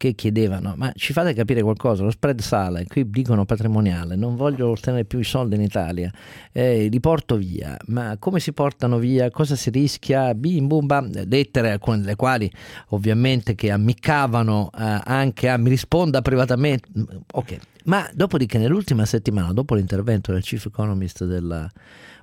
che 0.00 0.14
chiedevano 0.14 0.72
ma 0.78 0.90
ci 0.94 1.12
fate 1.12 1.34
capire 1.34 1.60
qualcosa, 1.60 2.02
lo 2.02 2.10
spread 2.10 2.40
sale, 2.40 2.86
qui 2.86 3.10
dicono 3.10 3.44
patrimoniale, 3.44 4.16
non 4.16 4.34
voglio 4.34 4.70
ottenere 4.70 5.04
più 5.04 5.18
i 5.18 5.24
soldi 5.24 5.56
in 5.56 5.60
Italia, 5.60 6.10
eh, 6.52 6.88
li 6.88 7.00
porto 7.00 7.36
via, 7.36 7.76
ma 7.88 8.16
come 8.18 8.40
si 8.40 8.54
portano 8.54 8.96
via, 8.96 9.30
cosa 9.30 9.56
si 9.56 9.68
rischia, 9.68 10.34
bim 10.34 10.68
bum 10.68 10.86
bam, 10.86 11.10
lettere 11.28 11.72
alcune 11.72 11.98
delle 11.98 12.16
quali 12.16 12.50
ovviamente 12.88 13.54
che 13.54 13.70
ammiccavano 13.70 14.70
eh, 14.72 15.00
anche 15.04 15.50
a 15.50 15.58
mi 15.58 15.68
risponda 15.68 16.22
privatamente, 16.22 16.88
ok, 17.32 17.58
ma 17.84 18.08
dopodiché 18.14 18.56
nell'ultima 18.56 19.04
settimana, 19.04 19.52
dopo 19.52 19.74
l'intervento 19.74 20.32
del 20.32 20.40
chief 20.40 20.64
economist 20.64 21.26
della 21.26 21.70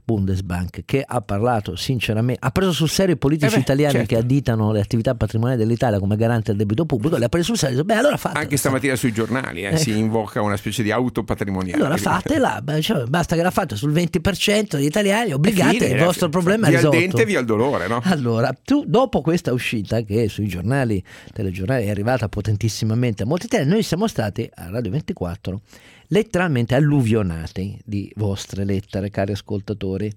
Bundesbank, 0.07 0.83
che 0.85 1.03
ha 1.05 1.19
parlato 1.19 1.75
sinceramente, 1.75 2.39
ha 2.41 2.49
preso 2.51 2.71
sul 2.71 2.87
serio 2.87 3.15
i 3.15 3.17
politici 3.17 3.51
Eh 3.51 3.55
beh, 3.57 3.61
italiani 3.61 3.93
certo. 3.95 4.07
che 4.07 4.15
additano 4.21 4.71
le 4.71 4.79
attività 4.79 5.13
patrimoniali 5.15 5.59
dell'Italia 5.61 5.99
come 5.99 6.15
garante 6.15 6.51
del 6.51 6.55
debito 6.59 6.85
pubblico, 6.85 7.17
le 7.17 7.25
ha 7.25 7.29
preso 7.29 7.47
sul 7.47 7.57
serio, 7.57 7.83
beh 7.83 7.93
allora 7.95 8.15
fatela. 8.15 8.39
Anche 8.39 8.55
stamattina 8.55 8.95
sui 8.95 9.11
giornali 9.11 9.63
eh, 9.65 9.73
Eh. 9.73 9.77
si 9.77 9.97
invoca 9.97 10.41
una 10.41 10.55
specie 10.55 10.81
di 10.81 10.91
auto 10.91 11.25
patrimoniale. 11.25 11.75
Allora 11.83 11.97
fatela, 11.97 12.63
cioè, 12.79 13.03
basta 13.03 13.35
che 13.35 13.41
la 13.41 13.51
fate 13.51 13.75
sul 13.75 13.91
20% 13.91 14.77
degli 14.77 14.85
italiani, 14.85 15.33
obbligate, 15.33 15.77
Fine, 15.77 15.97
il 15.99 16.03
vostro 16.05 16.27
eh, 16.27 16.29
problema 16.29 16.67
è 16.67 16.69
via 16.69 16.79
il 16.79 16.85
risolto. 16.85 16.97
dente, 17.05 17.25
via 17.25 17.39
il 17.41 17.45
dolore, 17.45 17.87
no? 17.89 17.99
Allora, 18.05 18.55
tu 18.63 18.85
dopo 18.87 19.19
questa 19.19 19.51
uscita 19.51 20.01
che 20.03 20.29
sui 20.29 20.47
giornali, 20.47 21.03
telegiornali 21.33 21.83
è 21.85 21.89
arrivata 21.89 22.29
potentissimamente 22.29 23.23
a 23.23 23.25
molti 23.25 23.47
italiani, 23.47 23.71
noi 23.71 23.83
siamo 23.83 24.07
stati 24.07 24.49
a 24.55 24.69
Radio 24.69 24.91
24 24.91 25.59
letteralmente 26.07 26.75
alluvionati 26.75 27.79
di 27.83 28.11
vostre 28.15 28.63
lettere, 28.63 29.09
cari 29.09 29.31
ascoltatori. 29.31 30.11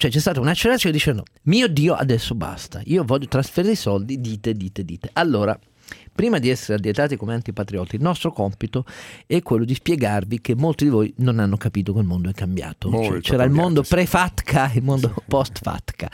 Cioè 0.00 0.10
c'è 0.10 0.18
stata 0.18 0.40
un'accelerazione 0.40 0.94
dicendo 0.94 1.24
mio 1.42 1.68
Dio 1.68 1.94
adesso 1.94 2.34
basta, 2.34 2.80
io 2.84 3.04
voglio 3.04 3.26
trasferire 3.26 3.74
i 3.74 3.76
soldi, 3.76 4.20
dite, 4.20 4.54
dite, 4.54 4.82
dite. 4.82 5.10
Allora, 5.12 5.58
prima 6.12 6.38
di 6.38 6.48
essere 6.48 6.78
addietati 6.78 7.16
come 7.16 7.34
antipatrioti, 7.34 7.96
il 7.96 8.02
nostro 8.02 8.32
compito 8.32 8.86
è 9.26 9.42
quello 9.42 9.64
di 9.64 9.74
spiegarvi 9.74 10.40
che 10.40 10.54
molti 10.54 10.84
di 10.84 10.90
voi 10.90 11.12
non 11.18 11.38
hanno 11.38 11.58
capito 11.58 11.92
che 11.92 12.00
il 12.00 12.06
mondo 12.06 12.30
è 12.30 12.32
cambiato. 12.32 12.90
Cioè, 12.90 13.20
c'era 13.20 13.44
il 13.44 13.50
mondo 13.50 13.82
pre-FATCA 13.82 14.72
e 14.72 14.78
il 14.78 14.84
mondo 14.84 15.14
post-FATCA, 15.26 16.10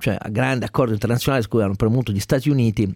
cioè 0.00 0.16
a 0.18 0.28
grande 0.30 0.64
accordo 0.64 0.92
internazionale 0.92 1.42
su 1.42 1.48
cui 1.48 1.62
hanno 1.62 1.76
premuto 1.76 2.10
gli 2.10 2.20
Stati 2.20 2.50
Uniti 2.50 2.92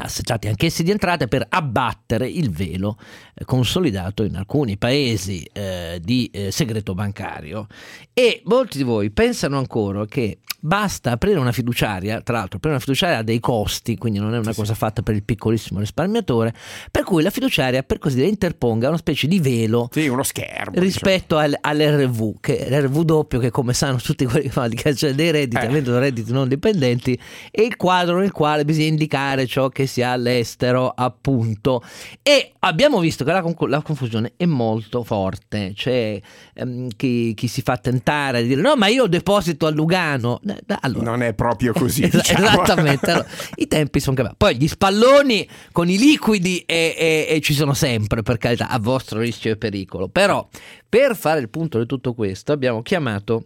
associati 0.00 0.48
anch'essi 0.48 0.82
di 0.82 0.90
entrate 0.90 1.28
per 1.28 1.46
abbattere 1.48 2.28
il 2.28 2.50
velo 2.50 2.96
eh, 3.34 3.44
consolidato 3.44 4.22
in 4.24 4.36
alcuni 4.36 4.76
paesi 4.78 5.46
eh, 5.52 6.00
di 6.02 6.30
eh, 6.32 6.50
segreto 6.50 6.94
bancario 6.94 7.66
e 8.12 8.42
molti 8.44 8.78
di 8.78 8.84
voi 8.84 9.10
pensano 9.10 9.58
ancora 9.58 10.04
che 10.06 10.38
basta 10.64 11.10
aprire 11.10 11.40
una 11.40 11.50
fiduciaria, 11.50 12.20
tra 12.20 12.36
l'altro 12.36 12.56
aprire 12.58 12.74
una 12.76 12.84
fiduciaria 12.84 13.18
ha 13.18 13.22
dei 13.22 13.40
costi, 13.40 13.96
quindi 13.96 14.20
non 14.20 14.32
è 14.32 14.38
una 14.38 14.54
cosa 14.54 14.74
fatta 14.74 15.02
per 15.02 15.16
il 15.16 15.24
piccolissimo 15.24 15.80
risparmiatore, 15.80 16.54
per 16.88 17.02
cui 17.02 17.20
la 17.22 17.30
fiduciaria 17.30 17.82
per 17.82 17.98
così 17.98 18.16
dire 18.16 18.28
interponga 18.28 18.86
una 18.86 18.96
specie 18.96 19.26
di 19.26 19.40
velo 19.40 19.88
Sì, 19.90 20.06
uno 20.06 20.22
schermo. 20.22 20.78
rispetto 20.78 21.36
al- 21.36 21.56
all'RV, 21.60 22.36
che 22.40 22.58
è 22.58 22.80
l'RV 22.80 23.00
doppio 23.02 23.40
che 23.40 23.50
come 23.50 23.74
sanno 23.74 23.96
tutti 23.96 24.24
quelli 24.24 24.44
che 24.44 24.50
fanno 24.50 24.66
la 24.68 24.72
dichiarazione 24.74 25.14
dei 25.16 25.32
redditi, 25.32 25.64
Eh. 25.64 25.66
avendo 25.68 25.98
redditi 25.98 26.30
non 26.32 26.46
dipendenti, 26.46 27.18
è 27.50 27.60
il 27.62 27.76
quadro 27.76 28.18
nel 28.20 28.30
quale 28.30 28.64
bisogna 28.64 28.86
indicare 28.86 29.46
ciò 29.46 29.68
che 29.68 29.81
si 29.86 30.02
ha 30.02 30.12
all'estero, 30.12 30.92
appunto. 30.94 31.82
E 32.22 32.52
abbiamo 32.60 33.00
visto 33.00 33.24
che 33.24 33.32
la, 33.32 33.42
concu- 33.42 33.68
la 33.68 33.80
confusione 33.82 34.32
è 34.36 34.44
molto 34.46 35.02
forte, 35.04 35.72
c'è 35.74 36.20
ehm, 36.54 36.88
chi, 36.96 37.34
chi 37.34 37.48
si 37.48 37.62
fa 37.62 37.76
tentare 37.76 38.38
a 38.38 38.42
dire 38.42 38.60
no 38.60 38.76
ma 38.76 38.86
io 38.86 39.06
deposito 39.06 39.66
a 39.66 39.70
Lugano. 39.70 40.40
Allora, 40.80 41.04
Non 41.04 41.22
è 41.22 41.34
proprio 41.34 41.72
così. 41.72 42.02
Es- 42.04 42.10
diciamo. 42.12 42.46
Esattamente, 42.46 43.10
allora, 43.10 43.26
i 43.56 43.66
tempi 43.66 44.00
sono 44.00 44.16
cambiati. 44.16 44.38
Poi 44.38 44.56
gli 44.56 44.68
spalloni 44.68 45.48
con 45.72 45.88
i 45.88 45.98
liquidi 45.98 46.58
e, 46.66 46.94
e- 46.96 47.26
e 47.28 47.40
ci 47.40 47.54
sono 47.54 47.74
sempre, 47.74 48.22
per 48.22 48.38
carità, 48.38 48.68
a 48.68 48.78
vostro 48.78 49.20
rischio 49.20 49.52
e 49.52 49.56
pericolo. 49.56 50.08
Però 50.08 50.48
per 50.88 51.16
fare 51.16 51.40
il 51.40 51.48
punto 51.48 51.78
di 51.78 51.86
tutto 51.86 52.12
questo 52.14 52.52
abbiamo 52.52 52.82
chiamato 52.82 53.44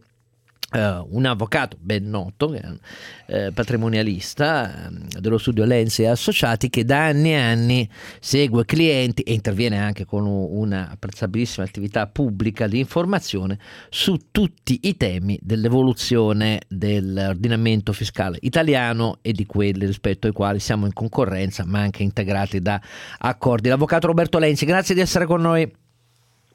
eh, 0.76 1.06
un 1.08 1.24
avvocato 1.24 1.78
ben 1.80 2.08
noto, 2.08 2.48
un, 2.48 2.78
eh, 3.26 3.50
patrimonialista 3.52 4.88
eh, 4.88 5.20
dello 5.20 5.38
studio 5.38 5.64
Lenzi 5.64 6.02
e 6.02 6.08
Associati, 6.08 6.68
che 6.68 6.84
da 6.84 7.06
anni 7.06 7.30
e 7.30 7.36
anni 7.36 7.90
segue 8.20 8.66
clienti 8.66 9.22
e 9.22 9.32
interviene 9.32 9.78
anche 9.78 10.04
con 10.04 10.26
una 10.26 10.90
apprezzabilissima 10.90 11.64
attività 11.64 12.06
pubblica 12.06 12.66
di 12.66 12.78
informazione 12.78 13.58
su 13.88 14.28
tutti 14.30 14.80
i 14.82 14.96
temi 14.96 15.38
dell'evoluzione 15.40 16.60
dell'ordinamento 16.68 17.92
fiscale 17.94 18.36
italiano 18.42 19.18
e 19.22 19.32
di 19.32 19.46
quelli 19.46 19.86
rispetto 19.86 20.26
ai 20.26 20.34
quali 20.34 20.60
siamo 20.60 20.84
in 20.84 20.92
concorrenza, 20.92 21.64
ma 21.64 21.80
anche 21.80 22.02
integrati 22.02 22.60
da 22.60 22.78
accordi. 23.18 23.70
L'avvocato 23.70 24.08
Roberto 24.08 24.38
Lenzi, 24.38 24.66
grazie 24.66 24.94
di 24.94 25.00
essere 25.00 25.24
con 25.24 25.40
noi. 25.40 25.84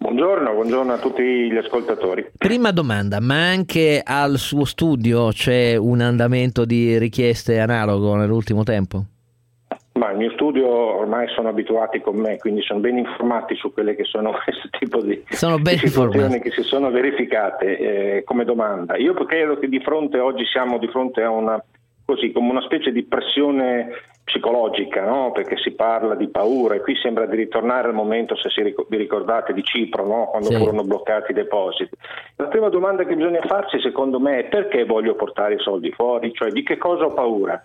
Buongiorno, 0.02 0.54
buongiorno 0.54 0.94
a 0.94 0.98
tutti 0.98 1.22
gli 1.22 1.56
ascoltatori. 1.58 2.32
Prima 2.36 2.72
domanda, 2.72 3.20
ma 3.22 3.50
anche 3.50 4.02
al 4.04 4.38
suo 4.38 4.66
studio 4.66 5.28
c'è 5.28 5.76
un 5.76 6.02
andamento 6.02 6.66
di 6.66 6.98
richieste 6.98 7.60
analogo 7.60 8.16
nell'ultimo 8.16 8.64
tempo? 8.64 9.04
Ma 9.94 10.10
il 10.10 10.18
mio 10.18 10.32
studio 10.32 10.68
ormai 10.68 11.28
sono 11.36 11.50
abituati 11.50 12.02
con 12.02 12.16
me, 12.16 12.38
quindi 12.40 12.64
sono 12.64 12.80
ben 12.80 12.98
informati 12.98 13.54
su 13.56 13.72
quelle 13.72 13.96
che 13.96 14.04
sono 14.06 14.32
questo 14.44 14.70
tipo 14.80 15.04
di, 15.04 15.24
Sono 15.30 15.60
ben 15.60 15.76
di 15.76 15.88
situazioni 15.88 16.16
informati. 16.16 16.50
che 16.50 16.50
si 16.50 16.64
sono 16.64 16.90
verificate 16.90 17.78
eh, 17.78 18.24
come 18.24 18.44
domanda. 18.44 18.98
Io 18.98 19.14
credo 19.14 19.60
che 19.60 19.68
di 19.70 19.82
fronte 19.82 20.18
oggi 20.18 20.46
siamo 20.46 20.80
di 20.80 20.88
fronte 20.88 21.22
a 21.22 21.30
una 21.30 21.64
così 22.12 22.34
come 22.34 22.50
una 22.50 22.62
specie 22.62 22.92
di 22.92 23.04
pressione 23.04 23.90
psicologica, 24.24 25.06
no? 25.06 25.32
perché 25.32 25.56
si 25.58 25.72
parla 25.72 26.14
di 26.16 26.28
paura 26.28 26.76
e 26.76 26.82
qui 26.82 26.96
sembra 26.96 27.26
di 27.26 27.38
ritornare 27.38 27.88
al 27.88 27.94
momento, 27.94 28.36
se 28.36 28.50
ric- 28.62 28.86
vi 28.90 28.98
ricordate, 28.98 29.54
di 29.54 29.64
Cipro, 29.64 30.06
no? 30.06 30.28
quando 30.30 30.50
Sì. 30.50 30.58
furono 30.58 30.84
bloccati 30.84 31.32
i 31.32 31.34
depositi. 31.34 31.96
La 32.36 32.48
prima 32.48 32.68
domanda 32.70 33.06
che 33.06 33.16
bisogna 33.16 33.42
farsi, 33.42 33.80
secondo 33.80 34.20
me, 34.20 34.40
è 34.40 34.44
perché 34.46 34.84
voglio 34.84 35.16
portare 35.16 35.56
i 35.56 35.60
soldi 35.60 35.92
fuori, 35.92 36.34
cioè 36.34 36.52
di 36.52 36.64
che 36.64 36.78
cosa 36.78 37.06
ho 37.06 37.14
paura? 37.14 37.62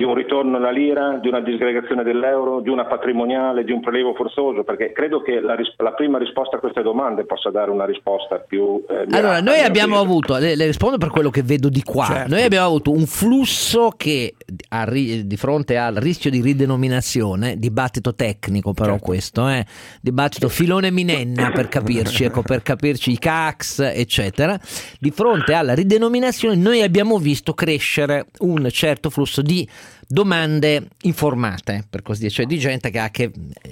Di 0.00 0.06
un 0.06 0.14
ritorno 0.14 0.56
alla 0.56 0.70
lira, 0.70 1.18
di 1.20 1.28
una 1.28 1.42
disgregazione 1.42 2.02
dell'euro, 2.02 2.60
di 2.60 2.70
una 2.70 2.86
patrimoniale, 2.86 3.64
di 3.64 3.70
un 3.70 3.80
prelievo 3.80 4.14
forzoso? 4.14 4.64
Perché 4.64 4.92
credo 4.92 5.20
che 5.20 5.40
la, 5.40 5.54
ris- 5.54 5.74
la 5.76 5.92
prima 5.92 6.16
risposta 6.16 6.56
a 6.56 6.58
queste 6.58 6.80
domande 6.80 7.26
possa 7.26 7.50
dare 7.50 7.70
una 7.70 7.84
risposta 7.84 8.36
più... 8.36 8.82
eh, 8.88 9.04
mirata, 9.04 9.18
Allora, 9.18 9.40
noi 9.42 9.60
abbiamo 9.60 9.98
avuto, 10.00 10.38
le, 10.38 10.56
le 10.56 10.64
rispondo 10.64 10.96
per 10.96 11.10
quello 11.10 11.28
che 11.28 11.42
vedo 11.42 11.68
di 11.68 11.82
qua, 11.82 12.06
Certo. 12.06 12.30
noi 12.34 12.44
abbiamo 12.44 12.66
avuto 12.66 12.92
un 12.92 13.04
flusso 13.04 13.92
che 13.94 14.36
ri- 14.84 15.26
di 15.26 15.36
fronte 15.36 15.76
al 15.76 15.94
rischio 15.96 16.30
di 16.30 16.40
ridenominazione, 16.40 17.58
dibattito 17.58 18.14
tecnico 18.14 18.72
però 18.72 18.92
Certo. 18.92 19.04
questo, 19.04 19.48
eh, 19.48 19.66
dibattito 20.00 20.48
filone 20.48 20.90
minenna 20.90 21.50
per 21.52 21.68
capirci, 21.68 22.24
ecco, 22.24 22.42
per 22.42 22.62
capirci 22.62 23.12
i 23.12 23.18
CAX, 23.18 23.80
eccetera, 23.80 24.58
di 24.98 25.10
fronte 25.10 25.52
alla 25.54 25.74
ridenominazione 25.74 26.54
noi 26.56 26.82
abbiamo 26.82 27.18
visto 27.18 27.54
crescere 27.54 28.26
un 28.38 28.68
certo 28.70 29.10
flusso 29.10 29.42
di 29.42 29.68
domande 30.12 30.88
informate, 31.02 31.84
per 31.88 32.02
così 32.02 32.22
dire, 32.22 32.32
cioè 32.32 32.44
di 32.46 32.58
gente 32.58 32.90
che 32.90 32.98
ha 32.98 33.10
che, 33.10 33.30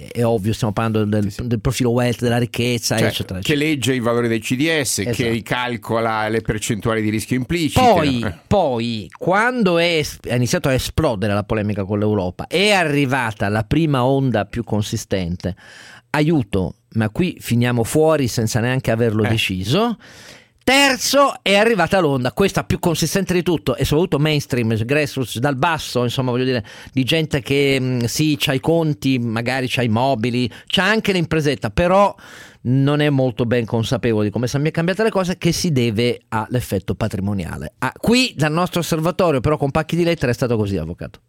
è 0.09 0.23
ovvio, 0.23 0.53
stiamo 0.53 0.71
parlando 0.71 1.03
del, 1.03 1.29
del 1.37 1.59
profilo 1.59 1.89
wealth, 1.89 2.21
della 2.21 2.37
ricchezza, 2.37 2.97
Cioè, 2.97 3.07
eccetera, 3.07 3.39
che 3.41 3.51
eccetera. 3.53 3.65
legge 3.69 3.93
i 3.93 3.99
valori 3.99 4.29
dei 4.29 4.39
CDS, 4.39 4.99
Esatto. 4.99 5.15
che 5.17 5.41
calcola 5.43 6.29
le 6.29 6.39
percentuali 6.39 7.01
di 7.01 7.09
rischio 7.09 7.35
implicite. 7.35 7.81
Poi, 7.81 8.21
Eh. 8.23 8.33
poi, 8.47 9.11
quando 9.17 9.77
è, 9.79 10.01
è 10.21 10.35
iniziato 10.35 10.69
a 10.69 10.73
esplodere 10.73 11.33
la 11.33 11.43
polemica 11.43 11.83
con 11.83 11.99
l'Europa, 11.99 12.47
è 12.47 12.69
arrivata 12.71 13.49
la 13.49 13.63
prima 13.63 14.05
onda 14.05 14.45
più 14.45 14.63
consistente. 14.63 15.55
Aiuto, 16.11 16.75
ma 16.93 17.09
qui 17.09 17.35
finiamo 17.39 17.83
fuori 17.83 18.27
senza 18.29 18.61
neanche 18.61 18.91
averlo 18.91 19.23
Eh. 19.25 19.29
deciso. 19.29 19.97
Terzo 20.69 21.41
è 21.41 21.55
arrivata 21.55 21.99
l'onda, 21.99 22.31
questa 22.31 22.63
più 22.63 22.77
consistente 22.77 23.33
di 23.33 23.41
tutto 23.41 23.75
e 23.75 23.83
soprattutto 23.85 24.19
mainstream, 24.19 24.75
grassroots, 24.75 25.39
dal 25.39 25.55
basso, 25.55 26.03
insomma 26.03 26.29
voglio 26.29 26.43
dire, 26.43 26.63
di 26.93 27.03
gente 27.03 27.41
che 27.41 27.79
mh, 27.79 28.03
sì, 28.03 28.35
c'ha 28.37 28.53
i 28.53 28.59
conti, 28.59 29.17
magari 29.17 29.65
c'ha 29.67 29.81
i 29.81 29.87
mobili, 29.87 30.47
c'ha 30.67 30.83
anche 30.83 31.11
l'impresetta, 31.11 31.71
però 31.71 32.13
non 32.65 32.99
è 32.99 33.09
molto 33.09 33.45
ben 33.45 33.65
consapevole 33.65 34.25
di 34.25 34.31
come 34.31 34.45
sono 34.45 34.69
cambiate 34.69 35.01
le 35.01 35.09
cose 35.09 35.39
che 35.39 35.51
si 35.51 35.71
deve 35.71 36.21
all'effetto 36.27 36.93
patrimoniale. 36.93 37.73
Ah, 37.79 37.91
qui 37.99 38.35
dal 38.37 38.51
nostro 38.51 38.81
osservatorio, 38.81 39.39
però 39.39 39.57
con 39.57 39.71
pacchi 39.71 39.95
di 39.95 40.03
lettere 40.03 40.33
è 40.33 40.35
stato 40.35 40.55
così, 40.55 40.77
avvocato. 40.77 41.19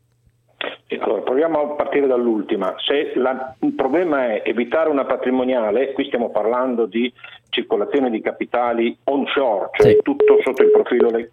Allora, 0.98 1.22
proviamo 1.22 1.60
a 1.60 1.74
partire 1.76 2.06
dall'ultima. 2.08 2.74
Se 2.78 3.12
la- 3.14 3.54
il 3.60 3.74
problema 3.74 4.26
è 4.34 4.42
evitare 4.44 4.88
una 4.90 5.04
patrimoniale, 5.04 5.92
qui 5.92 6.06
stiamo 6.06 6.30
parlando 6.30 6.86
di 6.86 7.12
circolazione 7.48 8.10
di 8.10 8.20
capitali 8.20 8.96
onshore, 9.04 9.68
cioè 9.72 9.92
Sì. 9.92 9.98
tutto 10.02 10.38
sotto 10.42 10.62
il 10.62 10.70
profilo 10.70 11.10
le- 11.10 11.30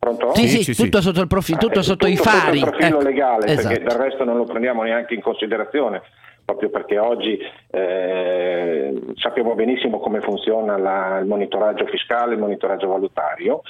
Pronto? 0.00 0.34
Sì, 0.34 0.48
Sì, 0.48 0.56
sì, 0.58 0.62
sì, 0.62 0.74
sì. 0.74 0.82
tutto 0.84 1.02
sotto 1.02 1.20
il 1.20 1.26
profilo, 1.26 1.58
Ah, 1.58 1.60
tutto 1.60 1.78
eh, 1.80 1.82
sotto 1.82 2.06
i 2.06 2.14
tutto 2.16 2.30
fari. 2.30 2.58
Sotto 2.58 2.70
il 2.70 2.76
profilo 2.76 2.98
Ecco, 3.00 3.06
legale, 3.08 3.44
perché 3.44 3.52
esatto. 3.60 3.78
del 3.80 3.98
resto 3.98 4.24
non 4.24 4.36
lo 4.38 4.44
prendiamo 4.44 4.82
neanche 4.82 5.12
in 5.12 5.20
considerazione, 5.20 6.00
proprio 6.42 6.70
perché 6.70 6.98
oggi 6.98 7.38
eh, 7.70 8.94
sappiamo 9.16 9.54
benissimo 9.54 9.98
come 10.00 10.20
funziona 10.20 10.78
la- 10.78 11.18
il 11.18 11.26
monitoraggio 11.26 11.84
fiscale, 11.86 12.32
il 12.34 12.40
monitoraggio 12.40 12.88
valutario. 12.88 13.60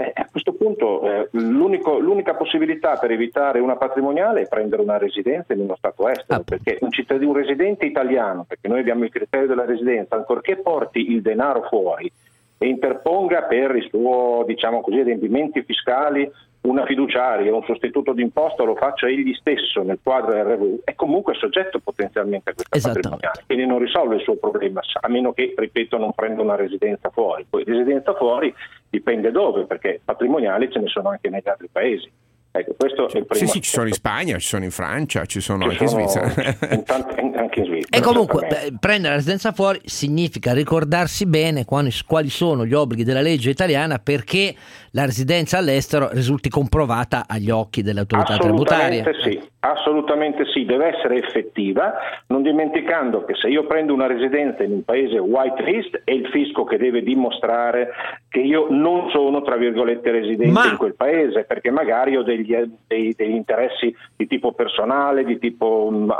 Eh, 0.00 0.12
a 0.14 0.26
questo 0.30 0.54
punto 0.54 1.02
eh, 1.02 1.28
l'unica 1.32 2.34
possibilità 2.34 2.96
per 2.96 3.10
evitare 3.10 3.60
una 3.60 3.76
patrimoniale 3.76 4.42
è 4.42 4.48
prendere 4.48 4.80
una 4.80 4.96
residenza 4.96 5.52
in 5.52 5.60
uno 5.60 5.76
Stato 5.76 6.08
estero, 6.08 6.40
Ah. 6.40 6.44
perché 6.44 6.78
un 6.80 6.90
cittadino 6.90 7.30
un 7.30 7.36
residente 7.36 7.84
italiano, 7.84 8.44
perché 8.48 8.66
noi 8.68 8.80
abbiamo 8.80 9.04
il 9.04 9.10
criterio 9.10 9.46
della 9.46 9.66
residenza, 9.66 10.16
ancorché 10.16 10.56
porti 10.56 11.10
il 11.10 11.20
denaro 11.20 11.62
fuori 11.68 12.10
e 12.56 12.66
interponga 12.66 13.42
per 13.42 13.76
i 13.76 13.86
suoi 13.88 14.44
diciamo 14.46 14.80
così, 14.80 15.00
adempimenti 15.00 15.62
fiscali 15.62 16.30
una 16.62 16.84
fiduciaria, 16.84 17.54
un 17.54 17.64
sostituto 17.64 18.12
d'imposta 18.12 18.64
lo 18.64 18.74
faccia 18.74 19.08
egli 19.08 19.32
stesso 19.34 19.82
nel 19.82 19.98
quadro 20.02 20.32
RV, 20.42 20.80
è 20.84 20.94
comunque 20.94 21.34
soggetto 21.34 21.78
potenzialmente 21.78 22.50
a 22.50 22.54
questa 22.54 22.92
patrimoniale, 22.92 23.42
quindi 23.46 23.66
non 23.66 23.78
risolve 23.78 24.16
il 24.16 24.22
suo 24.22 24.36
problema, 24.36 24.80
a 25.00 25.08
meno 25.08 25.32
che, 25.32 25.54
ripeto, 25.56 25.96
non 25.96 26.12
prenda 26.12 26.42
una 26.42 26.56
residenza 26.56 27.08
fuori. 27.08 27.46
Poi 27.48 27.64
residenza 27.64 28.14
fuori 28.14 28.54
dipende 28.90 29.30
dove, 29.30 29.64
perché 29.64 30.00
patrimoniali 30.04 30.70
ce 30.70 30.80
ne 30.80 30.88
sono 30.88 31.08
anche 31.08 31.30
negli 31.30 31.48
altri 31.48 31.68
paesi. 31.70 32.10
Ecco, 32.52 32.74
questo 32.76 33.02
è 33.08 33.16
il 33.18 33.26
Sì, 33.30 33.38
primo 33.38 33.50
sì, 33.52 33.60
ci 33.60 33.70
sono 33.70 33.86
in 33.86 33.92
Spagna, 33.92 34.36
ci 34.38 34.46
sono 34.48 34.64
in 34.64 34.72
Francia, 34.72 35.24
ci 35.24 35.40
sono 35.40 35.62
Ci 35.64 35.68
anche 35.70 35.82
in 35.84 35.88
sono 35.88 36.08
Svizzera. 36.08 36.56
in 36.74 36.82
tanti- 36.84 37.20
in- 37.20 37.36
anche 37.36 37.58
in 37.60 37.64
Svizzera. 37.66 37.96
E 37.96 38.00
comunque 38.00 38.46
beh, 38.48 38.72
prendere 38.80 39.10
la 39.10 39.14
residenza 39.16 39.52
fuori 39.52 39.80
significa 39.84 40.52
ricordarsi 40.52 41.26
bene 41.26 41.64
quali, 41.64 41.92
quali 42.06 42.28
sono 42.28 42.66
gli 42.66 42.74
obblighi 42.74 43.04
della 43.04 43.20
legge 43.20 43.50
italiana 43.50 44.00
perché 44.00 44.52
la 44.90 45.04
residenza 45.04 45.58
all'estero 45.58 46.08
risulti 46.12 46.48
comprovata 46.48 47.24
agli 47.28 47.50
occhi 47.50 47.82
delle 47.82 48.00
autorità 48.00 48.36
tributarie. 48.36 49.00
Assolutamente 49.02 49.30
sì, 49.30 49.48
assolutamente 49.60 50.46
sì, 50.46 50.64
deve 50.64 50.96
essere 50.96 51.16
effettiva, 51.16 51.92
non 52.28 52.42
dimenticando 52.42 53.24
che 53.24 53.34
se 53.34 53.48
io 53.48 53.66
prendo 53.66 53.92
una 53.92 54.06
residenza 54.06 54.62
in 54.62 54.72
un 54.72 54.84
paese 54.84 55.18
white 55.18 55.62
list 55.62 56.00
è 56.04 56.12
il 56.12 56.26
fisco 56.28 56.64
che 56.64 56.78
deve 56.78 57.02
dimostrare 57.02 57.90
che 58.28 58.40
io 58.40 58.66
non 58.70 59.10
sono, 59.10 59.42
tra 59.42 59.56
virgolette, 59.56 60.10
residente 60.10 60.52
Ma- 60.52 60.70
in 60.70 60.76
quel 60.76 60.94
paese, 60.94 61.44
perché 61.44 61.70
magari 61.70 62.16
ho 62.16 62.22
degli, 62.22 62.56
dei- 62.86 63.14
degli 63.14 63.34
interessi 63.34 63.94
di 64.16 64.26
tipo 64.26 64.52
personale, 64.52 65.24
di 65.24 65.38
tipo 65.38 65.88
mm, 65.92 66.10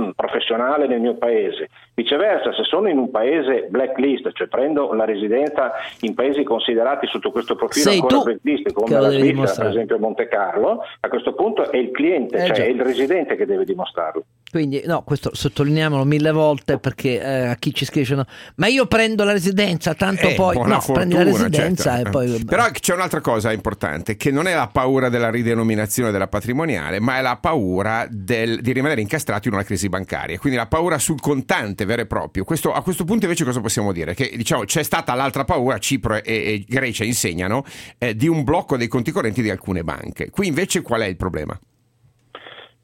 mm, 0.00 0.10
professionale 0.16 0.86
nel 0.86 1.00
mio 1.00 1.14
paese. 1.14 1.68
Viceversa, 1.94 2.52
se 2.54 2.62
sono 2.64 2.88
in 2.88 2.96
un 2.96 3.10
paese 3.10 3.66
blacklist, 3.68 4.32
cioè 4.32 4.46
prendo 4.48 4.94
la 4.94 5.04
residenza 5.04 5.72
in 6.00 6.14
paesi 6.14 6.42
considerati 6.42 7.06
sotto 7.06 7.30
questo 7.30 7.54
profilo 7.54 7.84
Sei 7.90 8.00
ancora 8.00 8.22
blacklist, 8.22 8.72
come 8.72 8.98
la 8.98 9.10
Svizzera, 9.10 9.54
per 9.54 9.66
esempio 9.66 9.98
Monte 9.98 10.26
Carlo, 10.28 10.82
a 11.00 11.08
questo 11.08 11.34
punto 11.34 11.70
è 11.70 11.76
il 11.76 11.90
cliente, 11.90 12.36
Eh, 12.38 12.46
cioè 12.46 12.56
già. 12.56 12.62
è 12.64 12.68
il 12.68 12.80
residente 12.80 13.36
che 13.36 13.44
deve 13.44 13.64
dimostrarlo. 13.64 14.24
Quindi, 14.52 14.82
no, 14.84 15.02
questo 15.02 15.30
sottolineiamolo 15.32 16.04
mille 16.04 16.30
volte 16.30 16.76
perché 16.78 17.18
eh, 17.22 17.46
a 17.46 17.54
chi 17.54 17.72
ci 17.72 17.86
scrive, 17.86 18.14
no, 18.16 18.26
ma 18.56 18.66
io 18.66 18.84
prendo 18.86 19.24
la 19.24 19.32
residenza, 19.32 19.94
tanto 19.94 20.28
Eh, 20.28 20.34
poi. 20.34 20.56
No, 20.56 20.62
prendi 20.62 20.74
la 20.74 20.80
fortuna, 20.80 21.24
residenza 21.24 21.94
certo. 21.96 22.20
e 22.20 22.28
poi. 22.28 22.44
Però 22.44 22.70
c'è 22.70 22.92
un'altra 22.92 23.22
cosa 23.22 23.50
importante, 23.50 24.16
che 24.16 24.30
non 24.30 24.46
è 24.46 24.54
la 24.54 24.68
paura 24.68 25.08
della 25.08 25.30
ridenominazione 25.30 26.10
della 26.10 26.28
patrimoniale, 26.28 27.00
ma 27.00 27.16
è 27.16 27.22
la 27.22 27.38
paura 27.38 28.06
del- 28.10 28.60
di 28.60 28.72
rimanere 28.72 29.00
incastrati 29.00 29.48
in 29.48 29.54
una 29.54 29.62
crisi 29.62 29.88
bancaria, 29.88 30.38
quindi 30.38 30.58
la 30.58 30.66
paura 30.66 30.98
sul 30.98 31.18
contante 31.18 31.86
vero 31.86 32.02
e 32.02 32.06
proprio. 32.06 32.44
Questo- 32.44 32.74
a 32.74 32.82
questo 32.82 33.04
punto 33.04 33.24
invece 33.24 33.44
cosa 33.44 33.60
possiamo 33.62 33.90
dire? 33.90 34.12
Che 34.12 34.34
diciamo, 34.36 34.64
c'è 34.64 34.82
stata 34.82 35.14
l'altra 35.14 35.44
paura, 35.44 35.78
Cipro 35.78 36.16
e, 36.16 36.22
e 36.24 36.64
Grecia 36.68 37.04
insegnano, 37.04 37.64
eh, 37.96 38.14
di 38.14 38.28
un 38.28 38.44
blocco 38.44 38.76
dei 38.76 38.88
conti 38.88 39.12
correnti 39.12 39.40
di 39.40 39.48
alcune 39.48 39.82
banche. 39.82 40.28
Qui 40.28 40.46
invece 40.46 40.82
qual 40.82 41.00
è 41.00 41.06
il 41.06 41.16
problema? 41.16 41.58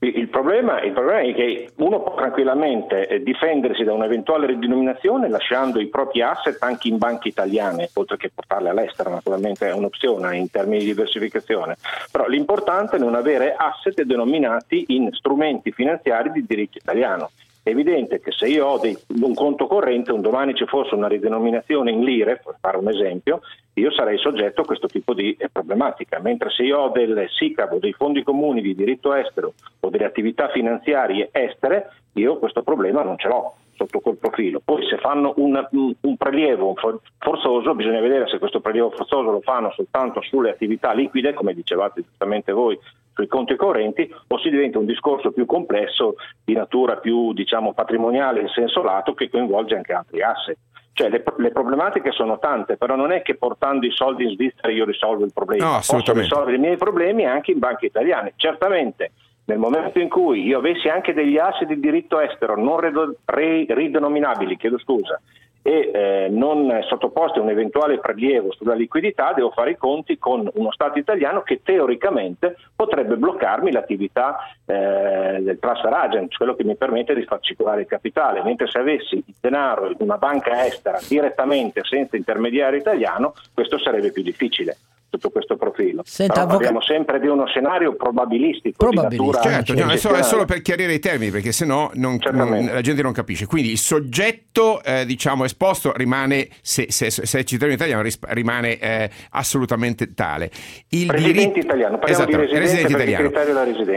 Il 0.01 0.29
problema, 0.29 0.81
il 0.83 0.93
problema 0.93 1.21
è 1.21 1.35
che 1.35 1.71
uno 1.79 2.01
può 2.01 2.15
tranquillamente 2.15 3.09
eh, 3.09 3.21
difendersi 3.21 3.83
da 3.83 3.93
un'eventuale 3.95 4.47
ridenominazione 4.47 5.29
lasciando 5.29 5.81
i 5.81 5.89
propri 5.89 6.23
asset 6.23 6.57
anche 6.61 6.87
in 6.87 6.99
banche 6.99 7.27
italiane, 7.27 7.91
oltre 7.95 8.17
che 8.17 8.31
portarle 8.33 8.69
all'estero, 8.69 9.11
naturalmente 9.11 9.67
è 9.67 9.73
un'opzione 9.73 10.37
in 10.37 10.51
termini 10.51 10.79
di 10.79 10.85
diversificazione. 10.85 11.77
Però 12.13 12.29
l'importante 12.29 12.95
è 12.95 13.01
non 13.01 13.17
avere 13.17 13.57
asset 13.57 14.01
denominati 14.03 14.85
in 14.89 15.11
strumenti 15.13 15.73
finanziari 15.73 16.31
di 16.31 16.45
diritto 16.47 16.79
italiano. 16.79 17.31
È 17.69 17.73
evidente 17.73 18.19
che 18.19 18.33
se 18.33 18.47
io 18.47 18.65
ho 18.65 18.79
dei- 18.79 18.97
un 19.21 19.35
conto 19.35 19.67
corrente, 19.67 20.11
un 20.11 20.23
domani 20.23 20.55
ci 20.55 20.65
fosse 20.65 20.95
una 20.95 21.07
ridenominazione 21.07 21.91
in 21.91 22.03
lire, 22.03 22.41
per 22.43 22.57
fare 22.59 22.79
un 22.79 22.89
esempio, 22.89 23.41
io 23.75 23.91
sarei 23.93 24.17
soggetto 24.17 24.63
a 24.63 24.65
questo 24.65 24.87
tipo 24.87 25.13
di 25.13 25.37
eh, 25.39 25.51
problematica, 25.51 26.19
mentre 26.19 26.49
se 26.49 26.63
io 26.63 26.79
ho 26.79 26.89
delle 26.89 27.29
SICAV 27.29 27.75
o 27.75 27.79
dei 27.79 27.93
fondi 27.93 28.23
comuni 28.23 28.63
di 28.63 28.75
diritto 28.75 29.13
estero 29.13 29.53
o 29.81 29.91
delle 29.91 30.07
attività 30.07 30.49
finanziarie 30.49 31.29
estere, 31.31 31.91
io 32.15 32.39
questo 32.39 32.63
problema 32.63 33.03
non 33.03 33.19
ce 33.19 33.29
l'ho 33.29 33.53
sotto 33.75 34.01
quel 34.01 34.17
profilo. 34.17 34.63
Poi 34.65 34.85
se 34.89 34.97
fanno 34.97 35.35
un, 35.37 35.63
un- 36.01 36.17
prelievo 36.17 36.75
for- 36.75 36.99
forzoso, 37.19 37.75
bisogna 37.75 38.01
vedere 38.01 38.27
se 38.29 38.39
questo 38.39 38.61
prelievo 38.61 38.91
forzoso 38.91 39.31
lo 39.31 39.41
fanno 39.43 39.71
soltanto 39.73 40.23
sulle 40.23 40.51
attività 40.51 40.93
liquide, 40.95 41.35
come 41.35 41.53
dicevate 41.53 42.01
giustamente 42.03 42.51
voi, 42.51 42.77
sui 43.19 43.27
conti 43.27 43.57
correnti, 43.57 44.09
o 44.29 44.39
si 44.39 44.49
diventa 44.49 44.79
un 44.79 44.87
discorso 44.87 45.33
più 45.33 45.45
complesso 45.45 46.15
di 46.45 46.55
natura 46.55 46.99
più 46.99 47.33
diciamo, 47.33 47.73
patrimoniale 47.73 48.43
in 48.43 48.49
senso 48.49 48.81
lato 48.81 49.13
che 49.15 49.29
coinvolge 49.29 49.75
anche 49.75 49.93
altri 49.93 50.23
asset. 50.23 50.57
Cioè 50.93 51.09
le, 51.09 51.25
le 51.39 51.51
problematiche 51.51 52.13
sono 52.13 52.39
tante, 52.39 52.77
però 52.77 52.95
non 52.95 53.11
è 53.11 53.23
che 53.23 53.35
portando 53.35 53.87
i 53.87 53.93
soldi 53.93 54.25
in 54.25 54.31
Svizzera 54.31 54.71
io 54.71 54.85
risolvo 54.85 55.25
il 55.25 55.33
problema. 55.33 55.65
No, 55.65 55.75
Posso 55.75 56.13
risolvere 56.13 56.57
i 56.57 56.61
miei 56.61 56.77
problemi 56.77 57.25
anche 57.25 57.51
in 57.51 57.59
banche 57.59 57.87
italiane. 57.87 58.35
Certamente 58.37 59.11
nel 59.47 59.59
momento 59.59 59.99
in 59.99 60.09
cui 60.09 60.45
io 60.45 60.59
avessi 60.59 60.89
anche 60.89 61.13
degli 61.13 61.39
asset 61.39 61.67
di 61.67 61.81
diritto 61.81 62.21
estero 62.21 62.57
non 62.57 62.79
redo- 62.79 63.17
re- 63.25 63.67
ridenominabili, 63.69 64.57
chiedo 64.57 64.79
scusa, 64.79 65.21
e 65.63 65.91
eh, 65.93 66.29
non 66.31 66.83
sottoposti 66.87 67.39
a 67.39 67.43
un 67.43 67.51
eventuale 67.51 67.99
prelievo 67.99 68.53
sulla 68.53 68.75
liquidità, 68.75 69.33
devo 69.35 69.51
fare 69.51 69.73
i 69.73 69.77
conti 69.77 70.19
con 70.19 70.49
uno 70.55 70.73
Stato 70.73 70.99
italiano 70.99 71.43
che 71.43 71.61
teoricamente 71.63 72.57
potrebbe 72.75 73.17
bloccarmi 73.17 73.71
l'attività 73.71 74.39
eh, 74.65 75.39
del 75.41 75.59
transfer 75.59 75.93
agent, 75.93 76.37
quello 76.37 76.55
che 76.55 76.65
mi 76.65 76.77
permette 76.77 77.15
di 77.15 77.25
far 77.25 77.41
circolare 77.41 77.83
il 77.83 77.87
capitale, 77.87 78.43
mentre 78.43 78.69
se 78.69 78.79
avessi 78.79 79.17
il 79.17 79.35
denaro 79.41 79.89
in 79.89 79.97
una 79.99 80.17
banca 80.17 80.65
estera 80.65 80.99
direttamente 81.07 81.83
senza 81.85 82.17
intermediario 82.17 82.79
italiano, 82.79 83.35
questo 83.53 83.79
sarebbe 83.79 84.13
più 84.13 84.23
difficile 84.23 84.77
sotto 85.11 85.31
questo 85.31 85.57
profilo. 85.57 86.03
Senta, 86.05 86.35
Però 86.45 86.47
parliamo 86.47 86.83
sempre 86.83 87.19
di 87.19 87.27
uno 87.29 87.47
scenario 87.47 87.95
probabilistico. 87.97 88.89
Di 88.91 88.97
natura 88.97 89.41
Certo, 89.41 89.75
no, 89.75 89.91
è, 89.91 89.97
solo, 89.97 90.17
è 90.17 90.23
solo 90.23 90.45
per 90.45 90.61
chiarire 90.61 90.93
i 90.93 90.99
termini, 90.99 91.31
perché 91.31 91.53
sennò 91.53 91.91
non, 91.95 92.19
non, 92.33 92.71
la 92.73 92.81
gente 92.83 93.03
non 93.03 93.13
capisce. 93.13 93.47
Quindi 93.47 93.71
il 93.71 93.79
soggetto, 93.79 94.83
eh, 94.83 95.07
diciamo, 95.07 95.45
esposto 95.45 95.93
rimane, 95.97 96.49
se, 96.61 96.87
se, 96.91 97.11
se 97.11 97.39
è 97.39 97.45
cittadino 97.45 97.75
italiano, 97.75 98.03
ris- 98.03 98.19
rimane 98.29 98.79
eh, 98.79 99.11
assolutamente 99.31 100.13
tale. 100.13 100.51
Il 100.91 101.11
Residente 101.11 101.61
italiano, 101.61 101.99
parliamo 101.99 102.25
di 102.27 102.33
il 102.33 102.91
italiano. 102.91 103.31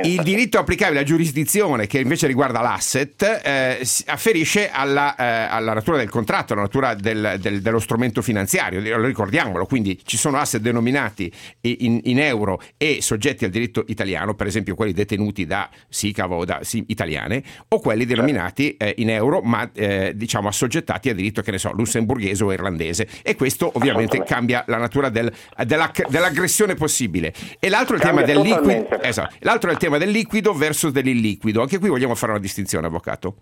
Il 0.04 0.22
diritto 0.24 0.60
applicabile 0.60 1.00
alla 1.00 1.08
giurisdizione, 1.08 1.88
che 1.88 2.00
invece 2.00 2.28
riguarda 2.28 2.62
l'asset, 2.62 3.42
eh, 3.44 3.80
si- 3.82 4.06
afferisce 4.08 4.70
alla, 4.72 5.16
eh, 5.16 5.48
alla 5.50 5.74
natura 5.74 5.98
del 5.98 6.10
contratto, 6.10 6.54
alla 6.54 6.62
natura 6.62 6.94
del- 6.94 7.36
del- 7.40 7.62
dello 7.62 7.80
strumento 7.80 8.22
finanziario. 8.22 8.80
Lo 8.98 9.10
Ricordiamolo, 9.12 9.66
quindi 9.66 10.00
ci 10.06 10.16
sono 10.16 10.38
asset 10.38 10.62
denominati 10.62 11.01
in, 11.62 12.00
in 12.04 12.20
euro 12.20 12.62
e 12.78 13.00
soggetti 13.02 13.46
al 13.46 13.52
diritto 13.52 13.84
italiano, 13.88 14.34
per 14.36 14.48
esempio 14.48 14.76
quelli 14.76 14.94
detenuti 14.94 15.46
da 15.46 15.70
SICAV 15.90 16.32
o 16.32 16.46
da 16.46 16.60
SIM 16.64 16.84
italiane, 16.88 17.44
o 17.70 17.80
quelli 17.80 18.06
denominati 18.06 18.76
eh, 18.78 18.94
in 18.98 19.10
euro, 19.10 19.42
ma 19.42 19.70
eh, 19.74 20.14
diciamo 20.16 20.48
assoggettati 20.48 21.10
a 21.10 21.14
diritto, 21.14 21.42
che 21.42 21.52
ne 21.52 21.58
so, 21.58 21.72
lussemburghese 21.74 22.44
o 22.44 22.52
irlandese. 22.54 23.08
E 23.22 23.36
questo 23.36 23.72
ovviamente 23.74 24.24
cambia 24.24 24.64
la 24.68 24.78
natura 24.78 25.10
del- 25.10 25.32
della- 25.66 25.92
dell'aggressione 26.10 26.76
possibile. 26.76 27.34
E 27.60 27.70
l'altro 27.70 27.96
è 27.96 27.98
il 27.98 28.04
tema 28.04 28.22
del 28.22 28.40
liquido. 28.40 29.02
Esatto. 29.02 29.36
L'altro 29.40 29.70
è 29.70 29.74
il 29.74 29.80
tema 29.80 29.98
del 29.98 30.10
liquido 30.10 30.54
versus 30.54 30.92
dell'illiquido. 30.92 31.62
Anche 31.62 31.80
qui 31.80 31.90
vogliamo 31.90 32.16
fare 32.16 32.32
una 32.34 32.42
distinzione, 32.42 32.88
avvocato. 32.88 33.36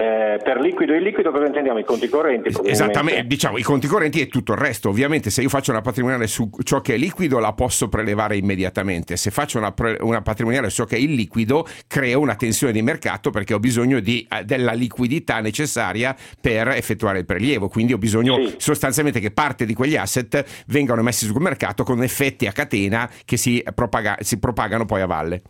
Eh, 0.00 0.38
per 0.42 0.58
liquido 0.60 0.94
e 0.94 0.96
illiquido 0.96 1.30
cosa 1.30 1.44
intendiamo? 1.44 1.78
I 1.78 1.84
conti 1.84 2.08
correnti? 2.08 2.50
Esattamente, 2.64 3.26
diciamo 3.26 3.58
i 3.58 3.62
conti 3.62 3.86
correnti 3.86 4.18
e 4.18 4.28
tutto 4.28 4.52
il 4.52 4.58
resto. 4.58 4.88
Ovviamente 4.88 5.28
se 5.28 5.42
io 5.42 5.50
faccio 5.50 5.72
una 5.72 5.82
patrimoniale 5.82 6.26
su 6.26 6.48
ciò 6.62 6.80
che 6.80 6.94
è 6.94 6.96
liquido 6.96 7.38
la 7.38 7.52
posso 7.52 7.90
prelevare 7.90 8.38
immediatamente. 8.38 9.18
Se 9.18 9.30
faccio 9.30 9.58
una, 9.58 9.72
pre- 9.72 9.98
una 10.00 10.22
patrimoniale 10.22 10.70
su 10.70 10.76
ciò 10.76 10.84
che 10.86 10.96
è 10.96 10.98
illiquido 10.98 11.66
creo 11.86 12.18
una 12.20 12.34
tensione 12.34 12.72
di 12.72 12.80
mercato 12.80 13.28
perché 13.28 13.52
ho 13.52 13.58
bisogno 13.58 14.00
di, 14.00 14.26
eh, 14.30 14.42
della 14.44 14.72
liquidità 14.72 15.40
necessaria 15.40 16.16
per 16.40 16.68
effettuare 16.68 17.18
il 17.18 17.26
prelievo. 17.26 17.68
Quindi 17.68 17.92
ho 17.92 17.98
bisogno 17.98 18.36
Sì. 18.36 18.54
sostanzialmente 18.56 19.20
che 19.20 19.32
parte 19.32 19.66
di 19.66 19.74
quegli 19.74 19.96
asset 19.96 20.62
vengano 20.68 21.02
messi 21.02 21.26
sul 21.26 21.42
mercato 21.42 21.84
con 21.84 22.02
effetti 22.02 22.46
a 22.46 22.52
catena 22.52 23.06
che 23.26 23.36
si, 23.36 23.62
propaga- 23.74 24.16
si 24.20 24.38
propagano 24.38 24.86
poi 24.86 25.02
a 25.02 25.06
valle. 25.06 25.42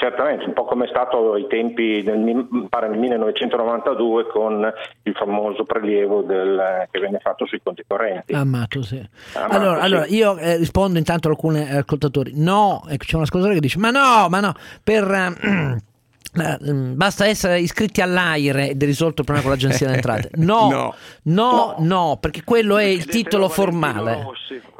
Certamente, 0.00 0.44
un 0.44 0.52
po' 0.52 0.64
come 0.64 0.84
è 0.84 0.88
stato 0.88 1.32
ai 1.32 1.48
tempi 1.48 2.04
del 2.04 2.46
pare 2.68 2.88
nel 2.88 3.00
1992 3.00 4.28
con 4.28 4.72
il 5.02 5.12
famoso 5.14 5.64
prelievo 5.64 6.22
del- 6.22 6.86
che 6.88 7.00
venne 7.00 7.18
fatto 7.18 7.46
sui 7.46 7.60
conti 7.60 7.82
correnti. 7.84 8.32
Amato, 8.32 8.80
sì. 8.82 9.04
Amato, 9.34 9.56
allora, 9.56 9.78
sì. 9.78 9.84
allora, 9.84 10.06
io 10.06 10.36
eh, 10.38 10.56
rispondo 10.56 10.98
intanto 10.98 11.26
a 11.26 11.32
alcuni 11.32 11.68
ascoltatori. 11.68 12.30
No, 12.36 12.82
ecco, 12.88 13.04
c'è 13.06 13.16
un 13.16 13.22
ascoltatore 13.22 13.56
che 13.56 13.60
dice: 13.60 13.78
Ma 13.80 13.90
no, 13.90 14.28
ma 14.28 14.38
no, 14.38 14.52
per. 14.84 15.10
eh, 15.10 15.46
eh, 15.48 15.76
Basta 16.94 17.26
essere 17.26 17.60
iscritti 17.60 18.00
all'AIRE 18.00 18.70
ed 18.70 18.82
è 18.82 18.86
risolto 18.86 19.20
il 19.20 19.26
problema 19.26 19.42
con 19.42 19.50
l'agenzia 19.50 19.86
delle 19.86 19.96
entrate. 19.98 20.30
No, 20.38 20.68
no, 20.70 20.94
No. 21.22 21.74
no, 21.78 22.18
perché 22.20 22.42
quello 22.44 22.78
è 22.78 22.84
il 22.84 23.04
titolo 23.06 23.48
formale. 23.48 24.26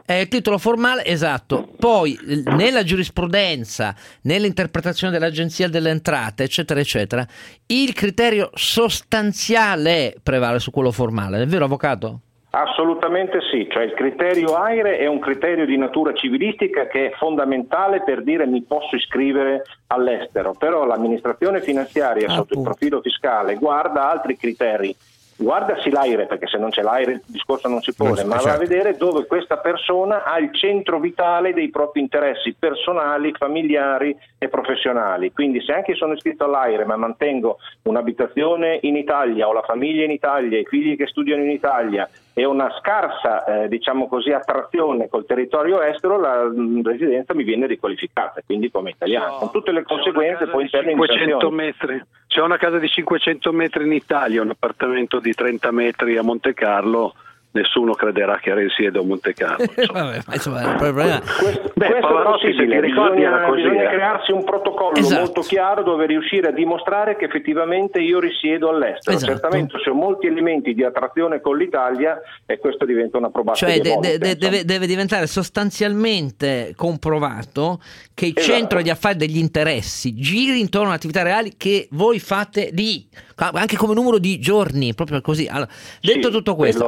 È 0.04 0.14
il 0.14 0.28
titolo 0.28 0.56
formale, 0.56 1.04
esatto. 1.04 1.68
Poi 1.78 2.18
nella 2.56 2.82
giurisprudenza, 2.82 3.94
nell'interpretazione 4.22 5.12
dell'agenzia 5.12 5.68
delle 5.68 5.90
entrate, 5.90 6.44
eccetera, 6.44 6.80
eccetera, 6.80 7.26
il 7.66 7.92
criterio 7.92 8.50
sostanziale 8.54 10.14
prevale 10.22 10.60
su 10.60 10.70
quello 10.70 10.92
formale. 10.92 11.42
È 11.42 11.46
vero, 11.46 11.66
avvocato? 11.66 12.20
Assolutamente 12.60 13.38
sì, 13.52 13.68
cioè 13.70 13.84
il 13.84 13.92
criterio 13.94 14.56
AIRE 14.56 14.98
è 14.98 15.06
un 15.06 15.20
criterio 15.20 15.64
di 15.64 15.76
natura 15.76 16.12
civilistica 16.12 16.88
che 16.88 17.10
è 17.10 17.14
fondamentale 17.16 18.02
per 18.02 18.24
dire 18.24 18.46
mi 18.46 18.62
posso 18.62 18.96
iscrivere 18.96 19.62
all'estero, 19.86 20.54
però 20.58 20.84
l'amministrazione 20.84 21.60
finanziaria 21.60 22.26
Ah, 22.26 22.30
sotto 22.32 22.54
il 22.54 22.58
appunto. 22.58 22.70
profilo 22.70 23.00
fiscale 23.00 23.54
guarda 23.54 24.10
altri 24.10 24.36
criteri. 24.36 24.96
Guardasi 25.40 25.90
l'AIRE, 25.90 26.26
perché 26.26 26.48
se 26.48 26.58
non 26.58 26.70
c'è 26.70 26.82
l'AIRE 26.82 27.12
il 27.12 27.22
discorso 27.26 27.68
non 27.68 27.80
si 27.80 27.94
pone, 27.94 28.24
ma 28.24 28.34
va 28.34 28.40
a 28.40 28.40
certo. 28.40 28.58
vedere 28.58 28.96
dove 28.96 29.24
questa 29.26 29.58
persona 29.58 30.24
ha 30.24 30.36
il 30.40 30.52
centro 30.52 30.98
vitale 30.98 31.52
dei 31.52 31.70
propri 31.70 32.00
interessi 32.00 32.56
personali, 32.58 33.32
familiari 33.38 34.16
e 34.36 34.48
professionali. 34.48 35.30
Quindi 35.32 35.62
se 35.62 35.70
anche 35.70 35.94
sono 35.94 36.14
iscritto 36.14 36.42
all'AIRE 36.42 36.84
ma 36.86 36.96
mantengo 36.96 37.58
un'abitazione 37.82 38.80
in 38.82 38.96
Italia, 38.96 39.46
ho 39.46 39.52
la 39.52 39.62
famiglia 39.62 40.02
in 40.02 40.10
Italia, 40.10 40.58
i 40.58 40.66
figli 40.66 40.96
che 40.96 41.06
studiano 41.06 41.44
in 41.44 41.50
Italia 41.50 42.08
e 42.38 42.44
una 42.44 42.70
scarsa 42.78 43.44
eh, 43.44 43.68
diciamo 43.68 44.06
così, 44.06 44.30
attrazione 44.30 45.08
col 45.08 45.26
territorio 45.26 45.82
estero, 45.82 46.20
la 46.20 46.44
mh, 46.44 46.82
residenza 46.84 47.34
mi 47.34 47.42
viene 47.42 47.66
riqualificata, 47.66 48.40
quindi 48.46 48.70
come 48.70 48.90
italiano, 48.90 49.38
con 49.38 49.50
tutte 49.50 49.72
le 49.72 49.82
conseguenze 49.82 50.46
poi 50.46 50.62
interne 50.62 50.92
in 50.92 50.98
500 50.98 51.30
sanzioni. 51.30 51.56
metri. 51.56 52.02
C'è 52.28 52.40
una 52.40 52.56
casa 52.56 52.78
di 52.78 52.88
500 52.88 53.52
metri 53.52 53.86
in 53.86 53.92
Italia, 53.92 54.40
un 54.40 54.50
appartamento 54.50 55.18
di 55.18 55.34
30 55.34 55.72
metri 55.72 56.16
a 56.16 56.22
Monte 56.22 56.54
Carlo. 56.54 57.14
Nessuno 57.50 57.92
crederà 57.94 58.38
che 58.38 58.54
risiedo 58.54 59.00
a 59.00 59.04
Monte 59.04 59.32
Carlo. 59.32 59.64
insomma. 59.74 60.02
Vabbè, 60.02 60.18
ma 60.26 60.34
insomma, 60.34 60.74
problema- 60.74 61.18
Questo, 61.20 61.72
Beh, 61.74 61.86
questo 61.86 62.06
Pavarotti, 62.06 62.52
se 62.54 62.66
ti 62.66 62.80
ricordi, 62.80 63.16
bisogna, 63.16 63.44
così, 63.46 63.62
bisogna 63.62 63.82
eh. 63.82 63.88
crearsi 63.94 64.32
un 64.32 64.44
protocollo 64.44 64.96
Esatto. 64.98 65.20
molto 65.22 65.40
chiaro 65.40 65.82
dove 65.82 66.06
riuscire 66.06 66.48
a 66.48 66.52
dimostrare 66.52 67.16
che 67.16 67.24
effettivamente 67.24 68.00
io 68.00 68.20
risiedo 68.20 68.68
all'estero. 68.68 69.16
Esatto. 69.16 69.32
Certamente 69.32 69.78
se 69.82 69.88
ho 69.90 69.94
molti 69.94 70.26
elementi 70.26 70.74
di 70.74 70.84
attrazione 70.84 71.40
con 71.40 71.56
l'Italia 71.56 72.20
e 72.44 72.58
questo 72.58 72.84
diventa 72.84 73.16
una 73.16 73.30
probabilità. 73.30 73.66
Cioè 73.72 73.80
de- 73.80 73.98
de- 73.98 74.18
de- 74.18 74.36
deve, 74.36 74.64
deve 74.64 74.86
diventare 74.86 75.26
sostanzialmente 75.26 76.74
comprovato 76.76 77.80
che 78.14 78.26
il 78.26 78.34
Esatto. 78.36 78.52
centro 78.54 78.82
di 78.82 78.90
affari 78.90 79.16
degli 79.16 79.38
interessi 79.38 80.14
giri 80.14 80.60
intorno 80.60 80.88
alle 80.88 80.96
attività 80.96 81.22
reali 81.22 81.54
che 81.56 81.88
voi 81.92 82.18
fate 82.18 82.70
lì, 82.72 83.08
anche 83.38 83.76
come 83.76 83.94
numero 83.94 84.18
di 84.18 84.38
giorni, 84.38 84.94
proprio 84.94 85.20
così. 85.20 85.46
Allora, 85.50 85.68
detto 86.00 86.30
tutto 86.30 86.54
questo, 86.54 86.84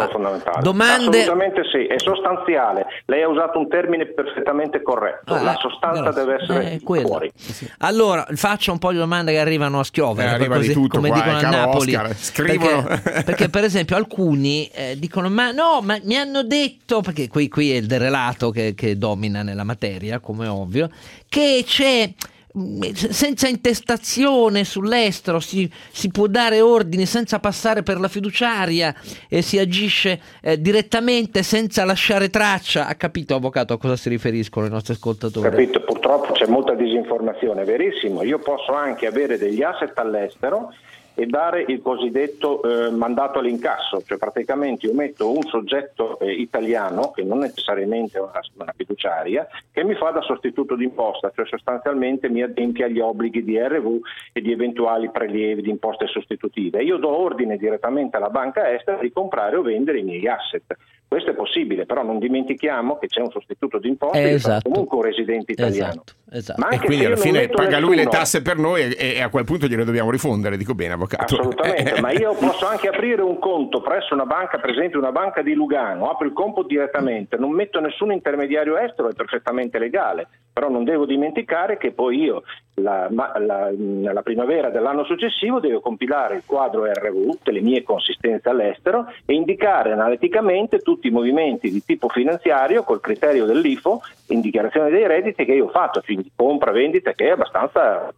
domande... 0.60 1.20
Assolutamente 1.22 1.62
sì, 1.70 1.86
è 1.86 1.98
sostanziale. 1.98 2.86
Lei 3.06 3.22
ha 3.22 3.28
usato 3.28 3.58
un 3.58 3.68
termine 3.68 4.06
perfettamente 4.06 4.82
corretto. 4.82 5.34
Ah, 5.34 5.42
La 5.42 5.56
sostanza 5.60 6.02
grazie. 6.02 6.24
deve 6.24 6.42
essere 6.42 6.72
Eh, 6.72 6.80
quella. 6.82 7.06
fuori. 7.06 7.32
Allora, 7.78 8.26
faccio 8.34 8.72
un 8.72 8.78
po' 8.78 8.90
di 8.90 8.98
domande 8.98 9.32
che 9.32 9.38
arrivano 9.38 9.78
a 9.80 9.84
schiovere, 9.84 10.28
Eh, 10.30 10.34
arriva 10.34 10.56
così, 10.56 10.68
di 10.68 10.74
tutto 10.74 10.96
come 10.96 11.08
qua, 11.10 11.18
dicono 11.20 11.40
eh, 11.40 11.44
a 11.44 11.50
Napoli. 11.50 11.94
Oscar, 11.94 12.14
scrivono. 12.16 12.82
Perché, 12.82 13.22
perché, 13.22 13.48
per 13.48 13.64
esempio 13.64 13.96
alcuni 13.96 14.68
eh, 14.72 14.96
dicono 14.98 15.28
ma 15.28 15.50
no, 15.52 15.80
ma 15.82 15.98
mi 16.02 16.16
hanno 16.16 16.42
detto, 16.42 17.00
perché 17.00 17.28
qui, 17.28 17.48
qui 17.48 17.72
è 17.72 17.76
il 17.76 17.86
derelato 17.86 18.50
che, 18.50 18.74
che 18.74 18.98
domina 18.98 19.42
nella 19.42 19.64
materia, 19.64 20.18
come 20.18 20.46
è 20.46 20.50
ovvio, 20.50 20.88
che 21.28 21.62
c'è 21.66 22.10
senza 22.52 23.46
intestazione 23.46 24.64
sull'estero 24.64 25.38
si, 25.38 25.70
si 25.90 26.10
può 26.10 26.26
dare 26.26 26.60
ordini 26.60 27.06
senza 27.06 27.38
passare 27.38 27.84
per 27.84 28.00
la 28.00 28.08
fiduciaria 28.08 28.94
e 29.28 29.40
si 29.40 29.58
agisce 29.58 30.20
eh, 30.42 30.60
direttamente 30.60 31.44
senza 31.44 31.84
lasciare 31.84 32.28
traccia. 32.28 32.88
Ha 32.88 32.94
capito, 32.96 33.36
avvocato, 33.36 33.74
a 33.74 33.78
cosa 33.78 33.96
si 33.96 34.08
riferiscono 34.08 34.66
i 34.66 34.70
nostri 34.70 34.94
ascoltatori? 34.94 35.48
Capito? 35.48 35.84
Purtroppo 35.84 36.32
c'è 36.32 36.46
molta 36.46 36.74
disinformazione, 36.74 37.64
verissimo. 37.64 38.22
Io 38.22 38.38
posso 38.38 38.72
anche 38.72 39.06
avere 39.06 39.38
degli 39.38 39.62
asset 39.62 39.96
all'estero 39.98 40.72
e 41.14 41.26
dare 41.26 41.64
il 41.66 41.82
cosiddetto 41.82 42.62
eh, 42.62 42.90
mandato 42.90 43.38
all'incasso, 43.38 44.02
cioè 44.02 44.18
praticamente 44.18 44.86
io 44.86 44.94
metto 44.94 45.30
un 45.30 45.42
soggetto 45.42 46.18
eh, 46.18 46.32
italiano, 46.32 47.10
che 47.10 47.22
non 47.22 47.38
necessariamente 47.38 48.18
è 48.18 48.20
una, 48.20 48.40
una 48.54 48.74
fiduciaria, 48.76 49.46
che 49.72 49.84
mi 49.84 49.94
fa 49.94 50.10
da 50.10 50.22
sostituto 50.22 50.76
d'imposta, 50.76 51.30
cioè 51.34 51.46
sostanzialmente 51.46 52.28
mi 52.28 52.42
adempie 52.42 52.84
agli 52.84 53.00
obblighi 53.00 53.44
di 53.44 53.58
RV 53.58 54.00
e 54.32 54.40
di 54.40 54.52
eventuali 54.52 55.10
prelievi 55.10 55.62
di 55.62 55.70
imposte 55.70 56.06
sostitutive. 56.06 56.82
Io 56.82 56.96
do 56.96 57.16
ordine 57.16 57.56
direttamente 57.56 58.16
alla 58.16 58.30
banca 58.30 58.72
estera 58.72 58.98
di 58.98 59.12
comprare 59.12 59.56
o 59.56 59.62
vendere 59.62 59.98
i 59.98 60.02
miei 60.02 60.26
asset. 60.26 60.76
Questo 61.10 61.30
è 61.30 61.34
possibile, 61.34 61.86
però 61.86 62.04
non 62.04 62.20
dimentichiamo 62.20 62.96
che 62.96 63.08
c'è 63.08 63.20
un 63.20 63.32
sostituto 63.32 63.78
d'imposta 63.80 64.16
Eh, 64.16 64.22
che 64.22 64.30
esatto. 64.34 64.70
comunque 64.70 64.98
un 64.98 65.02
residente 65.02 65.50
italiano. 65.50 66.04
Esatto, 66.04 66.12
esatto. 66.30 66.60
Ma 66.60 66.68
E 66.68 66.74
anche 66.74 66.86
quindi 66.86 67.04
alla 67.04 67.16
fine 67.16 67.48
paga 67.48 67.80
lui 67.80 67.96
le 67.96 68.06
tasse 68.06 68.42
per 68.42 68.58
noi 68.58 68.94
e, 68.94 69.14
e 69.16 69.20
a 69.20 69.28
quel 69.28 69.42
punto 69.42 69.66
gliele 69.66 69.82
dobbiamo 69.82 70.12
rifondere. 70.12 70.56
Dico 70.56 70.72
bene, 70.76 70.92
avvocato. 70.92 71.34
Assolutamente, 71.34 71.98
ma 72.00 72.12
io 72.12 72.34
posso 72.34 72.64
anche 72.64 72.86
aprire 72.86 73.22
un 73.22 73.40
conto 73.40 73.80
presso 73.80 74.14
una 74.14 74.24
banca, 74.24 74.60
per 74.60 74.70
esempio 74.70 75.00
una 75.00 75.10
banca 75.10 75.42
di 75.42 75.52
Lugano, 75.52 76.08
apro 76.10 76.28
il 76.28 76.32
conto 76.32 76.62
direttamente, 76.62 77.36
non 77.36 77.50
metto 77.50 77.80
nessun 77.80 78.12
intermediario 78.12 78.78
estero, 78.78 79.08
è 79.08 79.12
perfettamente 79.12 79.80
legale, 79.80 80.28
però 80.52 80.68
non 80.70 80.84
devo 80.84 81.06
dimenticare 81.06 81.76
che 81.76 81.90
poi 81.90 82.20
io 82.20 82.44
la, 82.80 83.08
la- 83.10 83.70
nella 83.76 84.22
primavera 84.22 84.70
dell'anno 84.70 85.04
successivo 85.04 85.60
devo 85.60 85.80
compilare 85.80 86.36
il 86.36 86.42
quadro 86.46 86.84
RV 86.84 87.38
delle 87.42 87.60
mie 87.60 87.82
consistenze 87.82 88.48
all'estero 88.48 89.06
e 89.24 89.34
indicare 89.34 89.92
analiticamente 89.92 90.78
tutti 90.78 91.08
i 91.08 91.10
movimenti 91.10 91.70
di 91.70 91.84
tipo 91.84 92.08
finanziario 92.08 92.82
col 92.82 93.00
criterio 93.00 93.46
dell'IFO 93.46 94.02
in 94.28 94.40
dichiarazione 94.40 94.90
dei 94.90 95.06
redditi 95.06 95.44
che 95.44 95.52
io 95.52 95.66
ho 95.66 95.70
fatto, 95.70 96.00
quindi 96.02 96.30
compra, 96.34 96.70
vendita, 96.72 97.12
che 97.12 97.26
è 97.26 97.30
abbastanza 97.30 98.12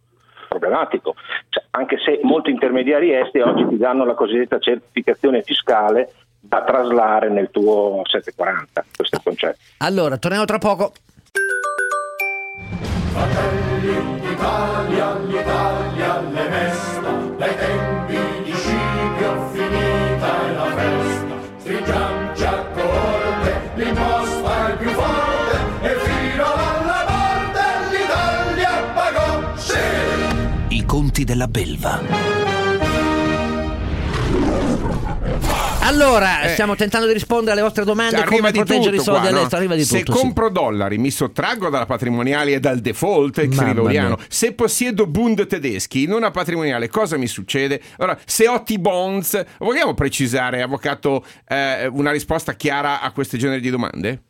problematico, 0.47 1.15
Cioè, 1.49 1.63
anche 1.71 1.97
se 1.97 2.19
molti 2.23 2.51
intermediari 2.51 3.13
esteri 3.13 3.43
oggi 3.43 3.67
ti 3.67 3.77
danno 3.77 4.05
la 4.05 4.13
cosiddetta 4.13 4.59
certificazione 4.59 5.41
fiscale 5.41 6.13
da 6.39 6.63
traslare 6.63 7.29
nel 7.29 7.49
tuo 7.51 8.01
740, 8.03 8.85
questo 8.95 9.15
è 9.15 9.19
il 9.19 9.23
concetto. 9.23 9.57
Allora, 9.79 10.17
torniamo 10.17 10.45
tra 10.45 10.57
poco. 10.59 10.91
Fratelli 13.11 14.19
d'Italia, 14.21 15.17
l'Italia 15.27 16.21
le 16.21 16.49
mesta, 16.49 17.11
dai 17.37 17.55
tempi 17.57 18.17
di 18.43 18.53
Scipio 18.53 19.49
finita 19.51 20.45
è 20.45 20.53
la 20.53 20.69
festa. 20.75 21.35
Stringiamoci 21.57 22.43
a 22.43 22.65
corte, 22.73 23.71
l'imposta 23.75 24.67
è 24.67 24.77
più 24.77 24.89
forte, 24.89 25.57
e 25.81 25.95
fino 25.99 26.45
alla 26.45 27.05
morte 27.09 27.63
l'Italia 27.91 28.71
pagò, 28.93 29.55
sì! 29.55 30.75
I 30.75 30.85
conti 30.85 31.23
della 31.23 31.47
belva. 31.47 32.42
Allora, 35.85 36.47
stiamo 36.47 36.75
tentando 36.75 37.07
di 37.07 37.13
rispondere 37.13 37.51
alle 37.51 37.61
vostre 37.61 37.83
domande. 37.83 38.15
Arriva 38.17 38.35
come 38.35 38.51
di 38.51 38.57
proteggere 38.59 38.95
i 38.95 38.99
soldi 38.99 39.27
qua, 39.27 39.41
no? 39.41 39.47
Arriva 39.51 39.75
di 39.75 39.83
Se 39.83 39.99
tutto. 39.99 40.13
sì. 40.13 40.19
compro 40.23 40.49
dollari 40.49 40.97
mi 40.97 41.11
sottraggo 41.11 41.69
dalla 41.69 41.85
patrimoniale 41.85 42.53
e 42.53 42.59
dal 42.59 42.79
default, 42.79 43.37
Oriano. 43.37 43.83
mia. 44.15 44.17
Se 44.27 44.53
possiedo 44.53 45.05
Bund 45.07 45.45
tedeschi 45.45 46.03
in 46.03 46.11
una 46.13 46.31
patrimoniale, 46.31 46.87
cosa 46.89 47.17
mi 47.17 47.27
succede? 47.27 47.81
Allora, 47.97 48.17
se 48.25 48.47
ho 48.47 48.63
T-bonds, 48.63 49.43
vogliamo 49.59 49.93
precisare, 49.93 50.61
avvocato, 50.61 51.23
eh, 51.47 51.87
una 51.87 52.11
risposta 52.11 52.53
chiara 52.53 53.01
a 53.01 53.11
questo 53.11 53.37
genere 53.37 53.59
di 53.59 53.69
domande? 53.69 54.21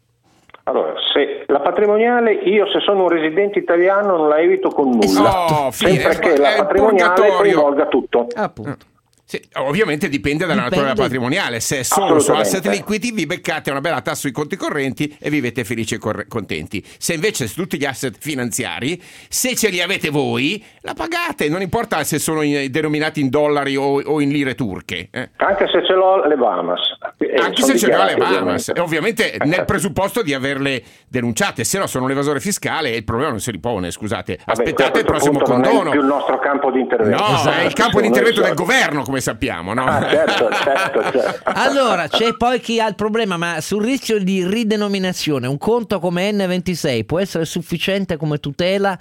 Allora, 0.64 0.94
se 1.14 1.44
la 1.48 1.60
patrimoniale, 1.60 2.34
io 2.34 2.66
se 2.72 2.80
sono 2.80 3.04
un 3.04 3.10
residente 3.10 3.60
italiano 3.60 4.16
non 4.18 4.30
la 4.30 4.40
evito 4.40 4.70
con 4.70 4.90
nulla, 4.90 5.04
Esatto. 5.04 5.72
sempre 5.72 6.14
fine, 6.14 6.20
che 6.20 6.34
è 6.34 6.38
la 6.38 6.64
patrimoniale 6.64 7.32
coinvolga 7.32 7.86
tutto. 7.88 8.28
Appunto. 8.34 8.86
Sì, 9.26 9.42
ovviamente 9.54 10.10
dipende 10.10 10.46
dalla 10.46 10.64
Dipende. 10.64 10.86
natura 10.86 11.04
patrimoniale. 11.04 11.60
Se 11.62 11.80
è 11.80 11.84
solo 11.84 12.20
su 12.20 12.32
asset 12.34 12.66
liquidi, 12.68 13.12
vi 13.12 13.26
beccate 13.26 13.72
una 13.72 13.80
bella 13.82 14.02
tassa 14.02 14.20
sui 14.22 14.32
conti 14.32 14.56
correnti 14.58 15.16
e 15.20 15.30
vivete 15.30 15.64
felici 15.64 15.96
e 15.96 15.98
corre- 15.98 16.28
contenti. 16.28 16.84
Se 16.98 17.14
invece 17.14 17.48
su 17.48 17.56
tutti 17.62 17.78
gli 17.78 17.86
asset 17.86 18.16
finanziari, 18.20 19.02
se 19.30 19.56
ce 19.56 19.70
li 19.70 19.82
avete 19.82 20.10
voi, 20.10 20.64
la 20.82 20.94
pagate. 20.94 21.48
Non 21.50 21.62
importa 21.62 22.04
se 22.04 22.20
sono 22.20 22.42
in- 22.42 22.70
denominati 22.70 23.22
in 23.22 23.30
dollari 23.30 23.76
o, 23.78 24.02
o 24.02 24.22
in 24.22 24.30
lire 24.30 24.56
turche. 24.56 25.08
eh. 25.10 25.30
Anche 25.38 25.68
se 25.72 25.84
ce 25.86 25.94
l'ho 25.94 26.22
alle 26.22 26.36
Bahamas. 26.36 26.82
Eh, 27.18 27.34
Anche 27.42 27.64
se 27.64 27.78
ce 27.78 27.88
le 27.88 27.94
ha 27.96 28.06
le 28.06 28.16
Bahamas, 28.16 28.68
e 28.68 28.80
ovviamente. 28.80 29.24
ovviamente 29.32 29.38
nel 29.46 29.66
presupposto 29.66 30.22
di 30.22 30.34
averle 30.34 30.84
denunciate, 31.08 31.64
se 31.64 31.78
no 31.80 31.88
sono 31.88 32.06
un 32.06 32.12
evasore 32.12 32.40
fiscale 32.42 32.92
e 32.92 32.98
il 32.98 33.04
problema 33.06 33.32
non 33.32 33.40
si 33.40 33.52
ripone. 33.52 33.90
Scusate, 33.90 34.38
Vabbè, 34.46 34.52
aspettate 34.52 35.00
il 35.00 35.06
a 35.06 35.10
questo 35.10 35.32
prossimo 35.32 35.38
punto 35.40 35.52
non 35.54 35.64
è 35.64 35.68
condono. 35.68 35.90
più 35.92 36.00
il 36.02 36.06
nostro 36.06 36.40
campo 36.40 36.72
di 36.72 36.82
intervento. 36.82 37.24
No, 37.24 37.36
Esatto. 37.36 37.50
è 37.58 37.64
il 37.66 37.74
campo 37.74 38.02
di 38.02 38.08
intervento 38.08 38.42
del 38.42 38.54
governo, 38.54 39.04
come 39.14 39.22
sappiamo, 39.22 39.74
no? 39.76 39.86
Ah, 39.86 40.10
certo, 40.10 40.50
certo, 40.52 41.02
certo. 41.12 41.42
Allora, 41.54 42.08
c'è 42.08 42.36
poi 42.36 42.60
chi 42.60 42.80
ha 42.80 42.88
il 42.88 42.96
problema, 42.96 43.38
ma 43.38 43.62
sul 43.62 43.84
rischio 43.84 44.18
di 44.18 44.44
ridenominazione, 44.46 45.46
un 45.46 45.60
conto 45.60 46.00
come 46.00 46.32
N26 46.32 47.06
può 47.06 47.20
essere 47.20 47.46
sufficiente 47.46 48.18
come 48.18 48.40
tutela? 48.40 48.98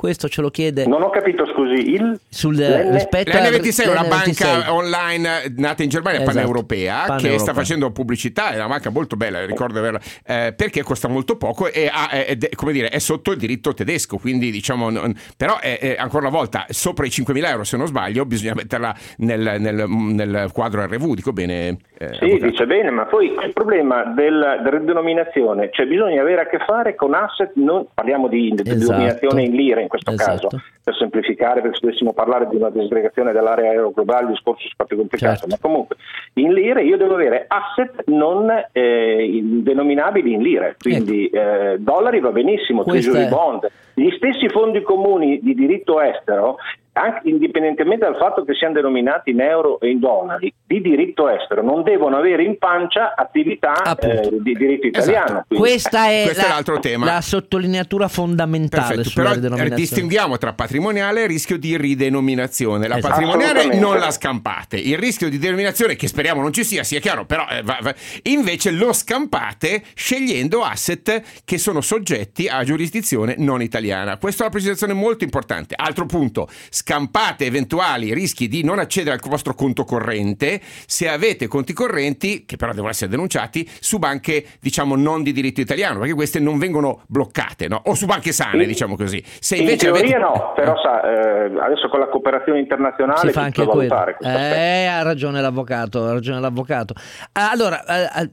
Questo 0.00 0.30
ce 0.30 0.40
lo 0.40 0.48
chiede 0.48 0.86
Non 0.86 1.02
ho 1.02 1.10
capito, 1.10 1.44
scusi, 1.44 1.90
il... 1.90 2.18
sul 2.26 2.54
l'N- 2.56 2.90
rispetto 2.90 3.36
al- 3.36 3.42
L'N26 3.52 3.82
è 3.84 3.88
una 3.90 4.00
l'N26. 4.00 4.08
banca 4.08 4.72
online 4.72 5.52
nata 5.58 5.82
in 5.82 5.90
Germania, 5.90 6.20
Esatto, 6.22 6.36
paneuropea, 6.38 7.16
che 7.18 7.38
sta 7.38 7.52
facendo 7.52 7.90
pubblicità, 7.90 8.52
è 8.52 8.54
una 8.56 8.68
banca 8.68 8.88
molto 8.88 9.16
bella, 9.16 9.44
ricordo 9.44 9.74
di 9.74 9.78
averla, 9.80 10.00
eh, 10.24 10.54
perché 10.54 10.82
costa 10.82 11.06
molto 11.08 11.36
poco 11.36 11.70
e 11.70 11.90
ha- 11.92 12.08
è, 12.08 12.24
è- 12.38 12.48
come 12.54 12.72
dire, 12.72 12.88
è 12.88 12.98
sotto 12.98 13.30
il 13.30 13.36
diritto 13.36 13.74
tedesco, 13.74 14.16
quindi 14.16 14.50
diciamo, 14.50 14.88
non- 14.88 15.14
però 15.36 15.58
è, 15.58 15.78
è, 15.78 15.96
ancora 15.98 16.28
una 16.28 16.34
volta 16.38 16.64
sopra 16.70 17.04
i 17.04 17.10
5.000 17.10 17.44
euro 17.50 17.64
se 17.64 17.76
non 17.76 17.86
sbaglio, 17.86 18.24
bisogna 18.24 18.54
metterla 18.54 18.96
nel, 19.18 19.56
nel- 19.58 19.86
nel 19.86 20.48
quadro 20.54 20.82
RV, 20.82 21.14
dico 21.14 21.34
bene? 21.34 21.76
Eh, 22.02 22.14
Sì, 22.14 22.24
avvocato? 22.24 22.46
dice 22.50 22.66
bene, 22.66 22.90
ma 22.90 23.04
poi 23.04 23.26
il 23.44 23.52
problema 23.52 24.04
del- 24.04 24.60
della 24.62 24.78
ridenominazione, 24.78 25.68
cioè 25.70 25.84
bisogna 25.86 26.22
avere 26.22 26.40
a 26.40 26.46
che 26.46 26.58
fare 26.60 26.94
con 26.94 27.12
asset, 27.12 27.50
non, 27.56 27.86
parliamo 27.92 28.26
di 28.26 28.54
Esatto. 28.54 28.74
denominazione 28.92 29.42
in 29.42 29.52
lire 29.54 29.82
in 29.82 29.88
questo 29.88 30.10
Esatto. 30.12 30.48
caso, 30.48 30.62
per 30.82 30.94
semplificare, 30.96 31.60
perché 31.60 31.76
se 31.76 31.84
dovessimo 31.84 32.14
parlare 32.14 32.48
di 32.48 32.56
una 32.56 32.70
disgregazione 32.70 33.32
dell'area 33.32 33.70
aeroglobale 33.72 34.22
il 34.24 34.30
discorso 34.30 34.66
è 34.78 34.84
più 34.86 34.96
complicato, 34.96 35.40
Certo. 35.40 35.46
ma 35.50 35.56
comunque 35.60 35.96
in 36.34 36.54
lire 36.54 36.82
io 36.84 36.96
devo 36.96 37.14
avere 37.14 37.44
asset 37.46 38.04
non 38.06 38.50
eh, 38.72 39.22
in- 39.22 39.62
denominabili 39.62 40.32
in 40.32 40.40
lire, 40.40 40.76
quindi 40.80 41.26
eh, 41.28 41.76
dollari 41.80 42.20
va 42.20 42.30
benissimo, 42.32 42.80
Ecco. 42.80 42.92
Questa 42.92 43.10
treasury 43.10 43.30
è- 43.30 43.36
bond, 43.36 43.70
gli 43.92 44.10
stessi 44.16 44.48
fondi 44.48 44.80
comuni 44.80 45.40
di 45.42 45.52
diritto 45.54 46.00
estero, 46.00 46.56
anche 46.92 47.28
indipendentemente 47.28 48.04
dal 48.04 48.16
fatto 48.16 48.44
che 48.44 48.54
siano 48.54 48.74
denominati 48.74 49.30
in 49.30 49.40
euro 49.40 49.78
e 49.80 49.90
in 49.90 50.00
dollari, 50.00 50.52
di 50.66 50.80
diritto 50.80 51.28
estero 51.28 51.62
non 51.62 51.82
devono 51.82 52.16
avere 52.16 52.42
in 52.42 52.58
pancia 52.58 53.14
attività 53.16 53.96
eh, 53.96 54.28
di 54.40 54.54
diritto 54.54 54.86
Esatto. 54.88 55.10
italiano. 55.10 55.44
quindi- 55.46 55.64
Questa 55.68 56.08
è, 56.08 56.22
Questo 56.24 56.44
è 56.44 56.48
la, 56.48 56.54
l'altro 56.54 56.78
tema. 56.80 57.04
la 57.06 57.20
sottolineatura 57.20 58.08
fondamentale 58.08 58.94
Perfetto, 58.96 59.08
sulla 59.10 59.34
però 59.38 59.56
eh, 59.56 59.70
distinguiamo 59.70 60.36
tra 60.38 60.52
patrimoniale 60.52 61.22
e 61.22 61.26
rischio 61.26 61.58
di 61.58 61.76
ridenominazione. 61.76 62.88
La 62.88 62.96
Esatto. 62.98 63.14
patrimoniale 63.14 63.78
non 63.78 63.98
la 63.98 64.10
scampate, 64.10 64.76
il 64.76 64.98
rischio 64.98 65.28
di 65.28 65.38
denominazione, 65.38 65.96
che 65.96 66.08
speriamo 66.08 66.40
non 66.42 66.52
ci 66.52 66.64
sia, 66.64 66.82
sia 66.82 67.00
chiaro, 67.00 67.24
però 67.24 67.46
eh, 67.50 67.62
va- 67.62 67.78
va- 67.80 67.94
invece 68.24 68.70
lo 68.72 68.92
scampate 68.92 69.82
scegliendo 69.94 70.62
asset 70.62 71.22
che 71.44 71.58
sono 71.58 71.80
soggetti 71.80 72.48
a 72.48 72.64
giurisdizione 72.64 73.34
non 73.38 73.62
italiana. 73.62 74.16
Questa 74.18 74.40
è 74.40 74.46
una 74.46 74.52
precisazione 74.52 74.92
molto 74.92 75.24
importante. 75.24 75.74
Altro 75.76 76.06
punto, 76.06 76.48
scampate 76.80 77.44
eventuali 77.44 78.14
rischi 78.14 78.48
di 78.48 78.64
non 78.64 78.78
accedere 78.78 79.14
al 79.14 79.20
vostro 79.28 79.54
conto 79.54 79.84
corrente 79.84 80.60
se 80.62 81.08
avete 81.08 81.46
conti 81.46 81.74
correnti, 81.74 82.46
che 82.46 82.56
però 82.56 82.72
devono 82.72 82.90
essere 82.90 83.10
denunciati, 83.10 83.68
su 83.80 83.98
banche 83.98 84.46
diciamo 84.60 84.96
non 84.96 85.22
di 85.22 85.32
diritto 85.32 85.60
italiano, 85.60 85.98
perché 85.98 86.14
queste 86.14 86.40
non 86.40 86.58
vengono 86.58 87.02
bloccate, 87.06 87.68
no? 87.68 87.82
o 87.84 87.94
su 87.94 88.06
banche 88.06 88.32
sane, 88.32 88.62
In- 88.62 88.68
diciamo 88.68 88.96
così. 88.96 89.22
Se 89.40 89.56
in 89.56 89.62
invece 89.62 89.90
teoria 89.90 90.16
avete... 90.16 90.18
no, 90.18 90.52
però 90.56 90.74
sa, 90.80 91.02
eh, 91.02 91.52
adesso 91.60 91.88
con 91.90 92.00
la 92.00 92.08
cooperazione 92.08 92.60
internazionale 92.60 93.28
si 93.28 93.32
fa 93.32 93.42
anche 93.42 93.64
quello. 93.66 94.06
Eh, 94.20 94.86
ha 94.86 95.02
ragione 95.02 95.42
l'avvocato, 95.42 96.04
ha 96.04 96.12
ragione 96.12 96.40
l'avvocato. 96.40 96.94
Allora, 97.32 97.84
eh, 97.84 98.22
eh, 98.22 98.30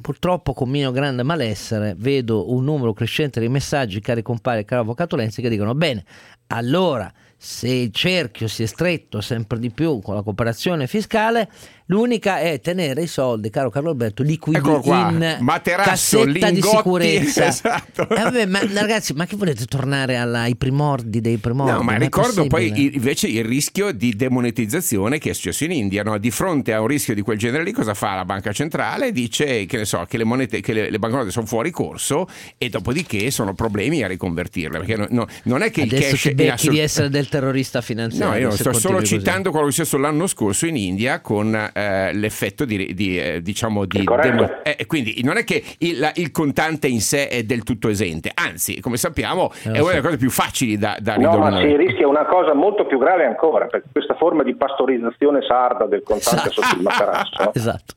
purtroppo 0.00 0.54
con 0.54 0.70
mio 0.70 0.90
grande 0.90 1.22
malessere 1.22 1.94
vedo 1.98 2.50
un 2.50 2.64
numero 2.64 2.94
crescente 2.94 3.40
di 3.40 3.48
messaggi, 3.50 4.00
cari 4.00 4.22
compari 4.22 4.60
e 4.60 4.64
caro 4.64 4.80
avvocato 4.80 5.16
Lenzi, 5.16 5.42
che 5.42 5.50
dicono 5.50 5.74
bene, 5.74 6.02
allora 6.46 7.12
se 7.40 7.68
il 7.68 7.92
cerchio 7.92 8.48
si 8.48 8.64
è 8.64 8.66
stretto 8.66 9.20
sempre 9.20 9.58
di 9.60 9.70
più 9.70 10.00
con 10.00 10.16
la 10.16 10.22
cooperazione 10.22 10.88
fiscale, 10.88 11.48
l'unica 11.86 12.40
è 12.40 12.60
tenere 12.60 13.02
i 13.02 13.06
soldi, 13.06 13.48
caro 13.48 13.70
Carlo 13.70 13.90
Alberto, 13.90 14.24
liquidi 14.24 14.58
in 14.58 15.36
materasso, 15.40 15.90
cassetta 16.24 16.50
di 16.50 16.54
lingotti, 16.54 16.76
sicurezza. 16.76 17.46
esatto. 17.46 18.02
Eh, 18.08 18.22
vabbè, 18.22 18.46
ma 18.46 18.60
ragazzi, 18.74 19.12
ma 19.12 19.24
che 19.26 19.36
volete 19.36 19.66
tornare 19.66 20.16
alla- 20.16 20.40
ai 20.40 20.56
primordi 20.56 21.20
dei 21.20 21.36
primordi? 21.36 21.70
No, 21.72 21.82
ma 21.82 21.94
è 21.94 21.98
ricordo 21.98 22.46
poi 22.48 22.72
il- 22.74 22.94
invece 22.94 23.28
il 23.28 23.44
rischio 23.44 23.92
di 23.92 24.16
demonetizzazione 24.16 25.18
che 25.18 25.30
è 25.30 25.32
successo 25.32 25.64
in 25.64 25.70
India. 25.72 26.02
no? 26.02 26.18
Di 26.18 26.30
fronte 26.32 26.72
a 26.72 26.80
un 26.80 26.88
rischio 26.88 27.14
di 27.14 27.22
quel 27.22 27.38
genere 27.38 27.62
lì, 27.62 27.70
cosa 27.72 27.94
fa 27.94 28.16
la 28.16 28.24
banca 28.24 28.52
centrale? 28.52 29.12
Dice 29.12 29.64
che, 29.66 29.76
ne 29.76 29.84
so, 29.84 30.04
che 30.08 30.16
le 30.18 30.24
monete, 30.24 30.60
che 30.60 30.72
le, 30.72 30.90
le 30.90 30.98
banconote 30.98 31.30
sono 31.30 31.46
fuori 31.46 31.70
corso 31.70 32.26
e 32.58 32.68
dopodiché 32.68 33.30
sono 33.30 33.54
problemi 33.54 34.02
a 34.02 34.08
riconvertirle. 34.08 34.78
Perché 34.78 34.96
no- 34.96 35.06
no- 35.10 35.26
non 35.44 35.62
è 35.62 35.70
che 35.70 35.82
il 35.82 35.94
Adesso 35.94 36.10
cash 36.16 36.34
ti 36.34 36.42
è 36.42 36.48
assolut- 36.48 36.74
di 36.76 36.78
essere 36.82 37.08
del 37.08 37.27
terrorista 37.28 37.80
finanziario. 37.80 38.32
No, 38.32 38.38
io 38.38 38.50
sto 38.50 38.72
solo 38.72 38.94
continui 38.96 39.00
così. 39.00 39.18
citando 39.18 39.50
quello 39.50 39.64
che 39.66 39.70
è 39.70 39.74
successo 39.74 39.98
l'anno 39.98 40.26
scorso 40.26 40.66
in 40.66 40.76
India 40.76 41.20
con 41.20 41.54
eh, 41.54 42.12
l'effetto 42.14 42.64
di, 42.64 42.94
di, 42.94 43.18
eh, 43.20 43.42
diciamo 43.42 43.84
di 43.84 44.04
demo- 44.04 44.62
eh, 44.62 44.86
quindi 44.86 45.20
non 45.22 45.36
è 45.36 45.44
che 45.44 45.62
il, 45.78 45.98
la- 45.98 46.12
il 46.14 46.30
contante 46.30 46.86
in 46.88 47.00
sé 47.00 47.28
è 47.28 47.42
del 47.44 47.62
tutto 47.62 47.88
esente, 47.88 48.30
anzi, 48.34 48.80
come 48.80 48.96
sappiamo, 48.96 49.50
Eh, 49.64 49.72
è 49.72 49.78
una 49.80 49.90
delle 49.90 50.00
cose 50.02 50.16
più 50.16 50.30
facili 50.30 50.76
da, 50.78 50.96
da 51.00 51.16
No, 51.16 51.36
ma 51.38 51.58
si 51.58 51.76
rischia 51.76 52.06
una 52.08 52.24
cosa 52.26 52.54
molto 52.54 52.86
più 52.86 52.98
grave 52.98 53.24
ancora, 53.24 53.66
perché 53.66 53.88
questa 53.92 54.14
forma 54.14 54.42
di 54.42 54.54
pastorizzazione 54.54 55.40
sarda 55.46 55.86
del 55.86 56.02
contante 56.02 56.48
Esatto. 56.48 56.62
sotto 56.62 56.76
il 56.76 56.82
materasso, 56.82 57.52
Esatto. 57.54 57.94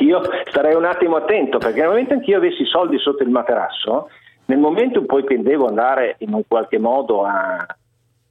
io 0.00 0.20
starei 0.48 0.74
un 0.74 0.84
attimo 0.84 1.16
attento, 1.16 1.58
perché 1.58 1.80
nel 1.80 1.88
momento 1.88 2.14
in 2.14 2.22
cui 2.22 2.32
io 2.32 2.38
avessi 2.38 2.62
i 2.62 2.66
soldi 2.66 2.98
sotto 2.98 3.22
il 3.22 3.30
materasso, 3.30 4.08
nel 4.46 4.58
momento 4.58 4.98
in 5.00 5.06
poi 5.06 5.24
che 5.24 5.40
devo 5.42 5.66
andare 5.66 6.16
in 6.20 6.32
un 6.32 6.42
qualche 6.46 6.78
modo 6.78 7.24
a 7.24 7.64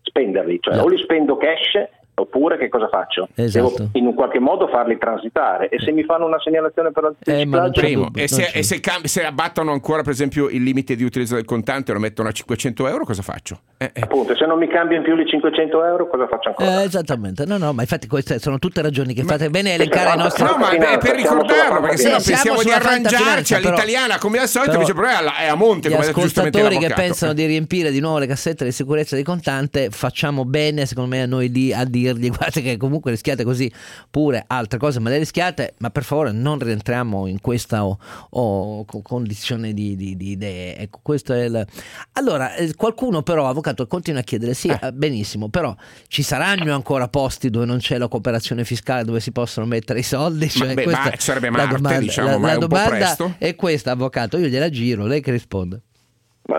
spenderli, 0.09 0.57
cioè 0.59 0.75
No. 0.75 0.83
o 0.83 0.87
li 0.87 0.97
spendo 0.97 1.37
cash 1.37 1.87
oppure 2.19 2.57
che 2.57 2.69
cosa 2.69 2.87
faccio? 2.87 3.27
Esatto. 3.35 3.73
Devo 3.75 3.89
in 3.93 4.05
un 4.05 4.13
qualche 4.13 4.39
modo 4.39 4.67
farli 4.67 4.97
transitare 4.97 5.69
e 5.69 5.79
se 5.79 5.91
mi 5.91 6.03
fanno 6.03 6.25
una 6.25 6.39
segnalazione 6.39 6.91
per 6.91 7.13
Eh, 7.25 7.45
ma 7.45 7.69
c'è 7.69 7.81
Primo. 7.81 8.05
dubbio, 8.05 8.23
E, 8.23 8.27
se, 8.27 8.51
e 8.53 8.63
se 8.63 8.79
cam- 8.79 9.03
se 9.05 9.23
abbattono 9.25 9.71
ancora, 9.71 10.01
per 10.01 10.11
esempio, 10.11 10.49
il 10.49 10.63
limite 10.63 10.95
di 10.95 11.03
utilizzo 11.03 11.35
del 11.35 11.45
contante 11.45 11.91
e 11.91 11.93
lo 11.93 11.99
mettono 11.99 12.29
a 12.29 12.31
500 12.31 12.87
euro, 12.87 13.05
cosa 13.05 13.21
faccio? 13.21 13.59
Eh, 13.77 13.91
eh. 13.93 14.01
appunto 14.01 14.35
se 14.35 14.45
non 14.45 14.57
mi 14.57 14.67
cambio 14.67 14.97
in 14.97 15.03
più 15.03 15.15
di 15.15 15.25
500 15.25 15.85
euro 15.85 16.07
cosa 16.07 16.27
faccio 16.27 16.49
ancora? 16.49 16.81
Eh, 16.81 16.85
esattamente, 16.85 17.45
no, 17.45 17.57
no, 17.57 17.71
ma 17.73 17.81
infatti 17.81 18.07
queste 18.07 18.39
sono 18.39 18.59
tutte 18.59 18.81
ragioni 18.81 19.13
che 19.13 19.23
fate 19.23 19.49
bene 19.49 19.71
a 19.71 19.73
elencare 19.73 20.09
ai 20.09 20.17
no, 20.17 20.23
nostri 20.23 20.43
No, 20.43 20.57
ma 20.57 20.69
è 20.71 20.97
per 20.97 21.15
ricordarlo, 21.15 21.79
perché 21.81 21.97
sennò 21.97 22.17
Eh, 22.17 22.19
siamo 22.19 22.55
pensiamo 22.55 22.63
di 22.63 22.71
arrangiarci 22.71 23.53
all'italiana 23.55 24.17
come 24.17 24.39
al 24.39 24.47
solito, 24.47 24.73
invece 24.73 24.91
il 24.91 24.97
problema 24.97 25.37
è 25.37 25.47
a 25.47 25.55
monte, 25.55 25.89
come 25.89 26.03
ha 26.03 26.05
detto 26.07 26.19
giustamente 26.21 26.57
ascoltatori 26.57 26.87
che 26.87 26.93
pensano 26.93 27.33
di 27.33 27.45
riempire 27.45 27.91
di 27.91 27.99
nuovo 27.99 28.17
le 28.19 28.27
cassette 28.27 28.65
di 28.65 28.71
sicurezza 28.71 29.15
di 29.15 29.23
contante, 29.23 29.89
facciamo 29.89 30.45
bene, 30.45 30.85
secondo 30.85 31.09
me, 31.15 31.21
a 31.21 31.25
noi 31.25 31.49
di, 31.51 31.73
a 31.73 31.85
dirgli 32.13 32.27
guardate 32.35 32.61
che 32.61 32.77
comunque 32.77 33.11
rischiate 33.11 33.43
così 33.43 33.71
pure 34.09 34.43
altre 34.47 34.77
cose, 34.79 34.99
ma 34.99 35.09
le 35.09 35.17
rischiate, 35.19 35.73
ma 35.79 35.89
per 35.89 36.03
favore 36.03 36.31
non 36.31 36.59
rientriamo 36.59 37.27
in 37.27 37.41
questa 37.41 37.85
o- 37.85 37.97
o 38.31 38.85
co- 38.85 39.01
condizione 39.01 39.73
di, 39.73 39.95
di- 39.95 40.15
di 40.17 40.31
idee. 40.31 40.77
Ecco, 40.77 40.99
questo 41.01 41.33
è 41.33 41.43
il... 41.45 41.65
Allora, 42.13 42.55
eh, 42.55 42.73
qualcuno 42.75 43.21
però, 43.21 43.47
avvocato, 43.47 43.85
continua 43.87 44.19
a 44.21 44.23
chiedere, 44.23 44.53
sì, 44.53 44.67
eh, 44.69 44.91
benissimo, 44.91 45.49
però 45.49 45.75
ci 46.07 46.21
saranno 46.23 46.73
ancora 46.73 47.07
posti 47.07 47.49
dove 47.49 47.65
non 47.65 47.77
c'è 47.77 47.97
la 47.97 48.07
cooperazione 48.07 48.63
fiscale, 48.65 49.03
dove 49.03 49.19
si 49.19 49.31
possono 49.31 49.65
mettere 49.65 49.99
i 49.99 50.03
soldi? 50.03 50.49
Cioè, 50.49 50.73
beh, 50.73 50.85
ma 50.85 51.11
sarebbe 51.17 51.49
la 51.49 51.57
Marte, 51.57 51.75
domanda, 51.75 51.99
diciamo, 51.99 52.29
la- 52.29 52.37
ma 52.37 52.47
la 52.47 52.51
è 52.51 52.55
un 52.55 52.59
po' 52.61 52.67
domanda 52.67 52.89
presto. 52.97 53.35
è 53.37 53.55
questa, 53.55 53.91
avvocato, 53.91 54.37
io 54.37 54.47
gliela 54.47 54.69
giro, 54.69 55.05
lei 55.05 55.21
che 55.21 55.31
risponde? 55.31 55.81
Ma, 56.47 56.57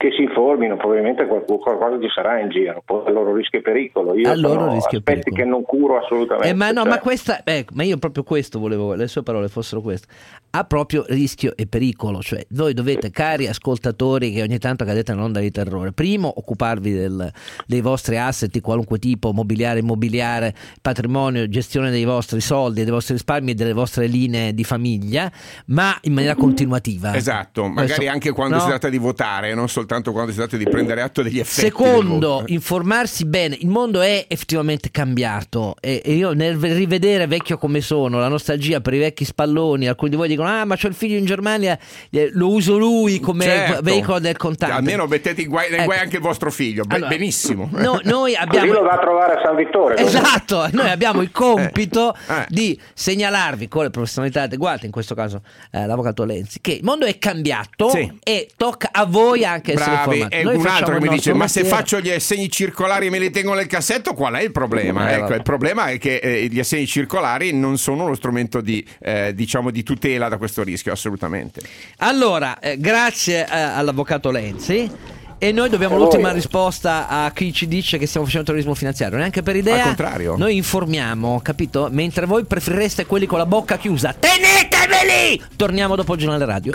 che 0.00 0.12
si 0.16 0.22
informino, 0.22 0.78
probabilmente 0.78 1.26
qualcu- 1.26 1.60
qualcosa 1.60 2.00
ci 2.00 2.08
sarà 2.08 2.40
in 2.40 2.48
giro, 2.48 2.80
poi 2.86 3.06
a 3.06 3.10
loro 3.10 3.34
rischio 3.34 3.58
e 3.58 3.62
pericolo. 3.62 4.16
Io 4.16 4.30
A 4.30 4.34
loro 4.34 4.60
sono 4.60 4.72
rischio 4.72 4.96
aspetti 4.98 5.30
pericolo. 5.30 5.36
che 5.36 5.44
non 5.44 5.62
curo 5.62 5.98
assolutamente. 5.98 6.48
Eh, 6.48 6.54
ma 6.54 6.70
no, 6.70 6.80
cioè- 6.80 6.88
ma 6.88 6.98
questa, 7.00 7.40
ecco, 7.44 7.72
ma 7.74 7.82
io 7.82 7.98
proprio 7.98 8.22
questo 8.22 8.58
volevo, 8.58 8.94
le 8.94 9.08
sue 9.08 9.22
parole 9.22 9.48
fossero 9.48 9.82
queste. 9.82 10.06
Ha 10.52 10.64
proprio 10.64 11.04
rischio 11.08 11.52
e 11.54 11.66
pericolo, 11.66 12.22
cioè 12.22 12.42
voi 12.52 12.72
dovete, 12.72 13.10
cari 13.10 13.46
ascoltatori 13.46 14.32
che 14.32 14.40
ogni 14.40 14.56
tanto 14.58 14.86
cadete 14.86 15.12
nell'onda 15.12 15.38
di 15.38 15.50
terrore, 15.50 15.92
primo 15.92 16.32
occuparvi 16.34 16.92
del- 16.94 17.30
dei 17.66 17.82
vostri 17.82 18.16
asset 18.16 18.50
di 18.50 18.60
qualunque 18.62 18.98
tipo, 18.98 19.32
mobiliare, 19.32 19.80
immobiliare, 19.80 20.54
patrimonio, 20.80 21.46
gestione 21.46 21.90
dei 21.90 22.06
vostri 22.06 22.40
soldi, 22.40 22.82
dei 22.84 22.90
vostri 22.90 23.12
risparmi 23.14 23.50
e 23.50 23.54
delle 23.54 23.74
vostre 23.74 24.06
linee 24.06 24.54
di 24.54 24.64
famiglia, 24.64 25.30
ma 25.66 25.94
in 26.04 26.14
maniera 26.14 26.34
continuativa. 26.36 27.14
Esatto, 27.14 27.66
magari 27.68 27.92
Questo- 27.92 28.10
anche 28.10 28.32
quando 28.32 28.54
no? 28.56 28.62
si 28.62 28.68
tratta 28.68 28.88
di 28.88 28.96
votare, 28.96 29.52
non 29.52 29.68
soltanto 29.68 29.88
quando 30.00 30.30
si 30.30 30.36
tratta 30.38 30.56
di 30.56 30.64
prendere 30.68 31.02
atto 31.02 31.22
degli 31.22 31.38
effetti. 31.40 31.62
Secondo, 31.66 32.28
voto. 32.28 32.44
informarsi 32.52 33.24
bene. 33.26 33.56
Il 33.58 33.68
mondo 33.68 34.00
è 34.00 34.24
effettivamente 34.28 34.90
cambiato 34.90 35.74
e, 35.80 36.00
e 36.04 36.12
io 36.12 36.32
nel 36.32 36.56
rivedere 36.56 37.26
vecchio 37.26 37.58
come 37.58 37.80
sono, 37.80 38.18
la 38.20 38.28
nostalgia 38.28 38.80
per 38.80 38.94
i 38.94 38.98
vecchi 38.98 39.24
spalloni, 39.24 39.88
alcuni 39.88 40.10
di 40.10 40.16
voi 40.16 40.28
dicono 40.28 40.48
"Ah, 40.48 40.64
ma 40.64 40.76
c'ho 40.76 40.86
il 40.86 40.94
figlio 40.94 41.16
in 41.18 41.24
Germania, 41.24 41.76
eh, 42.10 42.30
lo 42.32 42.50
uso 42.50 42.78
lui 42.78 43.18
come 43.18 43.44
Certo. 43.44 43.82
veicolo 43.82 44.20
del 44.20 44.36
contante". 44.36 44.74
Almeno 44.76 45.06
mettete 45.06 45.42
in 45.42 45.48
guai, 45.48 45.68
nei 45.70 45.78
Ecco. 45.78 45.86
guai 45.86 45.98
anche 45.98 46.16
il 46.16 46.22
vostro 46.22 46.50
figlio. 46.52 46.84
Allora, 46.88 47.08
benissimo. 47.08 47.68
no- 47.72 48.00
noi 48.04 48.32
Così 48.34 48.36
abbiamo 48.36 48.72
lo 48.72 48.82
va 48.82 48.92
a 48.92 48.98
trovare 48.98 49.34
a 49.34 49.40
San 49.44 49.56
Vittore. 49.56 49.96
così. 49.96 50.16
Esatto, 50.16 50.68
noi 50.72 50.88
abbiamo 50.90 51.20
il 51.22 51.32
compito 51.32 52.14
Eh. 52.28 52.44
di 52.48 52.78
segnalarvi 52.94 53.66
con 53.68 53.82
le 53.84 53.90
professionalità 53.90 54.42
adeguate, 54.42 54.86
in 54.86 54.92
questo 54.92 55.14
caso 55.14 55.42
eh, 55.72 55.84
l'avvocato 55.86 56.24
Lenzi, 56.24 56.60
che 56.60 56.72
il 56.72 56.84
mondo 56.84 57.06
è 57.06 57.18
cambiato 57.18 57.88
Sì. 57.90 58.18
e 58.22 58.48
tocca 58.56 58.90
a 58.92 59.04
voi 59.06 59.44
anche 59.44 59.72
essere 59.80 60.18
Bravi, 60.18 60.26
e 60.28 60.46
un 60.46 60.66
altro 60.66 60.98
che 60.98 61.00
mi 61.00 61.08
dice: 61.08 61.32
Ma 61.32 61.48
se 61.48 61.64
faccio 61.64 62.00
gli 62.00 62.10
assegni 62.10 62.50
circolari 62.50 63.06
e 63.06 63.10
me 63.10 63.18
li 63.18 63.30
tengo 63.30 63.54
nel 63.54 63.66
cassetto, 63.66 64.14
qual 64.14 64.34
è 64.34 64.42
il 64.42 64.52
problema? 64.52 65.10
Eh, 65.10 65.14
ecco, 65.16 65.34
il 65.34 65.42
problema 65.42 65.86
è 65.86 65.98
che 65.98 66.16
eh, 66.16 66.46
gli 66.50 66.58
assegni 66.58 66.86
circolari 66.86 67.52
non 67.52 67.78
sono 67.78 68.04
uno 68.04 68.14
strumento 68.14 68.60
di, 68.60 68.84
eh, 69.00 69.32
diciamo, 69.34 69.70
di 69.70 69.82
tutela 69.82 70.28
da 70.28 70.36
questo 70.36 70.62
rischio, 70.62 70.92
assolutamente. 70.92 71.60
Allora, 71.98 72.58
eh, 72.58 72.78
grazie 72.78 73.46
eh, 73.46 73.48
all'avvocato 73.50 74.30
Lenzi. 74.30 75.18
E 75.42 75.52
noi 75.52 75.70
dobbiamo 75.70 75.96
l'ultima 75.96 76.32
risposta 76.32 77.08
a 77.08 77.30
chi 77.32 77.50
ci 77.50 77.66
dice 77.66 77.96
che 77.96 78.06
stiamo 78.06 78.26
facendo 78.26 78.48
terrorismo 78.48 78.74
finanziario. 78.74 79.16
Neanche 79.16 79.40
per 79.40 79.56
idea. 79.56 79.76
Al 79.76 79.86
contrario. 79.86 80.36
Noi 80.36 80.54
informiamo, 80.54 81.40
capito? 81.42 81.88
Mentre 81.90 82.26
voi 82.26 82.44
preferireste 82.44 83.06
quelli 83.06 83.24
con 83.24 83.38
la 83.38 83.46
bocca 83.46 83.78
chiusa. 83.78 84.12
Teneteveli! 84.12 85.42
Torniamo 85.56 85.96
dopo 85.96 86.12
il 86.12 86.20
giornale 86.20 86.44
radio. 86.44 86.72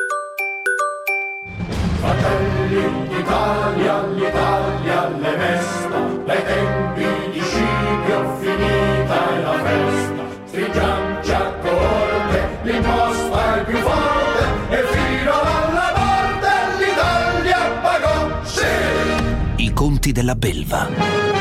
Fratelli 2.05 3.07
d'Italia, 3.07 4.05
l'Italia 4.13 5.09
le 5.09 5.37
mesta, 5.37 5.97
dai 6.25 6.43
tempi 6.45 7.31
di 7.31 7.41
Scipio 7.41 8.37
finita 8.39 9.15
è 9.33 9.41
la 9.41 9.53
festa. 9.65 10.23
Stringiamoci 10.45 11.31
a 11.31 11.53
corte, 11.63 12.47
l'imposta 12.61 13.55
è 13.55 13.65
più 13.65 13.77
forte 13.79 14.43
e 14.69 14.83
fino 14.93 15.31
alla 15.31 15.93
morte 15.97 16.85
l'Italia 16.85 17.59
pagò, 17.81 18.43
sì! 18.43 19.63
I 19.63 19.73
conti 19.73 20.11
della 20.11 20.35
belva. 20.35 21.34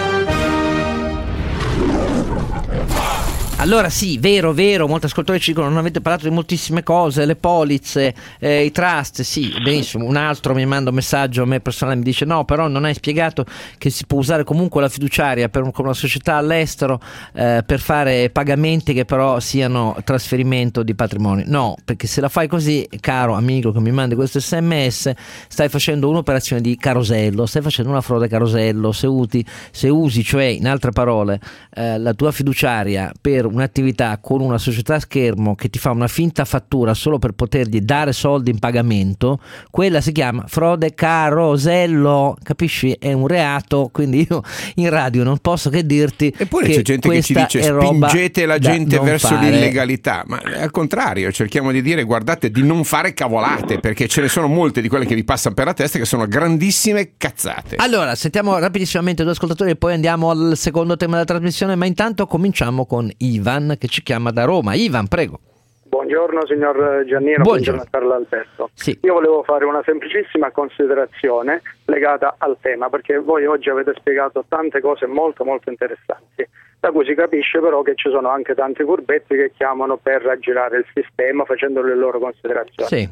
Allora 3.64 3.88
sì, 3.88 4.18
vero, 4.18 4.52
vero, 4.52 4.86
molti 4.86 5.06
ascoltatori 5.06 5.40
ci 5.40 5.52
dicono 5.52 5.70
non 5.70 5.78
avete 5.78 6.02
parlato 6.02 6.28
di 6.28 6.34
moltissime 6.34 6.82
cose, 6.82 7.24
le 7.24 7.34
polizze, 7.34 8.14
eh, 8.38 8.62
i 8.62 8.70
trust, 8.70 9.22
sì, 9.22 9.54
benissimo, 9.62 10.04
un 10.04 10.16
altro 10.16 10.52
mi 10.52 10.66
manda 10.66 10.90
un 10.90 10.96
messaggio 10.96 11.44
a 11.44 11.46
me 11.46 11.60
personale, 11.60 11.96
mi 11.96 12.02
dice 12.02 12.26
no, 12.26 12.44
però 12.44 12.68
non 12.68 12.84
hai 12.84 12.92
spiegato 12.92 13.46
che 13.78 13.88
si 13.88 14.04
può 14.04 14.18
usare 14.18 14.44
comunque 14.44 14.82
la 14.82 14.90
fiduciaria 14.90 15.48
per 15.48 15.62
con 15.72 15.86
una 15.86 15.94
società 15.94 16.34
all'estero 16.34 17.00
eh, 17.32 17.62
per 17.64 17.80
fare 17.80 18.28
pagamenti 18.28 18.92
che 18.92 19.06
però 19.06 19.40
siano 19.40 19.96
trasferimento 20.04 20.82
di 20.82 20.94
patrimonio. 20.94 21.46
No, 21.48 21.74
perché 21.86 22.06
se 22.06 22.20
la 22.20 22.28
fai 22.28 22.46
così, 22.46 22.86
caro 23.00 23.32
amico 23.32 23.72
che 23.72 23.80
mi 23.80 23.92
mandi 23.92 24.14
questo 24.14 24.40
sms, 24.40 25.10
stai 25.48 25.70
facendo 25.70 26.10
un'operazione 26.10 26.60
di 26.60 26.76
carosello, 26.76 27.46
stai 27.46 27.62
facendo 27.62 27.90
una 27.90 28.02
frode 28.02 28.28
carosello, 28.28 28.92
se, 28.92 29.06
uti- 29.06 29.46
se 29.70 29.88
usi, 29.88 30.22
cioè 30.22 30.44
in 30.44 30.68
altre 30.68 30.90
parole, 30.90 31.40
eh, 31.74 31.96
la 31.96 32.12
tua 32.12 32.30
fiduciaria 32.30 33.10
per 33.18 33.52
un'attività 33.54 34.18
con 34.20 34.40
una 34.40 34.58
società 34.58 34.96
a 34.96 35.00
schermo 35.00 35.54
che 35.54 35.70
ti 35.70 35.78
fa 35.78 35.90
una 35.90 36.08
finta 36.08 36.44
fattura 36.44 36.94
solo 36.94 37.18
per 37.18 37.32
potergli 37.32 37.80
dare 37.80 38.12
soldi 38.12 38.50
in 38.50 38.58
pagamento, 38.58 39.40
quella 39.70 40.00
si 40.00 40.12
chiama 40.12 40.44
frode 40.46 40.94
carosello, 40.94 42.36
capisci? 42.42 42.92
È 42.92 43.12
un 43.12 43.26
reato, 43.26 43.90
quindi 43.92 44.26
io 44.28 44.42
in 44.76 44.90
radio 44.90 45.24
non 45.24 45.38
posso 45.38 45.70
che 45.70 45.86
dirti 45.86 46.32
Eppure 46.36 46.66
che 46.66 46.76
c'è 46.76 46.82
gente 46.82 47.08
che 47.08 47.22
ci 47.22 47.34
dice 47.34 47.62
spingete 47.62 48.46
la 48.46 48.58
gente 48.58 48.98
verso 48.98 49.28
fare. 49.28 49.50
l'illegalità, 49.50 50.24
ma 50.26 50.40
al 50.60 50.70
contrario 50.70 51.30
cerchiamo 51.32 51.70
di 51.72 51.82
dire 51.82 52.02
guardate 52.02 52.50
di 52.50 52.62
non 52.62 52.84
fare 52.84 53.14
cavolate 53.14 53.78
perché 53.78 54.08
ce 54.08 54.20
ne 54.20 54.28
sono 54.28 54.46
molte 54.46 54.80
di 54.80 54.88
quelle 54.88 55.06
che 55.06 55.14
vi 55.14 55.24
passano 55.24 55.54
per 55.54 55.66
la 55.66 55.74
testa 55.74 55.98
che 55.98 56.04
sono 56.04 56.26
grandissime 56.26 57.12
cazzate. 57.16 57.76
Allora, 57.76 58.14
sentiamo 58.14 58.58
rapidissimamente 58.58 59.22
due 59.22 59.32
ascoltatori 59.32 59.70
e 59.70 59.76
poi 59.76 59.94
andiamo 59.94 60.30
al 60.30 60.52
secondo 60.56 60.96
tema 60.96 61.12
della 61.12 61.24
trasmissione, 61.24 61.74
ma 61.74 61.86
intanto 61.86 62.26
cominciamo 62.26 62.86
con 62.86 63.10
Ivan 63.44 63.76
che 63.78 63.88
ci 63.88 64.02
chiama 64.02 64.30
da 64.30 64.44
Roma. 64.44 64.72
Ivan, 64.72 65.06
prego. 65.06 65.38
Buongiorno 65.86 66.46
signor 66.46 67.04
Giannino, 67.06 67.42
Buongiorno. 67.42 67.42
buongiorno 67.42 67.82
a 67.82 67.86
Carlo 67.90 68.14
Alberto. 68.14 68.70
Sì. 68.72 68.98
Io 69.02 69.12
volevo 69.12 69.42
fare 69.42 69.66
una 69.66 69.82
semplicissima 69.84 70.50
considerazione 70.50 71.60
legata 71.84 72.36
al 72.38 72.56
tema, 72.60 72.88
perché 72.88 73.18
voi 73.18 73.44
oggi 73.44 73.68
avete 73.68 73.92
spiegato 73.98 74.44
tante 74.48 74.80
cose 74.80 75.06
molto 75.06 75.44
molto 75.44 75.68
interessanti, 75.68 76.48
da 76.80 76.90
cui 76.90 77.04
si 77.04 77.14
capisce 77.14 77.60
però 77.60 77.82
che 77.82 77.94
ci 77.96 78.08
sono 78.10 78.30
anche 78.30 78.54
tanti 78.54 78.82
furbetti 78.82 79.36
che 79.36 79.52
chiamano 79.54 79.98
per 79.98 80.22
raggirare 80.22 80.78
il 80.78 80.86
sistema 80.92 81.44
facendo 81.44 81.82
le 81.82 81.94
loro 81.94 82.18
considerazioni. 82.18 82.88
Sì. 82.88 83.08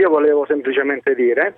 Io 0.00 0.08
volevo 0.08 0.46
semplicemente 0.46 1.14
dire 1.14 1.54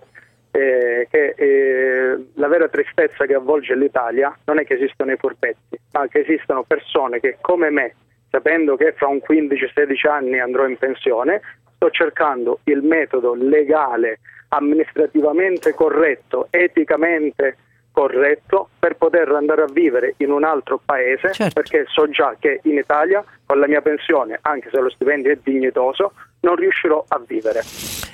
eh, 0.50 1.06
che 1.08 1.34
eh, 1.36 2.26
la 2.34 2.48
vera 2.48 2.68
tristezza 2.68 3.24
che 3.24 3.34
avvolge 3.34 3.74
l'Italia 3.76 4.36
non 4.44 4.58
è 4.58 4.64
che 4.64 4.74
esistono 4.74 5.12
i 5.12 5.16
furbetti, 5.16 5.78
ma 5.92 6.06
che 6.08 6.20
esistono 6.20 6.64
persone 6.64 7.20
che 7.20 7.38
come 7.40 7.70
me, 7.70 7.94
sapendo 8.30 8.76
che 8.76 8.92
fra 8.96 9.08
un 9.08 9.20
15-16 9.26 10.08
anni 10.08 10.38
andrò 10.38 10.66
in 10.66 10.76
pensione, 10.76 11.40
sto 11.74 11.90
cercando 11.90 12.60
il 12.64 12.82
metodo 12.82 13.34
legale, 13.34 14.20
amministrativamente 14.48 15.74
corretto, 15.74 16.48
eticamente 16.50 17.56
corretto 17.92 18.68
per 18.78 18.96
poter 18.96 19.30
andare 19.30 19.62
a 19.62 19.72
vivere 19.72 20.14
in 20.18 20.30
un 20.30 20.44
altro 20.44 20.78
paese 20.84 21.32
Certo. 21.32 21.54
perché 21.54 21.84
so 21.86 22.06
già 22.10 22.36
che 22.38 22.60
in 22.64 22.76
Italia 22.76 23.24
con 23.46 23.58
la 23.58 23.66
mia 23.66 23.80
pensione, 23.80 24.38
anche 24.42 24.68
se 24.70 24.78
lo 24.80 24.90
stipendio 24.90 25.32
è 25.32 25.38
dignitoso, 25.42 26.12
non 26.46 26.54
riuscirò 26.54 27.04
a 27.08 27.20
vivere. 27.26 27.64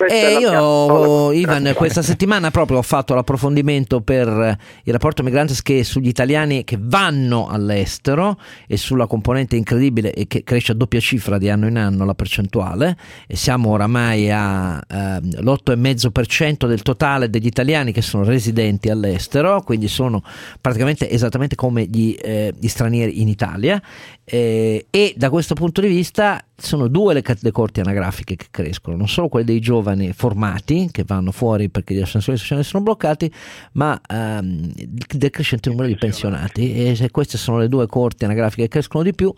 Eh, 0.07 0.37
io, 0.39 0.49
sola 0.49 1.35
Ivan, 1.35 1.71
questa 1.75 2.01
settimana 2.01 2.49
proprio 2.49 2.79
ho 2.79 2.81
fatto 2.81 3.13
l'approfondimento 3.13 4.01
per 4.01 4.27
eh, 4.27 4.57
il 4.85 4.91
rapporto 4.91 5.21
Migrantes 5.21 5.61
che 5.61 5.83
sugli 5.83 6.07
italiani 6.07 6.63
che 6.63 6.79
vanno 6.79 7.47
all'estero 7.47 8.39
e 8.67 8.77
sulla 8.77 9.05
componente 9.05 9.55
incredibile 9.55 10.13
e 10.13 10.25
che 10.25 10.43
cresce 10.43 10.71
a 10.71 10.75
doppia 10.75 10.99
cifra 10.99 11.37
di 11.37 11.47
anno 11.49 11.67
in 11.67 11.77
anno 11.77 12.05
la 12.05 12.15
percentuale. 12.15 12.97
E 13.27 13.35
siamo 13.35 13.69
oramai 13.69 14.31
all'8,5% 14.31 16.65
del 16.65 16.81
totale 16.81 17.29
degli 17.29 17.45
italiani 17.45 17.91
che 17.91 18.01
sono 18.01 18.23
residenti 18.23 18.89
all'estero, 18.89 19.61
quindi 19.61 19.87
sono 19.87 20.23
praticamente 20.59 21.07
esattamente 21.07 21.55
come 21.55 21.85
gli, 21.85 22.17
eh, 22.19 22.51
gli 22.59 22.67
stranieri 22.67 23.21
in 23.21 23.27
Italia 23.27 23.79
eh, 24.25 24.85
e 24.89 25.13
da 25.17 25.29
questo 25.29 25.53
punto 25.53 25.81
di 25.81 25.87
vista 25.87 26.43
sono 26.55 26.87
due 26.87 27.13
le, 27.13 27.23
le 27.39 27.51
corti 27.51 27.81
anagrafiche 27.81 28.37
che 28.37 28.45
crescono, 28.49 28.95
non 28.95 29.09
solo 29.09 29.27
quelle 29.27 29.45
dei 29.45 29.59
giovani 29.59 30.13
formati 30.13 30.87
che 30.91 31.03
vanno 31.05 31.31
fuori 31.31 31.69
perché 31.69 31.93
gli 31.93 31.99
ascensori 31.99 32.37
sociali 32.37 32.63
sono 32.63 32.83
bloccati, 32.83 33.29
ma 33.73 33.99
ehm, 34.07 34.71
del 34.73 35.29
crescente 35.29 35.69
numero 35.69 35.87
di 35.87 35.97
pensionati 35.97 36.73
e 36.73 37.09
queste 37.11 37.37
sono 37.37 37.57
le 37.57 37.67
due 37.67 37.85
corti 37.87 38.23
anagrafiche 38.23 38.63
che 38.63 38.69
crescono 38.69 39.03
di 39.03 39.13
più 39.13 39.33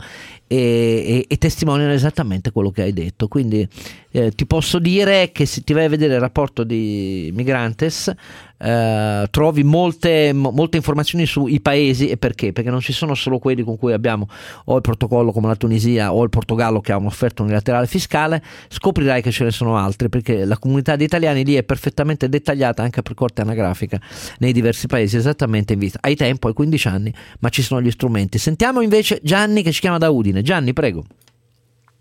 e, 0.45 0.57
e- 0.57 1.25
e 1.27 1.37
testimoniano 1.37 1.91
esattamente 1.91 2.51
quello 2.51 2.69
che 2.69 2.83
hai 2.83 2.93
detto. 2.93 3.27
Quindi 3.27 3.67
eh, 4.15 4.31
ti 4.31 4.45
posso 4.45 4.79
dire 4.79 5.33
che 5.33 5.45
se 5.45 5.61
ti 5.61 5.73
vai 5.73 5.85
a 5.85 5.89
vedere 5.89 6.13
il 6.13 6.21
rapporto 6.21 6.63
di 6.63 7.29
Migrantes 7.35 8.13
eh, 8.57 9.27
trovi 9.29 9.63
molte, 9.65 10.31
mo- 10.31 10.51
molte 10.51 10.77
informazioni 10.77 11.25
sui 11.25 11.59
paesi 11.59 12.07
e 12.07 12.15
perché? 12.15 12.53
Perché 12.53 12.69
non 12.69 12.79
ci 12.79 12.93
sono 12.93 13.13
solo 13.13 13.39
quelli 13.39 13.61
con 13.61 13.77
cui 13.77 13.91
abbiamo 13.91 14.29
o 14.65 14.75
il 14.77 14.81
protocollo 14.81 15.33
come 15.33 15.47
la 15.47 15.57
Tunisia 15.57 16.13
o 16.13 16.23
il 16.23 16.29
Portogallo 16.29 16.79
che 16.79 16.93
ha 16.93 16.97
un'offerta 16.97 17.41
unilaterale 17.41 17.87
fiscale, 17.87 18.41
scoprirai 18.69 19.21
che 19.21 19.31
ce 19.31 19.43
ne 19.43 19.51
sono 19.51 19.75
altri 19.75 20.07
perché 20.07 20.45
la 20.45 20.57
comunità 20.57 20.95
di 20.95 21.03
italiani 21.03 21.43
lì 21.43 21.55
è 21.55 21.63
perfettamente 21.63 22.29
dettagliata 22.29 22.81
anche 22.81 23.01
per 23.01 23.15
corte 23.15 23.41
anagrafica 23.41 23.99
nei 24.37 24.53
diversi 24.53 24.87
paesi, 24.87 25.17
esattamente 25.17 25.73
in 25.73 25.79
vista. 25.79 25.99
Hai 26.01 26.15
tempo, 26.15 26.47
hai 26.47 26.53
15 26.53 26.87
anni, 26.87 27.13
ma 27.41 27.49
ci 27.49 27.61
sono 27.61 27.81
gli 27.81 27.91
strumenti. 27.91 28.37
Sentiamo 28.37 28.79
invece 28.79 29.19
Gianni 29.21 29.61
che 29.61 29.73
ci 29.73 29.81
chiama 29.81 29.97
da 29.97 30.09
Udine. 30.09 30.41
Gianni, 30.41 30.71
prego. 30.71 31.03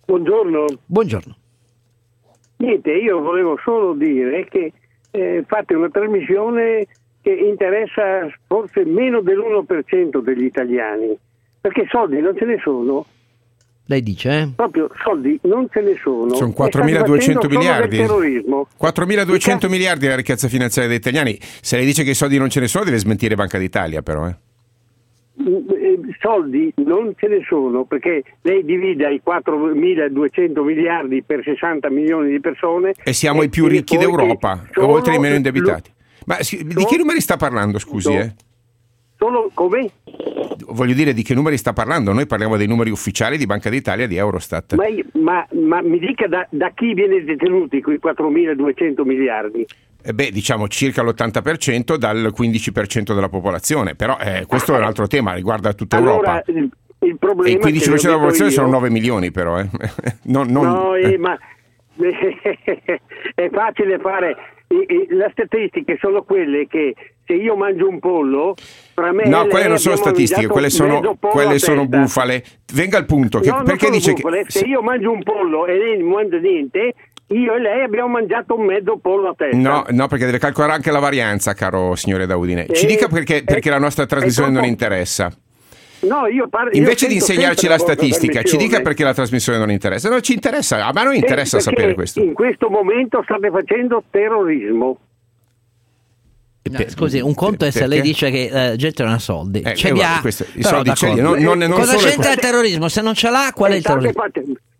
Buongiorno. 0.06 0.64
Buongiorno. 0.86 1.36
Niente, 2.56 2.90
io 2.92 3.20
volevo 3.20 3.58
solo 3.62 3.94
dire 3.94 4.46
che 4.48 4.72
eh, 5.10 5.44
fate 5.46 5.74
una 5.74 5.88
trasmissione 5.90 6.86
che 7.20 7.30
interessa 7.30 8.28
forse 8.46 8.84
meno 8.84 9.20
dell'1% 9.20 10.18
degli 10.22 10.44
italiani, 10.44 11.16
perché 11.60 11.86
soldi 11.90 12.20
non 12.20 12.36
ce 12.36 12.44
ne 12.44 12.58
sono, 12.62 13.06
Lei 13.86 14.02
dice, 14.02 14.30
eh? 14.30 14.48
proprio 14.56 14.90
soldi 15.02 15.38
non 15.42 15.66
ce 15.70 15.80
ne 15.82 15.94
sono. 16.02 16.34
Sono 16.34 16.50
E 16.50 16.52
state 16.54 16.78
4.200 16.78 17.04
facendo 17.06 17.40
solo 17.40 17.48
del 17.48 17.58
miliardi. 17.58 17.96
terrorismo. 17.98 18.68
4.200 18.80 19.68
miliardi 19.68 20.06
la 20.06 20.16
ricchezza 20.16 20.48
finanziaria 20.48 20.90
degli 20.90 21.00
italiani. 21.00 21.38
Se 21.40 21.76
lei 21.76 21.84
dice 21.84 22.02
che 22.02 22.10
i 22.10 22.14
soldi 22.14 22.38
non 22.38 22.48
ce 22.48 22.60
ne 22.60 22.66
sono, 22.68 22.84
deve 22.84 22.96
smentire 22.98 23.34
Banca 23.34 23.58
d'Italia, 23.58 24.00
però. 24.00 24.26
Eh. 24.26 24.34
Eh, 25.36 25.98
Soldi 26.20 26.72
non 26.76 27.12
ce 27.16 27.26
ne 27.26 27.44
sono 27.48 27.84
perché 27.84 28.22
lei 28.42 28.64
divide 28.64 29.12
i 29.12 29.20
4.200 29.26 30.62
miliardi 30.62 31.22
per 31.24 31.42
60 31.42 31.90
milioni 31.90 32.30
di 32.30 32.38
persone 32.40 32.94
E 33.02 33.12
siamo 33.12 33.42
i 33.42 33.48
più 33.48 33.66
e 33.66 33.70
ricchi 33.70 33.96
d'Europa, 33.96 34.64
sono 34.72 34.88
oltre 34.92 35.14
ai 35.14 35.18
meno 35.18 35.34
indebitati. 35.34 35.90
Ma 36.26 36.36
di 36.36 36.44
che 36.44 36.64
sono- 36.74 36.96
numeri 36.98 37.20
sta 37.20 37.36
parlando, 37.36 37.78
scusi? 37.78 38.02
sono- 38.12 38.20
Eh? 38.20 38.32
Solo 39.16 39.50
come? 39.54 39.90
Voglio 40.68 40.94
dire, 40.94 41.12
di 41.12 41.22
che 41.22 41.34
numeri 41.34 41.56
sta 41.56 41.72
parlando? 41.72 42.12
Noi 42.12 42.26
parliamo 42.26 42.56
dei 42.56 42.66
numeri 42.66 42.90
ufficiali 42.90 43.36
di 43.36 43.46
Banca 43.46 43.70
d'Italia 43.70 44.04
e 44.04 44.08
di 44.08 44.16
Eurostat. 44.16 44.74
Ma, 44.74 44.84
ma- 45.14 45.46
ma 45.52 45.82
mi 45.82 45.98
dica 45.98 46.26
da, 46.26 46.46
da 46.50 46.70
chi 46.74 46.94
viene 46.94 47.22
detenuti 47.24 47.80
quei 47.82 47.98
4.200 47.98 49.04
miliardi? 49.04 49.66
Eh 50.06 50.12
beh, 50.12 50.30
diciamo 50.30 50.68
circa 50.68 51.02
l'80% 51.02 51.96
dal 51.96 52.32
15% 52.36 53.14
della 53.14 53.30
popolazione, 53.30 53.94
però 53.94 54.18
eh, 54.20 54.44
questo 54.46 54.74
è 54.74 54.78
un 54.78 54.84
altro 54.84 55.06
tema, 55.06 55.32
riguarda 55.32 55.72
tutta 55.72 55.96
Allora, 55.96 56.42
Europa. 56.42 56.42
il, 56.52 56.68
il 57.08 57.16
problema 57.18 57.48
E 57.48 57.52
il 57.52 57.58
è 57.58 57.60
che 57.60 57.70
15% 57.70 57.90
lo 57.90 57.96
della 58.02 58.12
popolazione 58.14 58.50
io- 58.50 58.56
sono 58.56 58.68
9 58.68 58.90
milioni, 58.90 59.30
però. 59.30 59.58
Eh. 59.58 59.68
Non- 60.24 60.48
non- 60.48 60.66
No, 60.66 60.94
eh. 60.94 61.12
eh, 61.14 61.18
ma 61.18 61.38
è 63.34 63.48
facile 63.50 63.98
fare. 63.98 64.36
Le 64.68 65.28
statistiche 65.32 65.98
sono 66.00 66.22
quelle 66.22 66.66
che 66.66 66.94
se 67.24 67.34
io 67.34 67.54
mangio 67.54 67.86
un 67.88 68.00
pollo, 68.00 68.54
fra 68.92 69.12
me 69.12 69.24
No, 69.26 69.46
quelle 69.46 69.68
non 69.68 69.78
sono 69.78 69.94
statistiche, 69.96 70.48
quelle 70.48 70.68
sono, 70.70 71.16
quelle 71.20 71.58
sono 71.58 71.86
bufale. 71.86 72.42
Venga 72.72 72.98
al 72.98 73.06
punto, 73.06 73.38
che- 73.38 73.50
No, 73.50 73.62
perché 73.62 73.88
dice 73.90 74.12
bufale. 74.14 74.44
che... 74.44 74.50
Se 74.50 74.64
io 74.66 74.82
mangio 74.82 75.12
un 75.12 75.22
pollo 75.22 75.66
e 75.66 75.76
lei 75.78 75.98
non 75.98 76.08
mangia 76.10 76.38
niente, 76.38 76.94
io 77.28 77.54
e 77.54 77.58
lei 77.60 77.82
abbiamo 77.82 78.08
mangiato 78.08 78.54
un 78.56 78.64
mezzo 78.66 78.98
pollo 78.98 79.28
a 79.30 79.34
testa. 79.36 79.56
No, 79.56 79.84
no, 79.88 80.06
perché 80.08 80.26
deve 80.26 80.38
calcolare 80.38 80.72
anche 80.74 80.90
la 80.90 80.98
varianza, 80.98 81.54
caro 81.54 81.94
signore 81.96 82.26
Daudine. 82.26 82.66
Ci 82.70 82.84
Eh, 82.84 82.88
dica 82.88 83.08
perché, 83.08 83.36
eh, 83.38 83.44
perché 83.44 83.70
la 83.70 83.78
nostra 83.78 84.06
trasmissione 84.06 84.50
è 84.50 84.52
non 84.52 84.64
interessa. 84.64 85.32
No, 86.00 86.26
io 86.26 86.48
parlo- 86.48 86.70
io 86.72 86.78
Invece 86.78 87.06
di 87.06 87.14
sento 87.18 87.32
insegnarci 87.32 87.66
la 87.66 87.78
statistica, 87.78 88.42
ci 88.42 88.58
dica 88.58 88.82
perché 88.82 89.04
la 89.04 89.14
trasmissione 89.14 89.56
non 89.58 89.70
interessa. 89.70 90.10
No, 90.10 90.20
ci 90.20 90.34
interessa, 90.34 90.84
a 90.84 90.92
me 90.92 91.02
non 91.02 91.12
Sì, 91.14 91.18
interessa 91.20 91.56
perché 91.56 91.70
sapere 91.74 91.94
questo. 91.94 92.20
In 92.20 92.34
questo 92.34 92.68
momento 92.68 93.22
state 93.24 93.50
facendo 93.50 94.02
terrorismo. 94.10 94.98
No, 96.70 96.78
scusi, 96.88 97.20
un 97.20 97.34
conto 97.34 97.64
è 97.66 97.70
se 97.70 97.86
lei 97.86 98.00
dice 98.00 98.30
che 98.30 98.48
la 98.50 98.74
gente 98.76 99.02
non 99.02 99.12
ha 99.12 99.18
soldi. 99.18 99.60
Eh, 99.60 99.74
ce 99.74 99.88
eh, 99.88 99.92
li 99.92 100.02
ha, 100.02 100.18
questo- 100.20 100.46
i 100.54 100.62
soldi 100.62 100.94
ce 100.94 101.12
li 101.12 101.20
ha, 101.20 101.22
non- 101.22 101.38
non- 101.38 101.58
non 101.58 101.70
Cosa 101.72 101.96
c'entra 101.96 102.32
il 102.32 102.38
terrorismo? 102.38 102.88
Se 102.88 103.00
non 103.02 103.14
ce 103.14 103.28
l'ha, 103.30 103.52
qual 103.54 103.70
è 103.72 103.74
Eh, 103.74 103.76
il 103.78 103.82
terrorismo? 103.82 104.12
fa- 104.22 104.30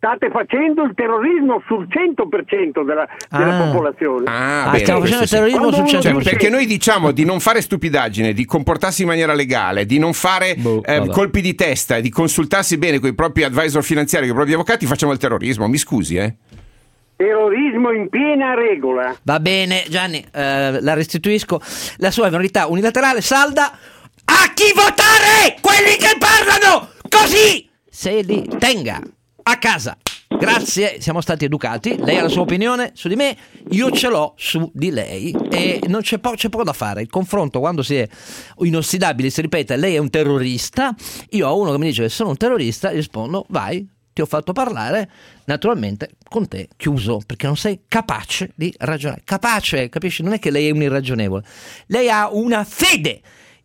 state 0.05 0.29
facendo 0.31 0.83
il 0.83 0.93
terrorismo 0.95 1.63
sul 1.67 1.87
100% 1.89 2.85
della, 2.85 3.07
della 3.31 3.57
Ah. 3.59 3.67
popolazione. 3.71 4.25
Ah, 4.27 4.65
Ah, 4.65 4.71
bene, 4.71 4.79
stiamo 4.81 5.01
facendo 5.01 5.23
il 5.25 5.31
terrorismo 5.31 5.71
sul 5.73 5.79
uno 5.81 5.89
Cioè, 5.89 6.01
100%. 6.13 6.23
perché 6.31 6.51
noi 6.51 6.67
diciamo 6.67 7.11
di 7.11 7.25
non 7.25 7.41
fare 7.41 7.63
stupidaggine, 7.63 8.35
di 8.35 8.45
comportarsi 8.45 9.03
in 9.03 9.09
maniera 9.09 9.33
legale, 9.33 9.87
di 9.87 9.99
non 9.99 10.13
fare 10.13 10.57
Boh, 10.57 10.83
eh, 10.85 11.09
colpi 11.09 11.41
di 11.41 11.55
testa, 11.55 12.01
di 12.01 12.11
consultarsi 12.11 12.77
bene 12.77 12.99
con 12.99 13.09
i 13.09 13.15
propri 13.15 13.45
advisor 13.45 13.83
finanziari, 13.83 14.25
con 14.27 14.35
i 14.35 14.37
propri 14.39 14.55
avvocati, 14.55 14.85
facciamo 14.85 15.13
il 15.13 15.19
terrorismo. 15.19 15.67
Mi 15.69 15.79
scusi, 15.79 16.17
eh? 16.17 16.35
Terrorismo 17.17 17.91
in 17.93 18.09
piena 18.11 18.55
regola. 18.55 19.17
Va 19.23 19.41
bene, 19.41 19.85
Gianni, 19.89 20.23
eh, 20.33 20.81
la 20.83 20.95
restituisco. 20.95 21.61
La 21.99 22.11
sua 22.11 22.29
verità 22.29 22.67
unilaterale 22.67 23.21
salda 23.21 23.71
a 24.25 24.53
chi 24.53 24.73
votare! 24.75 25.57
Quelli 25.61 25.97
che 25.97 26.17
parlano 26.19 26.89
così! 27.09 27.69
Se 27.89 28.21
li 28.23 28.47
tenga 28.59 29.01
a 29.45 29.59
casa. 29.59 29.97
Grazie, 30.27 31.01
siamo 31.01 31.21
stati 31.21 31.45
educati. 31.45 31.97
Lei 31.99 32.19
ha 32.19 32.23
la 32.23 32.29
sua 32.29 32.43
opinione 32.43 32.91
su 32.95 33.09
di 33.09 33.15
me, 33.15 33.37
io 33.71 33.91
ce 33.93 34.09
l'ho 34.09 34.35
su 34.37 34.71
di 34.75 34.91
lei 34.91 35.31
e 35.51 35.81
non 35.87 36.01
c'è, 36.01 36.19
po- 36.19 36.33
c'è 36.33 36.49
poco 36.49 36.65
da 36.65 36.73
fare. 36.73 37.03
Il 37.03 37.09
confronto 37.09 37.61
quando 37.61 37.83
si 37.83 37.97
è 37.97 38.09
inossidabili 38.59 39.31
si 39.31 39.41
ripete 39.43 39.77
lei 39.77 39.95
è 39.95 39.99
un 39.99 40.11
terrorista, 40.11 40.95
io 41.31 41.49
ho 41.49 41.59
uno 41.59 41.71
che 41.73 41.79
mi 41.79 41.87
dice 41.87 42.09
sono 42.09 42.31
un 42.31 42.37
terrorista, 42.37 42.91
rispondo 42.91 43.47
vai, 43.49 43.89
ti 44.13 44.23
ho 44.23 44.27
fatto 44.27 44.53
parlare, 44.53 45.11
naturalmente 45.45 46.11
con 46.29 46.49
te 46.49 46.69
chiuso, 46.77 47.21
perché 47.25 47.47
non 47.47 47.57
sei 47.57 47.83
capace 47.87 48.51
di 48.55 48.75
ragionare. 48.79 49.23
Capace, 49.25 49.89
capisci? 49.89 50.23
Non 50.23 50.33
è 50.33 50.39
che 50.39 50.51
lei 50.51 50.69
è 50.69 50.73
un 50.73 50.83
irragionevole, 50.83 51.45
lei 51.87 52.11
ha 52.11 52.29
una 52.31 52.65
fede 52.65 53.21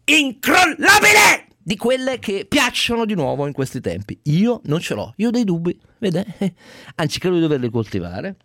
incrollabile 0.06 1.48
di 1.62 1.76
quelle 1.76 2.20
che 2.20 2.46
piacciono 2.48 3.06
di 3.06 3.14
nuovo 3.14 3.46
in 3.46 3.54
questi 3.54 3.82
tempi. 3.82 4.20
Io 4.24 4.62
non 4.66 4.80
ce 4.80 4.94
l'ho, 4.94 5.14
io 5.18 5.28
ho 5.28 5.32
dei 5.32 5.44
dubbi? 5.44 5.78
Anzi, 6.96 7.20
credo 7.20 7.36
di 7.36 7.42
doverli 7.42 7.70
coltivare 7.70 8.36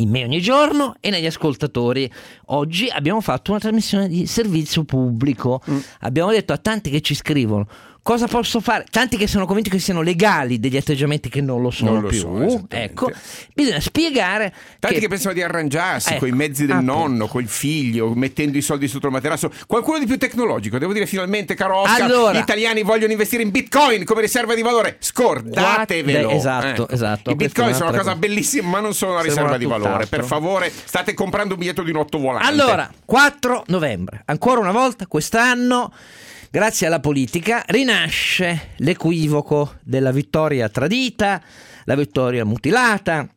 in 0.00 0.08
me 0.08 0.24
ogni 0.24 0.40
giorno 0.40 0.96
e 1.00 1.10
negli 1.10 1.26
ascoltatori. 1.26 2.10
Oggi 2.46 2.88
abbiamo 2.88 3.20
fatto 3.20 3.50
una 3.50 3.60
trasmissione 3.60 4.08
di 4.08 4.26
servizio 4.26 4.84
pubblico. 4.84 5.62
Abbiamo 6.00 6.30
detto 6.30 6.52
a 6.52 6.58
tanti 6.58 6.90
che 6.90 7.00
ci 7.00 7.14
scrivono 7.14 7.66
cosa 8.02 8.26
posso 8.26 8.60
fare, 8.60 8.86
tanti 8.90 9.16
che 9.16 9.26
sono 9.26 9.46
convinti 9.46 9.68
che 9.70 9.78
siano 9.78 10.00
legali 10.02 10.58
degli 10.58 10.76
atteggiamenti 10.76 11.28
che 11.28 11.40
non 11.40 11.60
lo 11.60 11.70
sono 11.70 11.92
Non 11.92 12.02
lo 12.02 12.08
più. 12.08 12.18
sono, 12.18 12.66
ecco, 12.68 13.10
bisogna 13.54 13.80
spiegare 13.80 14.52
Tanti 14.78 14.96
che, 14.96 15.02
che 15.02 15.08
pensano 15.08 15.34
di 15.34 15.42
arrangiarsi 15.42 16.10
Ecco, 16.10 16.20
con 16.20 16.28
i 16.28 16.32
mezzi 16.32 16.66
del 16.66 16.76
appunto. 16.76 16.92
nonno, 16.92 17.26
col 17.26 17.46
figlio, 17.46 18.12
mettendo 18.14 18.56
i 18.58 18.62
soldi 18.62 18.88
sotto 18.88 19.06
il 19.06 19.12
materasso. 19.12 19.50
Qualcuno 19.66 19.98
di 19.98 20.06
più 20.06 20.16
tecnologico, 20.18 20.78
devo 20.78 20.92
dire 20.92 21.06
finalmente, 21.06 21.54
caro 21.54 21.78
Oscar, 21.78 22.02
Allora- 22.02 22.32
gli 22.38 22.40
italiani 22.42 22.82
vogliono 22.82 23.12
investire 23.12 23.42
in 23.42 23.50
Bitcoin 23.50 24.04
come 24.04 24.22
riserva 24.22 24.54
di 24.54 24.62
valore. 24.62 24.96
Scordatevelo. 24.98 26.20
Guarda- 26.28 26.36
esatto, 26.38 26.66
Ecco. 26.84 26.88
esatto, 26.88 27.30
I 27.30 27.34
Bitcoin 27.34 27.74
sono 27.74 27.88
una 27.90 27.98
cosa 27.98 28.14
bellissima, 28.16 28.68
ma 28.68 28.80
non 28.80 28.94
sono 28.94 29.12
una 29.12 29.22
riserva 29.22 29.56
di 29.58 29.66
valore. 29.66 30.06
Per 30.06 30.24
favore, 30.24 30.70
state 30.70 31.14
comprando 31.14 31.54
un 31.54 31.60
biglietto 31.60 31.82
di 31.82 31.90
un 31.90 31.96
otto 31.96 32.18
volante. 32.18 32.46
Allora, 32.48 32.90
4 33.04 33.64
novembre, 33.66 34.22
ancora 34.26 34.60
una 34.60 34.72
volta 34.72 35.06
quest'anno, 35.06 35.92
grazie 36.50 36.88
alla 36.88 37.00
politica, 37.00 37.62
rinasce 37.66 38.72
l'equivoco 38.78 39.76
della 39.82 40.10
vittoria 40.10 40.68
tradita, 40.68 41.40
la 41.84 41.94
vittoria 41.94 42.44
mutilata. 42.44 43.28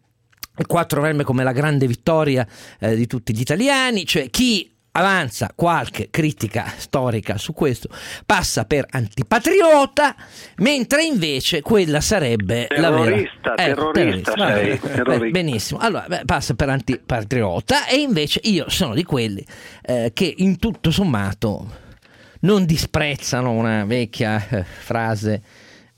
Il 0.56 0.68
4 0.68 1.00
novembre 1.00 1.24
come 1.24 1.44
la 1.44 1.52
grande 1.52 1.88
vittoria 1.88 2.46
eh, 2.80 2.96
di 2.96 3.08
tutti 3.08 3.36
gli 3.36 3.42
italiani, 3.42 4.06
cioè 4.06 4.30
chi 4.30 4.72
avanza 4.96 5.52
qualche 5.56 6.10
critica 6.12 6.72
storica 6.78 7.38
su 7.38 7.54
questo, 7.54 7.90
passa 8.26 8.66
per 8.66 8.86
antipatriota, 8.90 10.16
mentre 10.58 11.04
invece 11.04 11.62
quella 11.62 12.02
sarebbe 12.02 12.68
la 12.70 12.92
vera... 12.92 13.04
Terrorista, 13.04 13.56
Ecco, 13.56 13.92
terrorista 13.92 14.34
sei, 14.38 14.80
terrorista. 14.80 15.30
Benissimo, 15.30 15.80
allora 15.80 16.06
beh, 16.08 16.22
passa 16.26 16.54
per 16.54 16.70
antipatriota 16.70 17.88
e 17.88 17.96
invece 17.96 18.40
io 18.44 18.70
sono 18.70 18.94
di 18.94 19.04
quelli 19.04 19.44
eh, 19.82 20.12
che 20.14 20.32
in 20.38 20.58
tutto 20.60 20.92
sommato 20.92 21.82
non 22.44 22.66
disprezzano 22.66 23.52
una 23.52 23.86
vecchia 23.86 24.46
eh, 24.50 24.64
frase 24.64 25.42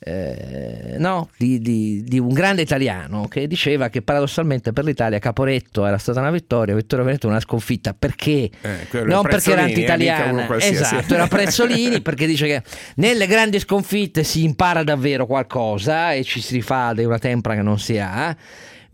eh, 0.07 0.97
no, 0.99 1.29
di, 1.35 1.59
di- 1.59 2.03
di 2.03 2.19
un 2.19 2.31
grande 2.31 2.61
italiano 2.61 3.27
che 3.27 3.47
diceva 3.47 3.89
che 3.89 4.03
paradossalmente 4.03 4.71
per 4.71 4.83
l'Italia 4.83 5.17
Caporetto 5.17 5.83
era 5.83 5.97
stata 5.97 6.19
una 6.19 6.29
vittoria, 6.29 6.75
Vittorio 6.75 7.05
Veneto 7.05 7.27
una 7.27 7.39
sconfitta. 7.39 7.95
Perché? 7.97 8.49
Eh, 8.61 9.03
non 9.03 9.23
perché 9.23 9.51
era 9.51 9.61
eh, 9.61 9.65
anti-italiana, 9.65 10.57
esatto, 10.57 11.15
era 11.15 11.25
Prezzolini 11.27 12.01
perché 12.03 12.27
dice 12.27 12.45
che 12.45 12.61
nelle 12.97 13.25
grandi 13.25 13.57
sconfitte 13.57 14.23
si 14.23 14.43
impara 14.43 14.83
davvero 14.83 15.25
qualcosa 15.25 16.13
e 16.13 16.23
ci 16.23 16.39
si 16.39 16.53
rifà 16.53 16.93
di 16.93 17.03
una 17.03 17.17
tempra 17.17 17.55
che 17.55 17.63
non 17.63 17.79
si 17.79 17.97
ha. 17.97 18.35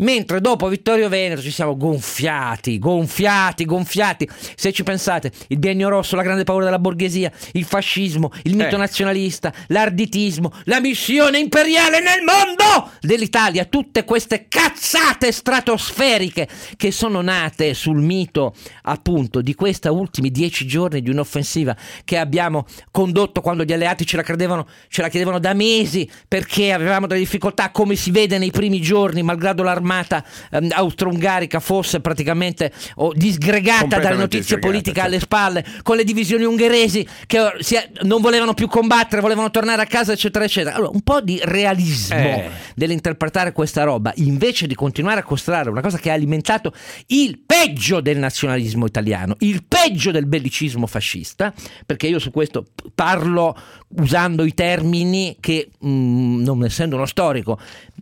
Mentre 0.01 0.41
dopo 0.41 0.67
Vittorio 0.67 1.09
Veneto 1.09 1.41
ci 1.41 1.51
siamo 1.51 1.77
gonfiati, 1.77 2.79
gonfiati, 2.79 3.65
gonfiati. 3.65 4.27
Se 4.55 4.71
ci 4.71 4.81
pensate, 4.81 5.31
il 5.49 5.59
biennio 5.59 5.89
rosso, 5.89 6.15
la 6.15 6.23
grande 6.23 6.43
paura 6.43 6.65
della 6.65 6.79
borghesia, 6.79 7.31
il 7.53 7.65
fascismo, 7.65 8.31
il 8.43 8.55
mito 8.55 8.75
Eh. 8.75 8.79
nazionalista, 8.79 9.53
l'arditismo, 9.67 10.51
la 10.65 10.79
missione 10.79 11.37
imperiale 11.37 11.99
nel 11.99 12.23
mondo 12.23 12.91
dell'Italia, 12.99 13.65
tutte 13.65 14.03
queste 14.03 14.47
cazzate 14.47 15.31
stratosferiche 15.31 16.47
che 16.77 16.91
sono 16.91 17.21
nate 17.21 17.75
sul 17.75 17.99
mito 18.01 18.55
appunto 18.83 19.41
di 19.41 19.53
questa 19.53 19.91
ultimi 19.91 20.31
dieci 20.31 20.65
giorni 20.65 21.01
di 21.01 21.11
un'offensiva 21.11 21.75
che 22.03 22.17
abbiamo 22.17 22.65
condotto 22.89 23.41
quando 23.41 23.63
gli 23.63 23.71
alleati 23.73 24.05
ce 24.05 24.15
la 24.15 24.23
credevano, 24.23 24.67
ce 24.87 25.01
la 25.03 25.09
chiedevano 25.09 25.37
da 25.37 25.53
mesi 25.53 26.09
perché 26.27 26.73
avevamo 26.73 27.05
delle 27.05 27.19
difficoltà, 27.19 27.69
come 27.69 27.95
si 27.95 28.09
vede 28.09 28.39
nei 28.39 28.49
primi 28.49 28.81
giorni, 28.81 29.21
malgrado 29.21 29.61
l'armata 29.61 29.89
ehm, 29.99 30.69
austro-ungarica 30.71 31.59
fosse 31.59 31.99
praticamente 31.99 32.71
oh, 32.95 33.11
disgregata 33.13 33.99
dalle 33.99 34.17
notizie 34.17 34.59
politiche 34.59 34.99
certo. 34.99 35.09
alle 35.09 35.19
spalle, 35.19 35.65
con 35.83 35.95
le 35.95 36.03
divisioni 36.03 36.43
ungheresi 36.43 37.07
che 37.27 37.39
si- 37.59 37.77
non 38.03 38.21
volevano 38.21 38.53
più 38.53 38.67
combattere, 38.67 39.21
volevano 39.21 39.51
tornare 39.51 39.81
a 39.81 39.85
casa, 39.85 40.13
eccetera, 40.13 40.45
eccetera. 40.45 40.75
Allora, 40.75 40.91
un 40.93 41.01
po' 41.01 41.21
di 41.21 41.39
realismo 41.43 42.15
Eh. 42.17 42.49
nell'interpretare 42.75 43.51
questa 43.51 43.83
roba, 43.83 44.11
invece 44.15 44.67
di 44.67 44.75
continuare 44.75 45.19
a 45.19 45.23
costrare 45.23 45.69
una 45.69 45.81
cosa 45.81 45.97
che 45.97 46.09
ha 46.09 46.13
alimentato 46.13 46.73
il 47.07 47.39
peggio 47.45 48.01
del 48.01 48.17
nazionalismo 48.17 48.85
italiano, 48.85 49.35
il 49.39 49.63
peggio 49.67 50.11
del 50.11 50.25
bellicismo 50.25 50.87
fascista, 50.87 51.53
perché 51.85 52.07
io 52.07 52.19
su 52.19 52.31
questo 52.31 52.67
parlo 52.93 53.55
usando 53.97 54.45
i 54.45 54.53
termini 54.53 55.37
che, 55.39 55.69
mm, 55.85 56.43
non 56.43 56.63
essendo 56.63 56.95
uno 56.95 57.05
storico, 57.05 57.59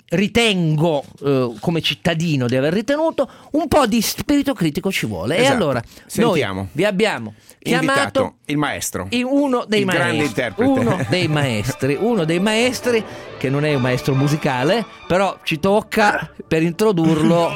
ritengo 0.09 1.03
eh, 1.23 1.53
come 1.69 1.81
cittadino 1.81 2.47
di 2.47 2.55
aver 2.55 2.73
ritenuto, 2.73 3.29
un 3.51 3.67
po' 3.67 3.85
di 3.85 4.01
spirito 4.01 4.53
critico 4.53 4.91
ci 4.91 5.05
vuole. 5.05 5.37
E 5.37 5.41
Esatto. 5.41 5.55
allora, 5.55 5.81
Sentiamo. 6.07 6.61
noi 6.61 6.67
vi 6.71 6.83
abbiamo 6.83 7.33
Invitato 7.59 7.93
chiamato 7.93 8.35
il 8.45 8.57
maestro. 8.57 9.05
in 9.11 9.25
uno 9.25 9.65
dei 9.67 9.81
Il 9.81 9.85
grande 9.85 10.17
maestri, 10.17 10.25
interprete. 10.27 10.71
uno 10.71 11.05
dei 11.09 11.27
maestri, 11.27 11.97
uno 11.99 12.23
dei 12.25 12.39
maestri 12.39 13.03
che 13.37 13.49
non 13.49 13.65
è 13.65 13.73
un 13.75 13.81
maestro 13.81 14.15
musicale, 14.15 14.83
però 15.07 15.37
ci 15.43 15.59
tocca 15.59 16.31
per 16.47 16.63
introdurlo. 16.63 17.51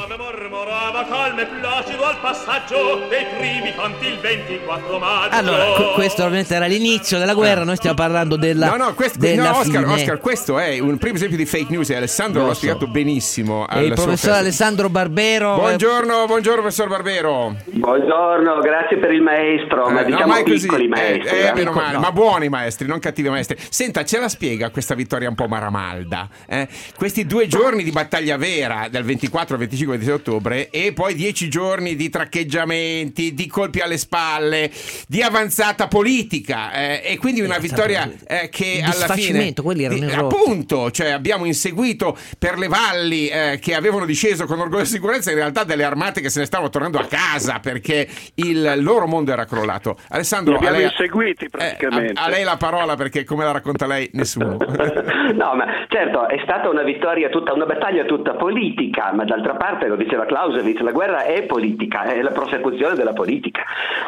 Mormorava 0.58 1.04
calmo 1.08 1.40
e 1.40 1.46
placido 1.46 2.04
al 2.04 2.16
passaggio 2.20 3.06
dei 3.08 3.24
primi 3.36 3.74
canti 3.74 4.06
il 4.06 4.18
24 4.20 4.98
maggio. 5.00 5.34
Allora, 5.34 5.64
que- 5.74 5.92
questo 5.94 6.22
ovviamente 6.22 6.54
era 6.54 6.66
l'inizio 6.66 7.18
della 7.18 7.34
guerra, 7.34 7.64
noi 7.64 7.74
stiamo 7.74 7.96
parlando 7.96 8.36
della 8.36 8.68
No, 8.68 8.76
no, 8.76 8.94
questo, 8.94 9.18
della 9.18 9.50
no, 9.50 9.58
Oscar, 9.58 9.82
fine. 9.82 9.94
Oscar, 9.94 10.20
questo 10.20 10.56
è 10.60 10.78
un 10.78 10.96
primo 10.98 11.16
esempio 11.16 11.36
di 11.36 11.44
fake 11.44 11.66
news 11.70 11.90
e 11.90 11.96
Alessandro 11.96 12.42
Lo 12.42 12.46
l'ha 12.46 12.52
so. 12.52 12.58
spiegato 12.60 12.86
benissimo. 12.86 13.66
E 13.68 13.82
il 13.82 13.94
professor. 13.94 14.34
Alessandro 14.34 14.88
Barbero. 14.88 15.56
Buongiorno, 15.56 16.24
buongiorno 16.26 16.60
professor 16.60 16.86
Barbero. 16.88 17.56
Buongiorno, 17.64 18.58
grazie 18.60 18.96
per 18.98 19.10
il 19.10 19.22
maestro, 19.22 19.88
ma 19.90 20.02
Eh, 20.02 20.02
no, 20.02 20.10
diciamo 20.10 20.26
ma 20.34 20.38
è 20.38 20.42
così. 20.44 20.60
piccoli 20.68 20.84
Eh, 20.84 20.88
maestri. 20.88 21.36
eh, 21.36 21.46
eh. 21.48 21.52
meno 21.52 21.72
male, 21.72 21.94
no. 21.94 21.98
ma 22.00 22.12
buoni 22.12 22.48
maestri, 22.48 22.86
non 22.86 23.00
cattivi 23.00 23.28
maestri. 23.28 23.56
Senta, 23.70 24.04
ce 24.04 24.20
la 24.20 24.28
spiega 24.28 24.70
questa 24.70 24.94
vittoria 24.94 25.28
un 25.28 25.34
po' 25.34 25.48
maramalda? 25.48 26.28
eh? 26.46 26.68
Questi 26.94 27.26
due 27.26 27.48
giorni 27.48 27.82
di 27.82 27.90
battaglia 27.90 28.36
vera, 28.36 28.86
dal 28.88 29.02
24 29.02 29.54
al 29.54 29.58
25 29.58 29.96
26 29.96 30.14
ottobre, 30.20 30.42
e 30.52 30.92
poi 30.92 31.14
dieci 31.14 31.48
giorni 31.48 31.96
di 31.96 32.08
traccheggiamenti, 32.08 33.34
di 33.34 33.46
colpi 33.46 33.80
alle 33.80 33.96
spalle, 33.96 34.70
di 35.06 35.22
avanzata 35.22 35.88
politica, 35.88 36.72
eh, 36.72 37.02
e 37.04 37.18
quindi 37.18 37.40
una 37.40 37.58
vittoria 37.58 38.10
eh, 38.26 38.48
che 38.50 38.82
alla 38.84 39.14
fine... 39.14 39.52
quelli 39.54 39.84
erano 39.84 40.06
di- 40.06 40.12
appunto, 40.12 40.90
cioè 40.90 41.10
abbiamo 41.10 41.44
inseguito 41.44 42.16
per 42.38 42.58
le 42.58 42.68
valli 42.68 43.28
eh, 43.28 43.58
che 43.60 43.74
avevano 43.74 44.04
disceso 44.04 44.46
con 44.46 44.58
orgoglio 44.60 44.82
e 44.82 44.86
sicurezza, 44.86 45.30
in 45.30 45.36
realtà 45.36 45.64
delle 45.64 45.84
armate 45.84 46.20
che 46.20 46.28
se 46.28 46.40
ne 46.40 46.46
stavano 46.46 46.70
tornando 46.70 46.98
a 46.98 47.06
casa 47.06 47.60
perché 47.60 48.08
il 48.36 48.74
loro 48.78 49.06
mondo 49.06 49.32
era 49.32 49.44
crollato. 49.44 49.96
Alessandro, 50.08 50.52
Li 50.52 50.58
abbiamo 50.58 50.76
a 50.76 50.78
lei, 50.80 50.88
inseguiti 50.90 51.44
eh, 51.46 51.50
praticamente. 51.50 52.20
a, 52.20 52.24
a 52.24 52.28
lei 52.28 52.44
la 52.44 52.56
parola 52.56 52.96
perché 52.96 53.24
come 53.24 53.44
la 53.44 53.52
racconta 53.52 53.86
lei 53.86 54.08
nessuno. 54.12 54.56
No, 55.34 55.54
ma 55.54 55.66
certo, 55.88 56.28
è 56.28 56.38
stata 56.44 56.68
una 56.68 56.82
vittoria 56.82 57.28
tutta, 57.28 57.52
una 57.52 57.64
battaglia 57.64 58.04
tutta 58.04 58.34
politica, 58.34 59.12
ma 59.12 59.24
d'altra 59.24 59.54
parte, 59.56 59.88
lo 59.88 59.96
diceva 59.96 60.26
Clausewitz, 60.34 60.80
la 60.80 60.90
guerra 60.90 61.22
è 61.22 61.44
politica, 61.44 62.02
è 62.02 62.20
la 62.20 62.32
prosecuzione 62.32 62.96
della 62.96 63.12
politica. 63.12 63.62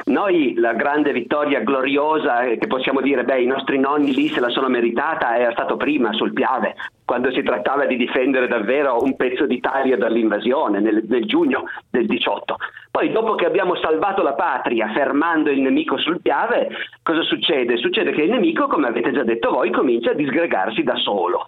Noi 0.07 0.55
la 0.57 0.73
grande 0.73 1.13
vittoria 1.13 1.61
gloriosa 1.61 2.41
eh, 2.41 2.59
che 2.59 2.67
possiamo 2.67 3.01
dire, 3.01 3.23
beh, 3.23 3.43
i 3.43 3.47
nostri 3.47 3.79
nonni 3.79 4.13
lì 4.13 4.27
se 4.27 4.41
la 4.41 4.49
sono 4.49 4.67
meritata, 4.67 5.39
era 5.39 5.53
stato 5.53 5.77
prima 5.77 6.13
sul 6.15 6.33
Piave, 6.33 6.75
quando 7.05 7.31
si 7.31 7.45
trattava 7.45 7.87
di 7.87 7.97
difendere 7.97 8.49
davvero 8.49 9.01
un 9.01 9.15
pezzo 9.15 9.47
d'Italia 9.47 9.97
dall'invasione, 9.97 10.81
nel, 10.81 11.05
nel 11.07 11.27
giugno 11.27 11.67
del 11.89 12.07
18. 12.07 12.57
Poi 12.91 13.13
dopo 13.13 13.37
che 13.37 13.47
abbiamo 13.47 13.77
salvato 13.77 14.23
la 14.23 14.35
patria 14.35 14.91
fermando 14.93 15.51
il 15.51 15.61
nemico 15.61 15.97
sul 15.97 16.21
Piave, 16.21 16.71
cosa 17.05 17.23
succede? 17.23 17.77
Succede 17.77 18.11
che 18.11 18.23
il 18.23 18.31
nemico, 18.31 18.67
come 18.67 18.89
avete 18.89 19.13
già 19.13 19.23
detto 19.23 19.53
voi, 19.53 19.71
comincia 19.71 20.11
a 20.11 20.15
disgregarsi 20.15 20.83
da 20.83 20.97
solo. 20.97 21.47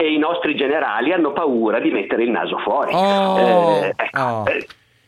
E 0.00 0.12
i 0.14 0.16
nostri 0.16 0.56
generali 0.56 1.12
hanno 1.12 1.32
paura 1.32 1.78
di 1.78 1.90
mettere 1.90 2.22
il 2.22 2.30
naso 2.30 2.56
fuori. 2.56 2.90
Oh, 2.94 3.36
Eh, 3.84 3.92
ecco, 3.94 4.18
oh. 4.18 4.44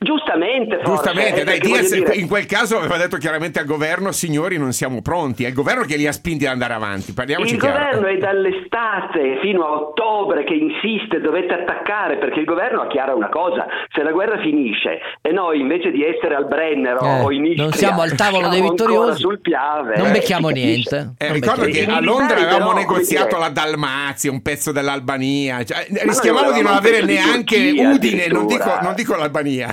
Giustamente, 0.02 0.76
forse, 0.82 0.90
Giustamente, 1.12 1.40
eh, 1.40 1.44
dai, 1.44 1.58
Diaz 1.58 1.92
dire- 1.94 2.14
in 2.14 2.28
quel 2.28 2.46
caso 2.46 2.78
aveva 2.78 2.96
detto 2.96 3.16
chiaramente 3.16 3.58
al 3.58 3.66
governo, 3.66 4.12
signori 4.12 4.58
non 4.58 4.72
siamo 4.72 5.00
pronti, 5.02 5.44
è 5.44 5.48
il 5.48 5.54
governo 5.54 5.84
che 5.84 5.96
li 5.96 6.06
ha 6.06 6.12
spinti 6.12 6.44
ad 6.46 6.52
andare 6.52 6.74
avanti, 6.74 7.12
parliamoci 7.12 7.54
Il 7.54 7.60
chiaro. 7.60 7.78
governo 7.78 8.06
è 8.08 8.16
dall'estate 8.18 9.38
fino 9.40 9.64
a 9.64 9.72
ottobre 9.72 10.44
che 10.44 10.54
insiste, 10.54 11.20
dovete 11.20 11.54
attaccare 11.54 12.18
perché 12.18 12.40
il 12.40 12.44
governo 12.46 12.82
ha 12.82 12.86
chiara 12.88 13.14
una 13.14 13.28
cosa, 13.28 13.66
se 13.92 14.02
la 14.02 14.10
guerra 14.12 14.38
finisce 14.40 14.98
e 15.20 15.30
noi 15.32 15.60
invece 15.60 15.90
di 15.90 16.04
essere 16.04 16.34
al 16.34 16.46
Brennero 16.46 17.00
Eh, 17.00 17.20
o 17.22 17.30
in 17.32 17.44
Istria 17.46 17.62
non 17.64 17.72
siamo 17.72 18.00
al 18.02 18.12
tavolo 18.14 18.48
dei 18.48 18.60
vittoriosi, 18.62 19.20
sul 19.20 19.40
Piave, 19.40 19.96
non 19.96 20.08
eh, 20.08 20.12
becchiamo 20.12 20.48
niente. 20.48 21.14
Eh, 21.18 21.24
Non 21.26 21.34
ricordo 21.34 21.64
becchiamo 21.64 21.92
che 21.92 21.96
a 21.98 22.00
Londra 22.00 22.36
avevamo 22.36 22.72
negoziato 22.72 23.38
la 23.38 23.48
Dalmazia, 23.48 24.30
un 24.30 24.42
pezzo 24.42 24.72
dell'Albania, 24.72 25.64
cioè, 25.64 25.86
rischiavamo 25.88 26.52
di 26.52 26.62
non 26.62 26.72
avere 26.74 27.02
neanche 27.02 27.56
Turchia, 27.56 27.88
Udine, 27.90 28.26
non 28.28 28.46
dico, 28.46 28.78
non 28.82 28.94
dico 28.94 29.14
l'Albania. 29.16 29.72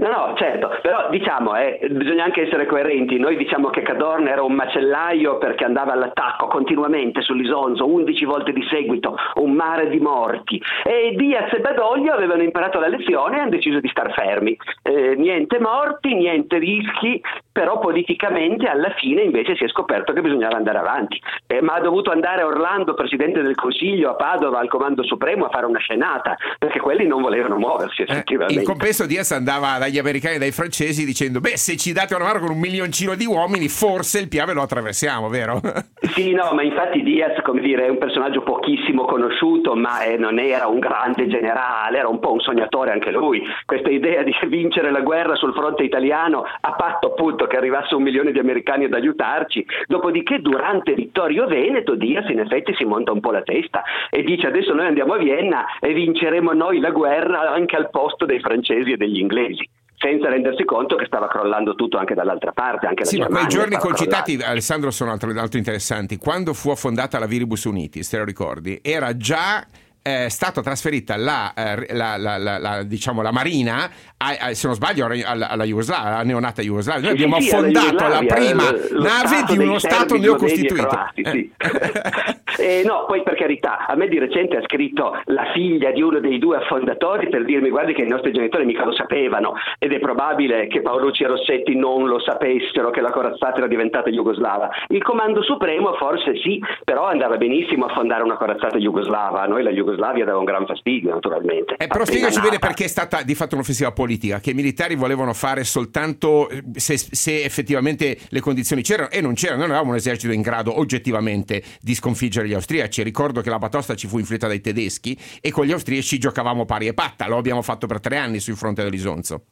No, 0.00 0.08
no, 0.08 0.34
certo, 0.36 0.78
però 0.80 1.08
diciamo, 1.10 1.54
eh, 1.56 1.78
bisogna 1.90 2.24
anche 2.24 2.42
essere 2.42 2.64
coerenti. 2.64 3.18
Noi 3.18 3.36
diciamo 3.36 3.68
che 3.68 3.82
Cadorna 3.82 4.30
era 4.30 4.42
un 4.42 4.54
macellaio 4.54 5.36
perché 5.36 5.64
andava 5.64 5.92
all'attacco 5.92 6.46
continuamente 6.46 7.20
sull'Isonzo, 7.20 7.86
11 7.86 8.24
volte 8.24 8.52
di 8.52 8.66
seguito, 8.70 9.14
un 9.34 9.52
mare 9.52 9.90
di 9.90 10.00
morti. 10.00 10.60
E 10.84 11.14
Diaz 11.16 11.52
e 11.52 11.60
Badoglio 11.60 12.14
avevano 12.14 12.42
imparato 12.42 12.80
la 12.80 12.88
lezione 12.88 13.36
e 13.36 13.40
hanno 13.40 13.50
deciso 13.50 13.78
di 13.78 13.88
star 13.88 14.10
fermi. 14.14 14.56
Eh, 14.82 15.16
niente 15.16 15.60
morti, 15.60 16.14
niente 16.14 16.56
rischi, 16.56 17.20
però 17.52 17.78
politicamente 17.78 18.66
alla 18.68 18.94
fine 18.96 19.20
invece 19.20 19.54
si 19.56 19.64
è 19.64 19.68
scoperto 19.68 20.14
che 20.14 20.22
bisognava 20.22 20.56
andare 20.56 20.78
avanti. 20.78 21.20
Eh, 21.46 21.60
ma 21.60 21.74
ha 21.74 21.80
dovuto 21.80 22.10
andare 22.10 22.42
Orlando, 22.42 22.94
presidente 22.94 23.42
del 23.42 23.54
Consiglio, 23.54 24.10
a 24.10 24.14
Padova, 24.14 24.60
al 24.60 24.68
Comando 24.68 25.02
Supremo, 25.02 25.44
a 25.44 25.50
fare 25.50 25.66
una 25.66 25.78
scenata, 25.78 26.36
perché 26.58 26.80
quelli 26.80 27.06
non 27.06 27.20
volevano 27.20 27.56
muoversi 27.56 28.00
effettivamente. 28.00 28.60
In 28.60 28.64
compenso 28.64 29.04
Diaz 29.04 29.32
andava 29.32 29.89
dagli 29.90 29.98
americani 29.98 30.36
e 30.36 30.38
dai 30.38 30.52
francesi 30.52 31.04
dicendo 31.04 31.40
beh 31.40 31.56
se 31.56 31.76
ci 31.76 31.92
date 31.92 32.14
una 32.14 32.24
mano 32.24 32.38
con 32.38 32.50
un 32.50 32.58
milioncino 32.58 33.16
di 33.16 33.26
uomini 33.26 33.68
forse 33.68 34.20
il 34.20 34.28
Piave 34.28 34.54
lo 34.54 34.62
attraversiamo, 34.62 35.28
vero? 35.28 35.60
Sì, 36.14 36.32
no, 36.32 36.50
ma 36.54 36.62
infatti 36.62 37.02
Diaz, 37.02 37.40
come 37.42 37.60
dire, 37.60 37.86
è 37.86 37.88
un 37.88 37.98
personaggio 37.98 38.42
pochissimo 38.42 39.04
conosciuto, 39.04 39.76
ma 39.76 40.02
eh, 40.02 40.16
non 40.16 40.38
era 40.38 40.66
un 40.66 40.80
grande 40.80 41.28
generale, 41.28 41.98
era 41.98 42.08
un 42.08 42.18
po' 42.18 42.32
un 42.32 42.40
sognatore 42.40 42.90
anche 42.90 43.12
lui. 43.12 43.40
Questa 43.64 43.90
idea 43.90 44.22
di 44.22 44.34
vincere 44.48 44.90
la 44.90 45.02
guerra 45.02 45.36
sul 45.36 45.54
fronte 45.54 45.84
italiano 45.84 46.42
a 46.60 46.72
patto 46.72 47.08
appunto 47.08 47.46
che 47.46 47.56
arrivasse 47.56 47.94
un 47.94 48.02
milione 48.02 48.32
di 48.32 48.40
americani 48.40 48.86
ad 48.86 48.94
aiutarci. 48.94 49.64
Dopodiché, 49.86 50.40
durante 50.40 50.94
Vittorio 50.94 51.46
Veneto, 51.46 51.94
Diaz 51.94 52.28
in 52.28 52.40
effetti 52.40 52.74
si 52.74 52.84
monta 52.84 53.12
un 53.12 53.20
po' 53.20 53.30
la 53.30 53.42
testa 53.42 53.82
e 54.10 54.22
dice 54.22 54.48
adesso 54.48 54.74
noi 54.74 54.86
andiamo 54.86 55.14
a 55.14 55.18
Vienna 55.18 55.64
e 55.80 55.92
vinceremo 55.92 56.52
noi 56.52 56.80
la 56.80 56.90
guerra 56.90 57.52
anche 57.52 57.76
al 57.76 57.90
posto 57.90 58.26
dei 58.26 58.40
francesi 58.40 58.92
e 58.92 58.96
degli 58.96 59.20
inglesi. 59.20 59.68
Senza 60.00 60.30
rendersi 60.30 60.64
conto 60.64 60.96
che 60.96 61.04
stava 61.04 61.28
crollando 61.28 61.74
tutto 61.74 61.98
anche 61.98 62.14
dall'altra 62.14 62.52
parte, 62.52 62.86
anche 62.86 63.04
Sì, 63.04 63.18
ma 63.18 63.26
quei 63.26 63.46
giorni 63.48 63.76
concitati, 63.76 64.32
crollando. 64.32 64.52
Alessandro, 64.52 64.90
sono 64.90 65.10
altro, 65.10 65.30
altro 65.38 65.58
interessanti. 65.58 66.16
Quando 66.16 66.54
fu 66.54 66.70
affondata 66.70 67.18
la 67.18 67.26
Viribus 67.26 67.64
Unitis, 67.64 68.08
te 68.08 68.16
lo 68.16 68.24
ricordi, 68.24 68.80
era 68.82 69.14
già 69.16 69.64
eh, 70.02 70.28
stata 70.30 70.62
trasferita 70.62 71.16
la, 71.16 71.52
eh, 71.54 71.94
la- 71.94 72.16
la- 72.16 72.38
la- 72.38 72.82
diciamo, 72.82 73.22
la 73.22 73.32
Marina, 73.32 73.84
a- 74.16 74.36
a- 74.48 74.54
se 74.54 74.66
non 74.66 74.74
sbaglio, 74.76 75.06
alla, 75.06 75.48
alla 75.48 75.64
Jugoslavia, 75.64 76.06
alla 76.14 76.22
neonata 76.22 76.62
Jugoslavia. 76.62 77.02
Noi 77.02 77.12
abbiamo 77.12 77.40
sì, 77.40 77.50
affondato 77.54 78.08
la 78.08 78.22
prima 78.26 78.62
lo- 78.90 79.02
nave 79.02 79.44
di 79.46 79.58
uno 79.58 79.78
Stato 79.78 80.16
neocostituito. 80.16 80.86
croati, 80.86 81.24
sì. 81.24 81.52
Eh, 82.60 82.82
no, 82.84 83.04
poi 83.06 83.22
per 83.22 83.36
carità, 83.36 83.86
a 83.86 83.94
me 83.94 84.08
di 84.08 84.18
recente 84.18 84.56
ha 84.56 84.62
scritto 84.62 85.18
la 85.26 85.50
figlia 85.54 85.92
di 85.92 86.02
uno 86.02 86.18
dei 86.20 86.38
due 86.38 86.58
affondatori 86.58 87.28
per 87.30 87.44
dirmi 87.44 87.70
guardi 87.70 87.94
che 87.94 88.02
i 88.02 88.08
nostri 88.08 88.32
genitori 88.32 88.66
mica 88.66 88.84
lo 88.84 88.92
sapevano 88.92 89.54
ed 89.78 89.92
è 89.92 89.98
probabile 89.98 90.66
che 90.66 90.82
Paolucci 90.82 91.22
e 91.22 91.28
Rossetti 91.28 91.74
non 91.76 92.06
lo 92.06 92.18
sapessero 92.20 92.90
che 92.90 93.00
la 93.00 93.12
corazzata 93.12 93.58
era 93.58 93.66
diventata 93.66 94.10
jugoslava. 94.10 94.68
Il 94.88 95.02
comando 95.02 95.42
supremo 95.42 95.94
forse 95.94 96.36
sì, 96.42 96.60
però 96.84 97.06
andava 97.06 97.36
benissimo 97.38 97.86
affondare 97.86 98.24
una 98.24 98.36
corazzata 98.36 98.76
jugoslava, 98.76 99.46
noi 99.46 99.62
la 99.62 99.70
Jugoslavia 99.70 99.88
dava 99.96 100.38
un 100.38 100.44
gran 100.44 100.66
fastidio 100.66 101.10
naturalmente. 101.10 101.74
Eh, 101.76 101.86
però 101.86 102.04
spiegaci 102.04 102.40
bene 102.40 102.58
perché 102.58 102.84
è 102.84 102.88
stata 102.88 103.22
di 103.22 103.34
fatto 103.34 103.54
un'offensiva 103.54 103.92
politica, 103.92 104.40
che 104.40 104.50
i 104.50 104.54
militari 104.54 104.94
volevano 104.94 105.32
fare 105.32 105.64
soltanto 105.64 106.48
eh, 106.48 106.62
se, 106.74 106.96
se 106.96 107.42
effettivamente 107.42 108.18
le 108.28 108.40
condizioni 108.40 108.82
c'erano 108.82 109.10
e 109.10 109.20
non 109.20 109.34
c'erano. 109.34 109.58
Noi 109.60 109.66
non 109.68 109.76
avevamo 109.76 109.92
un 109.92 109.98
esercito 109.98 110.32
in 110.32 110.42
grado 110.42 110.78
oggettivamente 110.78 111.62
di 111.80 111.94
sconfiggere 111.94 112.48
gli 112.48 112.54
austriaci. 112.54 113.02
Ricordo 113.02 113.40
che 113.40 113.50
la 113.50 113.58
batosta 113.58 113.94
ci 113.94 114.06
fu 114.06 114.18
inflitta 114.18 114.46
dai 114.46 114.60
tedeschi 114.60 115.18
e 115.40 115.50
con 115.50 115.64
gli 115.64 115.72
austriaci 115.72 116.18
giocavamo 116.18 116.64
pari 116.64 116.86
e 116.86 116.94
patta. 116.94 117.28
Lo 117.28 117.36
abbiamo 117.36 117.62
fatto 117.62 117.86
per 117.86 118.00
tre 118.00 118.16
anni 118.16 118.40
sul 118.40 118.56
fronte 118.56 118.82
dell'Isonzo. 118.82 119.44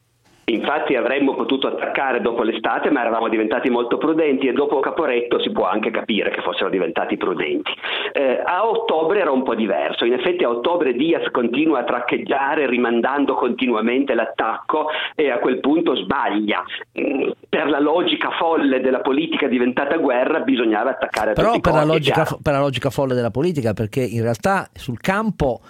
Infatti 0.48 0.94
avremmo 0.94 1.34
potuto 1.34 1.66
attaccare 1.66 2.20
dopo 2.20 2.42
l'estate, 2.42 2.90
ma 2.90 3.00
eravamo 3.00 3.28
diventati 3.28 3.68
molto 3.68 3.98
prudenti 3.98 4.46
e 4.46 4.52
dopo 4.52 4.80
Caporetto 4.80 5.40
si 5.40 5.50
può 5.50 5.66
anche 5.66 5.90
capire 5.90 6.30
che 6.30 6.40
fossero 6.40 6.70
diventati 6.70 7.16
prudenti. 7.16 7.70
Eh, 8.12 8.40
a 8.42 8.66
ottobre 8.66 9.20
era 9.20 9.30
un 9.30 9.42
po' 9.42 9.54
diverso, 9.54 10.04
in 10.04 10.14
effetti 10.14 10.44
a 10.44 10.48
ottobre 10.48 10.94
Diaz 10.94 11.30
continua 11.30 11.80
a 11.80 11.84
traccheggiare 11.84 12.66
rimandando 12.66 13.34
continuamente 13.34 14.14
l'attacco 14.14 14.86
e 15.14 15.30
a 15.30 15.38
quel 15.38 15.60
punto 15.60 15.94
sbaglia. 15.94 16.64
Mm, 16.98 17.30
Per 17.48 17.68
la 17.68 17.80
logica 17.80 18.30
folle 18.30 18.80
della 18.80 19.00
politica 19.00 19.48
diventata 19.48 19.96
guerra 19.96 20.40
bisognava 20.40 20.90
attaccare 20.90 21.30
a 21.30 21.34
Però 21.34 21.58
per 21.60 21.72
la, 21.72 21.80
costi, 21.80 21.90
è 21.90 21.92
logica, 21.92 22.38
per 22.42 22.52
la 22.52 22.60
logica 22.60 22.90
folle 22.90 23.14
della 23.14 23.30
politica, 23.30 23.74
perché 23.74 24.00
in 24.00 24.22
realtà 24.22 24.68
sul 24.72 24.98
campo 25.00 25.60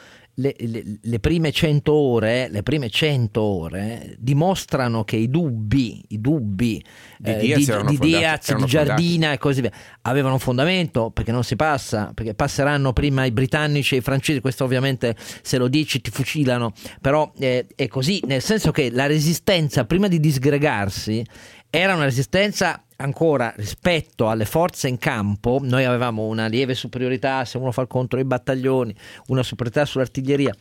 le, 0.41 0.55
le- 0.59 0.84
le 1.01 1.18
prime 1.20 1.51
100 1.51 1.93
ore, 1.93 2.49
le 2.49 2.62
prime 2.62 2.89
100 2.89 3.41
ore 3.41 4.14
dimostrano 4.18 5.03
che 5.05 5.16
i 5.16 5.28
dubbi, 5.28 6.05
i 6.09 6.20
dubbi 6.20 6.82
Di 7.18 7.30
eh, 7.30 7.39
Diaz 7.39 7.59
di, 7.59 7.64
di 7.64 7.64
fondati- 7.97 7.99
Diaz, 7.99 8.55
di 8.55 8.64
Giardina 8.66 9.32
e 9.32 9.39
così 9.39 9.61
via 9.61 9.72
avevano 10.03 10.34
un 10.34 10.41
fondamento 10.41 11.11
perché 11.11 11.32
non 11.32 11.43
si 11.45 11.57
passa, 11.57 12.12
perché 12.14 12.34
passeranno 12.34 12.93
prima 12.93 13.24
i 13.24 13.32
britannici 13.32 13.97
e 13.97 13.99
i 13.99 14.01
francesi, 14.01 14.41
questo 14.41 14.64
ovviamente 14.64 15.16
se 15.43 15.59
lo 15.59 15.66
dici 15.68 16.01
ti 16.01 16.11
fucilano, 16.11 16.72
però 17.01 17.32
eh, 17.39 17.66
è 17.74 17.89
così, 17.89 18.22
nel 18.26 18.43
senso 18.43 18.70
che 18.70 18.91
la 18.91 19.07
resistenza 19.07 19.84
prima 19.86 20.07
di 20.09 20.20
disgregarsi 20.20 21.24
era 21.70 21.95
una 21.95 22.05
resistenza 22.05 22.82
ancora 23.01 23.53
rispetto 23.57 24.28
alle 24.28 24.44
forze 24.44 24.88
in 24.88 24.99
campo, 24.99 25.59
noi 25.62 25.84
avevamo 25.84 26.26
una 26.26 26.46
lieve 26.46 26.74
superiorità 26.74 27.44
se 27.44 27.57
uno 27.59 27.72
fa 27.72 27.82
il 27.82 27.88
conto 27.88 28.16
dei 28.16 28.24
battaglioni, 28.24 28.94
una 29.28 29.42
superiorità 29.42 29.84
sull'artiglieria, 29.84 30.55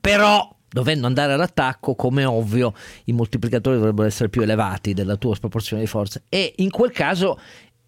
però 0.00 0.48
dovendo 0.68 1.06
andare 1.06 1.32
all'attacco, 1.32 1.94
come 1.94 2.24
ovvio, 2.24 2.74
i 3.04 3.12
moltiplicatori 3.12 3.76
dovrebbero 3.76 4.08
essere 4.08 4.28
più 4.28 4.42
elevati 4.42 4.92
della 4.92 5.16
tua 5.16 5.34
sproporzione 5.36 5.82
di 5.82 5.88
forze. 5.88 6.24
E 6.28 6.52
in 6.56 6.70
quel 6.70 6.90
caso 6.90 7.38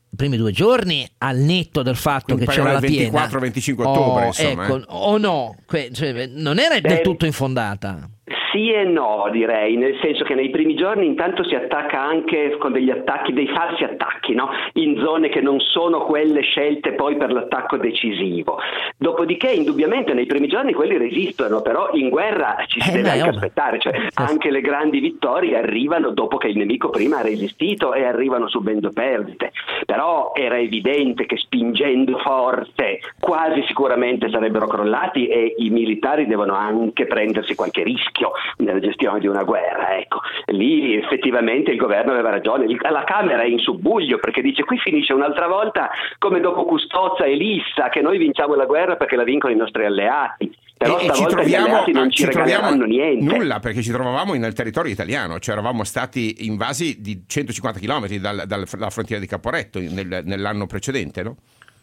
i 0.09 0.16
primi 0.16 0.37
due 0.37 0.53
giorni 0.53 1.07
al 1.18 1.37
netto 1.37 1.83
del 1.83 1.97
fatto 1.97 2.35
Quindi 2.35 2.47
che 2.47 2.53
c'era 2.53 2.72
la 2.74 2.79
parliamo 2.79 3.11
del 3.11 3.11
piena 3.11 3.27
24-25 3.29 3.81
ottobre, 3.81 4.22
Oh, 4.22 4.27
insomma, 4.27 4.64
ecco, 4.64 4.77
eh. 4.79 4.85
o 4.87 5.18
no 5.18 5.57
que- 5.66 5.91
cioè, 5.93 6.27
non 6.29 6.59
era 6.59 6.79
del 6.81 7.01
tutto 7.03 7.27
infondata 7.27 8.09
Sì 8.57 8.70
e 8.72 8.84
no, 8.84 9.28
direi, 9.30 9.76
nel 9.76 9.98
senso 10.00 10.24
che 10.24 10.34
nei 10.34 10.48
primi 10.48 10.74
giorni 10.74 11.04
intanto 11.04 11.44
si 11.44 11.54
attacca 11.54 12.00
anche 12.00 12.57
con 12.57 12.72
degli 12.72 12.88
attacchi, 12.88 13.34
dei 13.34 13.48
falsi 13.48 13.84
attacchi, 13.84 14.34
no? 14.34 14.48
in 14.74 14.98
zone 15.04 15.28
che 15.28 15.42
non 15.42 15.61
sono 15.61 15.98
quelle 16.07 16.40
scelte 16.40 16.92
poi 16.92 17.18
per 17.18 17.32
l'attacco 17.32 17.76
decisivo. 17.76 18.59
Dopodiché, 18.96 19.50
indubbiamente, 19.50 20.14
nei 20.14 20.24
primi 20.24 20.48
giorni 20.48 20.72
quelli 20.72 20.96
resistono, 20.96 21.61
però 21.61 21.90
in 21.92 22.09
guerra 22.09 22.57
ci 22.66 22.80
si 22.80 22.88
Eh, 22.88 22.92
deve 22.92 23.02
beh, 23.02 23.11
anche 23.11 23.22
ovvio. 23.24 23.34
aspettare, 23.40 23.78
cioè 23.78 23.92
anche 24.14 24.50
le 24.50 24.61
grandi 24.62 25.00
vittorie 25.00 25.59
arrivano 25.59 26.12
dopo 26.12 26.38
che 26.38 26.48
il 26.48 26.57
nemico 26.57 26.88
prima 26.88 27.18
ha 27.18 27.22
resistito 27.22 27.92
e 27.92 28.04
arrivano 28.04 28.48
subendo 28.48 28.88
perdite. 28.90 29.52
Però 29.84 30.32
era 30.34 30.59
evidente 30.59 31.26
che 31.26 31.36
spingendo 31.36 32.16
forte 32.20 33.00
quasi 33.20 33.62
sicuramente 33.66 34.30
sarebbero 34.30 34.66
crollati 34.66 35.26
e 35.26 35.57
i 35.59 35.68
militari 35.68 36.26
devono 36.26 36.54
anche 36.54 37.04
prendersi 37.04 37.54
qualche 37.54 37.82
rischio 37.82 38.32
nella 38.59 38.80
gestione 38.80 39.20
di 39.20 39.26
una 39.26 39.44
guerra. 39.44 39.97
Ecco. 39.97 40.20
Lì 40.47 40.97
effettivamente 40.97 41.70
il 41.70 41.78
governo 41.78 42.12
aveva 42.12 42.30
ragione. 42.30 42.66
La 42.90 43.05
Camera 43.05 43.42
è 43.42 43.47
in 43.47 43.59
subbuglio 43.59 44.18
perché 44.18 44.42
dice 44.42 44.64
qui 44.64 44.78
finisce 44.78 45.12
un'altra 45.12 45.47
volta 45.47 45.90
come 46.18 46.40
dopo 46.40 46.64
Custozza 46.64 47.24
e 47.24 47.34
Lissa 47.34 47.88
che 47.88 48.01
noi 48.01 48.18
vinciamo 48.18 48.55
la 48.55 48.64
guerra 48.66 48.97
perché 48.97 49.16
la 49.16 49.24
vincono 49.24 49.53
i 49.53 49.57
nostri 49.57 49.84
alleati. 49.84 50.55
Però 50.78 50.99
e, 50.99 51.07
e 51.07 51.12
ci 51.14 51.24
troviamo, 51.24 51.84
non 51.86 52.11
ci, 52.11 52.24
ci 52.24 52.28
troviamo 52.30 52.70
niente. 52.84 53.24
nulla 53.24 53.61
perché 53.61 53.82
ci 53.82 53.90
trovavamo 53.90 54.34
nel 54.34 54.53
territorio 54.53 54.92
italiano, 54.92 55.38
cioè 55.38 55.55
eravamo 55.55 55.84
stati 55.84 56.47
invasi 56.47 57.01
di 57.01 57.22
150 57.26 57.80
km 57.80 58.07
dal- 58.16 58.44
dalla 58.47 58.90
frontiera 58.90 59.20
di 59.20 59.26
Caporetto 59.26 59.78
nel- 59.78 60.22
nell'anno 60.24 60.66
precedente, 60.66 61.22
no? 61.22 61.36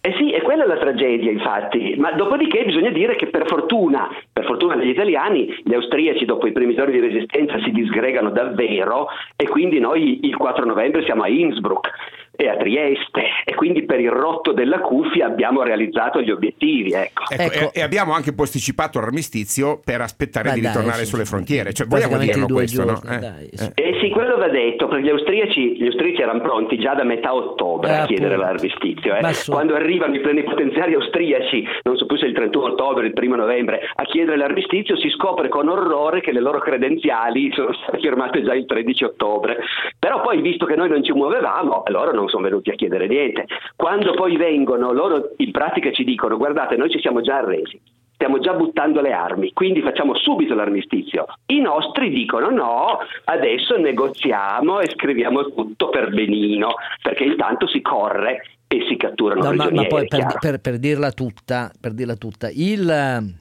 Eh 0.06 0.14
sì, 0.18 0.32
e 0.32 0.41
quella 0.41 0.66
è 0.66 0.68
la 0.68 0.80
tragedia, 0.80 1.32
infatti. 1.32 1.95
Ma 1.97 2.12
dopodiché 2.12 2.66
bisogna 2.66 2.89
dire 2.89 3.16
che 3.16 3.28
per 3.28 3.47
fortuna, 3.47 4.10
per 4.34 4.43
fortuna 4.43 4.76
degli 4.76 4.89
italiani, 4.89 5.47
gli 5.64 5.74
austriaci 5.74 6.26
dopo 6.26 6.45
i 6.45 6.51
primi 6.51 6.76
giorni 6.76 6.91
di 6.91 6.99
resistenza 6.99 7.58
si 7.62 7.72
disgregano 7.72 8.30
davvero 8.30 9.08
e 9.38 9.47
quindi 9.47 9.80
noi 9.80 10.20
il 10.26 10.36
4 10.36 10.66
novembre 10.66 11.06
siamo 11.06 11.24
a 11.24 11.30
Innsbruck 11.30 11.89
e 12.36 12.48
a 12.50 12.56
Trieste 12.58 13.24
e 13.46 13.54
quindi 13.56 13.84
per 13.86 14.00
il 14.00 14.10
rotto 14.10 14.54
della 14.54 14.80
cuffia 14.80 15.28
abbiamo 15.28 15.62
realizzato 15.64 16.22
gli 16.22 16.32
obiettivi, 16.32 16.92
ecco. 16.92 17.24
Ecco, 17.30 17.72
E, 17.74 17.80
e 17.80 17.82
abbiamo 17.82 18.14
anche 18.14 18.34
posticipato 18.34 19.00
l'armistizio 19.00 19.80
per 19.84 20.02
aspettare 20.02 20.50
Ma 20.50 20.54
di 20.56 20.62
dai, 20.62 20.72
ritornare 20.72 21.04
sì, 21.04 21.06
sulle 21.10 21.26
sì, 21.26 21.30
frontiere. 21.32 21.74
Cioè, 21.74 21.88
vogliamo 21.88 22.18
dirlo 22.18 22.48
questo, 22.48 22.84
no? 22.84 22.94
giorni, 22.94 23.16
Eh, 23.16 23.20
dai, 23.20 23.50
eh. 23.50 23.72
Eh 23.76 24.00
sì, 24.02 24.10
quello 24.10 24.38
va 24.38 24.48
detto, 24.50 24.88
perché 24.88 25.04
gli 25.04 25.10
austriaci, 25.10 25.78
gli 25.78 25.86
austriaci 25.86 26.22
erano 26.22 26.42
pronti 26.42 26.78
già 26.80 26.94
da 26.96 27.04
metà 27.04 27.34
ottobre 27.34 27.90
Eh, 27.90 27.94
a 27.94 28.06
chiedere 28.06 28.34
appunto. 28.36 28.52
l'armistizio. 28.52 29.16
eh. 29.16 29.34
Quando 29.48 29.76
arrivano 29.76 30.16
i 30.16 30.20
plenipotenziari 30.22 30.94
austriaci, 30.96 31.68
non 31.84 31.98
so 31.98 32.06
più 32.06 32.18
se 32.18 32.26
il 32.26 32.34
31 32.34 32.66
ottobre, 32.72 33.08
il 33.08 33.14
1 33.16 33.36
novembre, 33.36 33.80
a 33.96 34.04
chiedere 34.04 34.38
l'armistizio, 34.38 34.98
si 34.98 35.10
scopre 35.10 35.50
con 35.50 35.70
orrore 35.70 36.22
che 36.22 36.32
le 36.32 36.42
loro 36.42 36.60
credenziali 36.60 37.52
sono 37.54 37.74
state 37.74 38.00
firmate 38.00 38.44
già 38.44 38.54
il 38.54 38.66
13 38.66 39.04
ottobre. 39.04 39.58
Però 40.00 40.22
poi, 40.22 40.42
visto 40.42 40.66
che 40.66 40.76
noi 40.76 40.90
non 40.90 41.04
ci 41.04 41.12
muovevamo, 41.14 41.84
loro 41.88 42.12
non 42.14 42.22
sono 42.28 42.43
venuti 42.43 42.69
a 42.69 42.76
chiedere 42.76 43.07
niente. 43.07 43.45
Quando 43.76 44.13
poi 44.13 44.38
vengono, 44.38 44.91
loro 44.91 45.32
in 45.38 45.51
pratica 45.51 45.91
ci 45.91 46.03
dicono, 46.03 46.38
guardate, 46.38 46.76
noi 46.76 46.89
ci 46.89 46.99
siamo 46.99 47.21
già 47.21 47.38
arresi. 47.38 47.80
Stiamo 48.13 48.39
già 48.39 48.53
buttando 48.53 49.01
le 49.01 49.11
armi, 49.11 49.51
quindi 49.53 49.82
facciamo 49.82 50.15
subito 50.15 50.53
l'armistizio. 50.53 51.26
I 51.47 51.59
nostri 51.59 52.09
dicono 52.09 52.49
no, 52.51 52.99
adesso 53.26 53.76
negoziamo 53.78 54.80
e 54.80 54.89
scriviamo 54.89 55.53
tutto 55.53 55.89
per 55.89 56.09
benino, 56.13 56.76
perché 57.01 57.24
intanto 57.26 57.67
si 57.67 57.82
corre 57.82 58.43
e 58.67 58.86
si 58.88 58.95
catturano 58.95 59.41
No, 59.41 59.53
ma, 59.53 59.69
ma 59.71 59.86
poi 59.88 60.07
per, 60.07 60.38
per- 60.39 60.61
per 60.61 60.78
dirla 60.78 61.11
tutta, 61.11 61.71
per 61.80 61.93
dirla 61.93 62.15
tutta, 62.15 62.49
il 62.49 62.89
eh, 62.89 63.34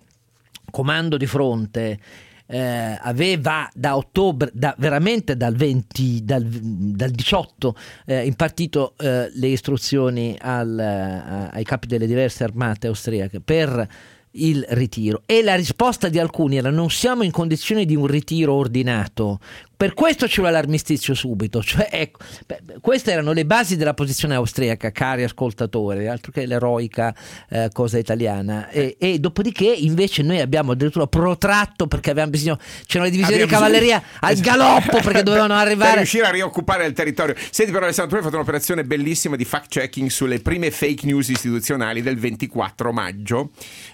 comando 0.70 1.16
di 1.16 1.26
fronte 1.26 1.98
eh, 2.52 2.98
aveva 3.00 3.66
da 3.72 3.96
ottobre, 3.96 4.50
da- 4.52 4.74
veramente 4.76 5.38
dal 5.38 5.54
20, 5.54 6.22
dal, 6.22 6.44
dal 6.44 7.10
18, 7.10 7.74
eh, 8.04 8.26
impartito 8.26 8.92
eh, 8.98 9.30
le 9.32 9.46
istruzioni 9.46 10.36
al, 10.38 10.78
eh, 10.78 11.48
ai 11.50 11.64
capi 11.64 11.86
delle 11.86 12.06
diverse 12.06 12.44
armate 12.44 12.88
austriache 12.88 13.40
per 13.40 13.88
il 14.32 14.64
ritiro 14.70 15.22
e 15.26 15.42
la 15.42 15.54
risposta 15.54 16.08
di 16.08 16.18
alcuni 16.18 16.56
era 16.56 16.70
non 16.70 16.90
siamo 16.90 17.22
in 17.22 17.30
condizione 17.30 17.84
di 17.84 17.96
un 17.96 18.06
ritiro 18.06 18.54
ordinato 18.54 19.40
per 19.76 19.94
questo 19.94 20.28
ci 20.28 20.40
vuole 20.40 20.52
l'armistizio 20.52 21.12
subito 21.14 21.62
cioè, 21.62 21.88
ecco, 21.90 22.20
beh, 22.46 22.60
queste 22.80 23.12
erano 23.12 23.32
le 23.32 23.44
basi 23.44 23.76
della 23.76 23.94
posizione 23.94 24.34
austriaca 24.34 24.90
cari 24.90 25.24
ascoltatori 25.24 26.06
altro 26.06 26.32
che 26.32 26.46
l'eroica 26.46 27.14
eh, 27.50 27.68
cosa 27.72 27.98
italiana 27.98 28.68
e, 28.70 28.96
e 28.98 29.18
dopodiché 29.18 29.66
invece 29.66 30.22
noi 30.22 30.40
abbiamo 30.40 30.72
addirittura 30.72 31.06
protratto 31.06 31.86
perché 31.86 32.10
avevamo 32.10 32.30
bisogno 32.30 32.58
c'erano 32.86 33.10
le 33.10 33.16
divisioni 33.16 33.42
Abbiamo 33.42 33.46
di 33.46 33.52
cavalleria 33.52 33.98
bisogno- 33.98 34.18
al 34.20 34.32
Esatto. 34.32 34.48
galoppo 34.50 35.00
perché 35.02 35.22
dovevano 35.24 35.54
per 35.54 35.66
arrivare 35.66 35.96
riuscire 35.96 36.26
a 36.26 36.30
rioccupare 36.30 36.86
il 36.86 36.92
territorio. 36.92 37.34
Senti, 37.50 37.72
però, 37.72 37.84
Alessandro, 37.84 38.10
tu 38.10 38.16
hai 38.16 38.22
fatto 38.22 38.36
un'operazione 38.36 38.84
bellissima 38.84 39.36
di 39.36 39.44
fact-checking 39.44 40.08
sulle 40.08 40.40
prime 40.40 40.70
fake 40.70 41.06
news 41.06 41.28
istituzionali 41.28 42.02
del 42.02 42.18
24 42.18 42.92
maggio. 42.92 43.50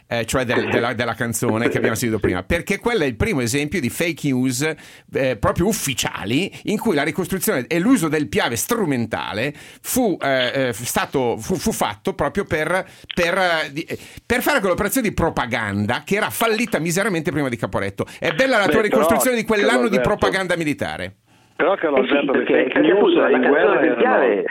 Eh, 0.08 0.24
cioè 0.24 0.44
del- 0.44 0.68
della, 0.70 0.94
della 0.94 1.14
canzone 1.14 1.68
che 1.68 1.76
abbiamo 1.76 1.94
sentito 1.94 2.18
prima, 2.18 2.42
perché 2.42 2.78
quello 2.78 3.02
è 3.02 3.06
il 3.06 3.14
primo 3.16 3.40
esempio 3.42 3.78
di 3.80 3.90
fake 3.90 4.28
news 4.28 4.74
eh, 5.12 5.36
proprio 5.36 5.66
ufficiali 5.66 6.50
in 6.64 6.78
cui 6.78 6.94
la 6.94 7.02
ricostruzione 7.02 7.66
e 7.66 7.78
l'uso 7.78 8.08
del 8.08 8.28
piave 8.28 8.56
strumentale 8.56 9.52
fu, 9.82 10.16
eh, 10.20 10.68
eh, 10.68 10.72
stato, 10.72 11.36
fu, 11.36 11.56
fu 11.56 11.72
fatto 11.72 12.14
proprio 12.14 12.44
per, 12.44 12.86
per, 13.14 13.38
eh, 13.38 13.98
per 14.24 14.40
fare 14.42 14.60
quell'operazione 14.60 15.08
di 15.08 15.14
propaganda 15.14 16.02
che 16.04 16.16
era 16.16 16.30
fallita 16.30 16.78
miseramente 16.78 17.30
prima 17.30 17.48
di 17.48 17.56
Caporetto. 17.56 18.06
È 18.18 18.30
bella 18.32 18.56
la 18.58 18.64
Beh, 18.64 18.72
tua 18.72 18.80
però, 18.80 18.94
ricostruzione 18.94 19.36
di 19.36 19.44
quell'anno 19.44 19.88
di 19.88 20.00
propaganda 20.00 20.56
militare. 20.56 21.14
Però 21.56 21.74
Carlo 21.74 22.04
Eh 22.04 22.06
sì, 22.06 22.14
le 22.14 22.24
perché, 22.30 22.52
perché 22.72 22.80
news 22.80 22.96
appunto 22.96 23.20
la 23.20 23.30
in 23.30 23.38
guerra 23.42 23.78
canzone 23.78 23.80
del 23.80 23.90
erano- 23.98 24.18
Piave 24.18 24.44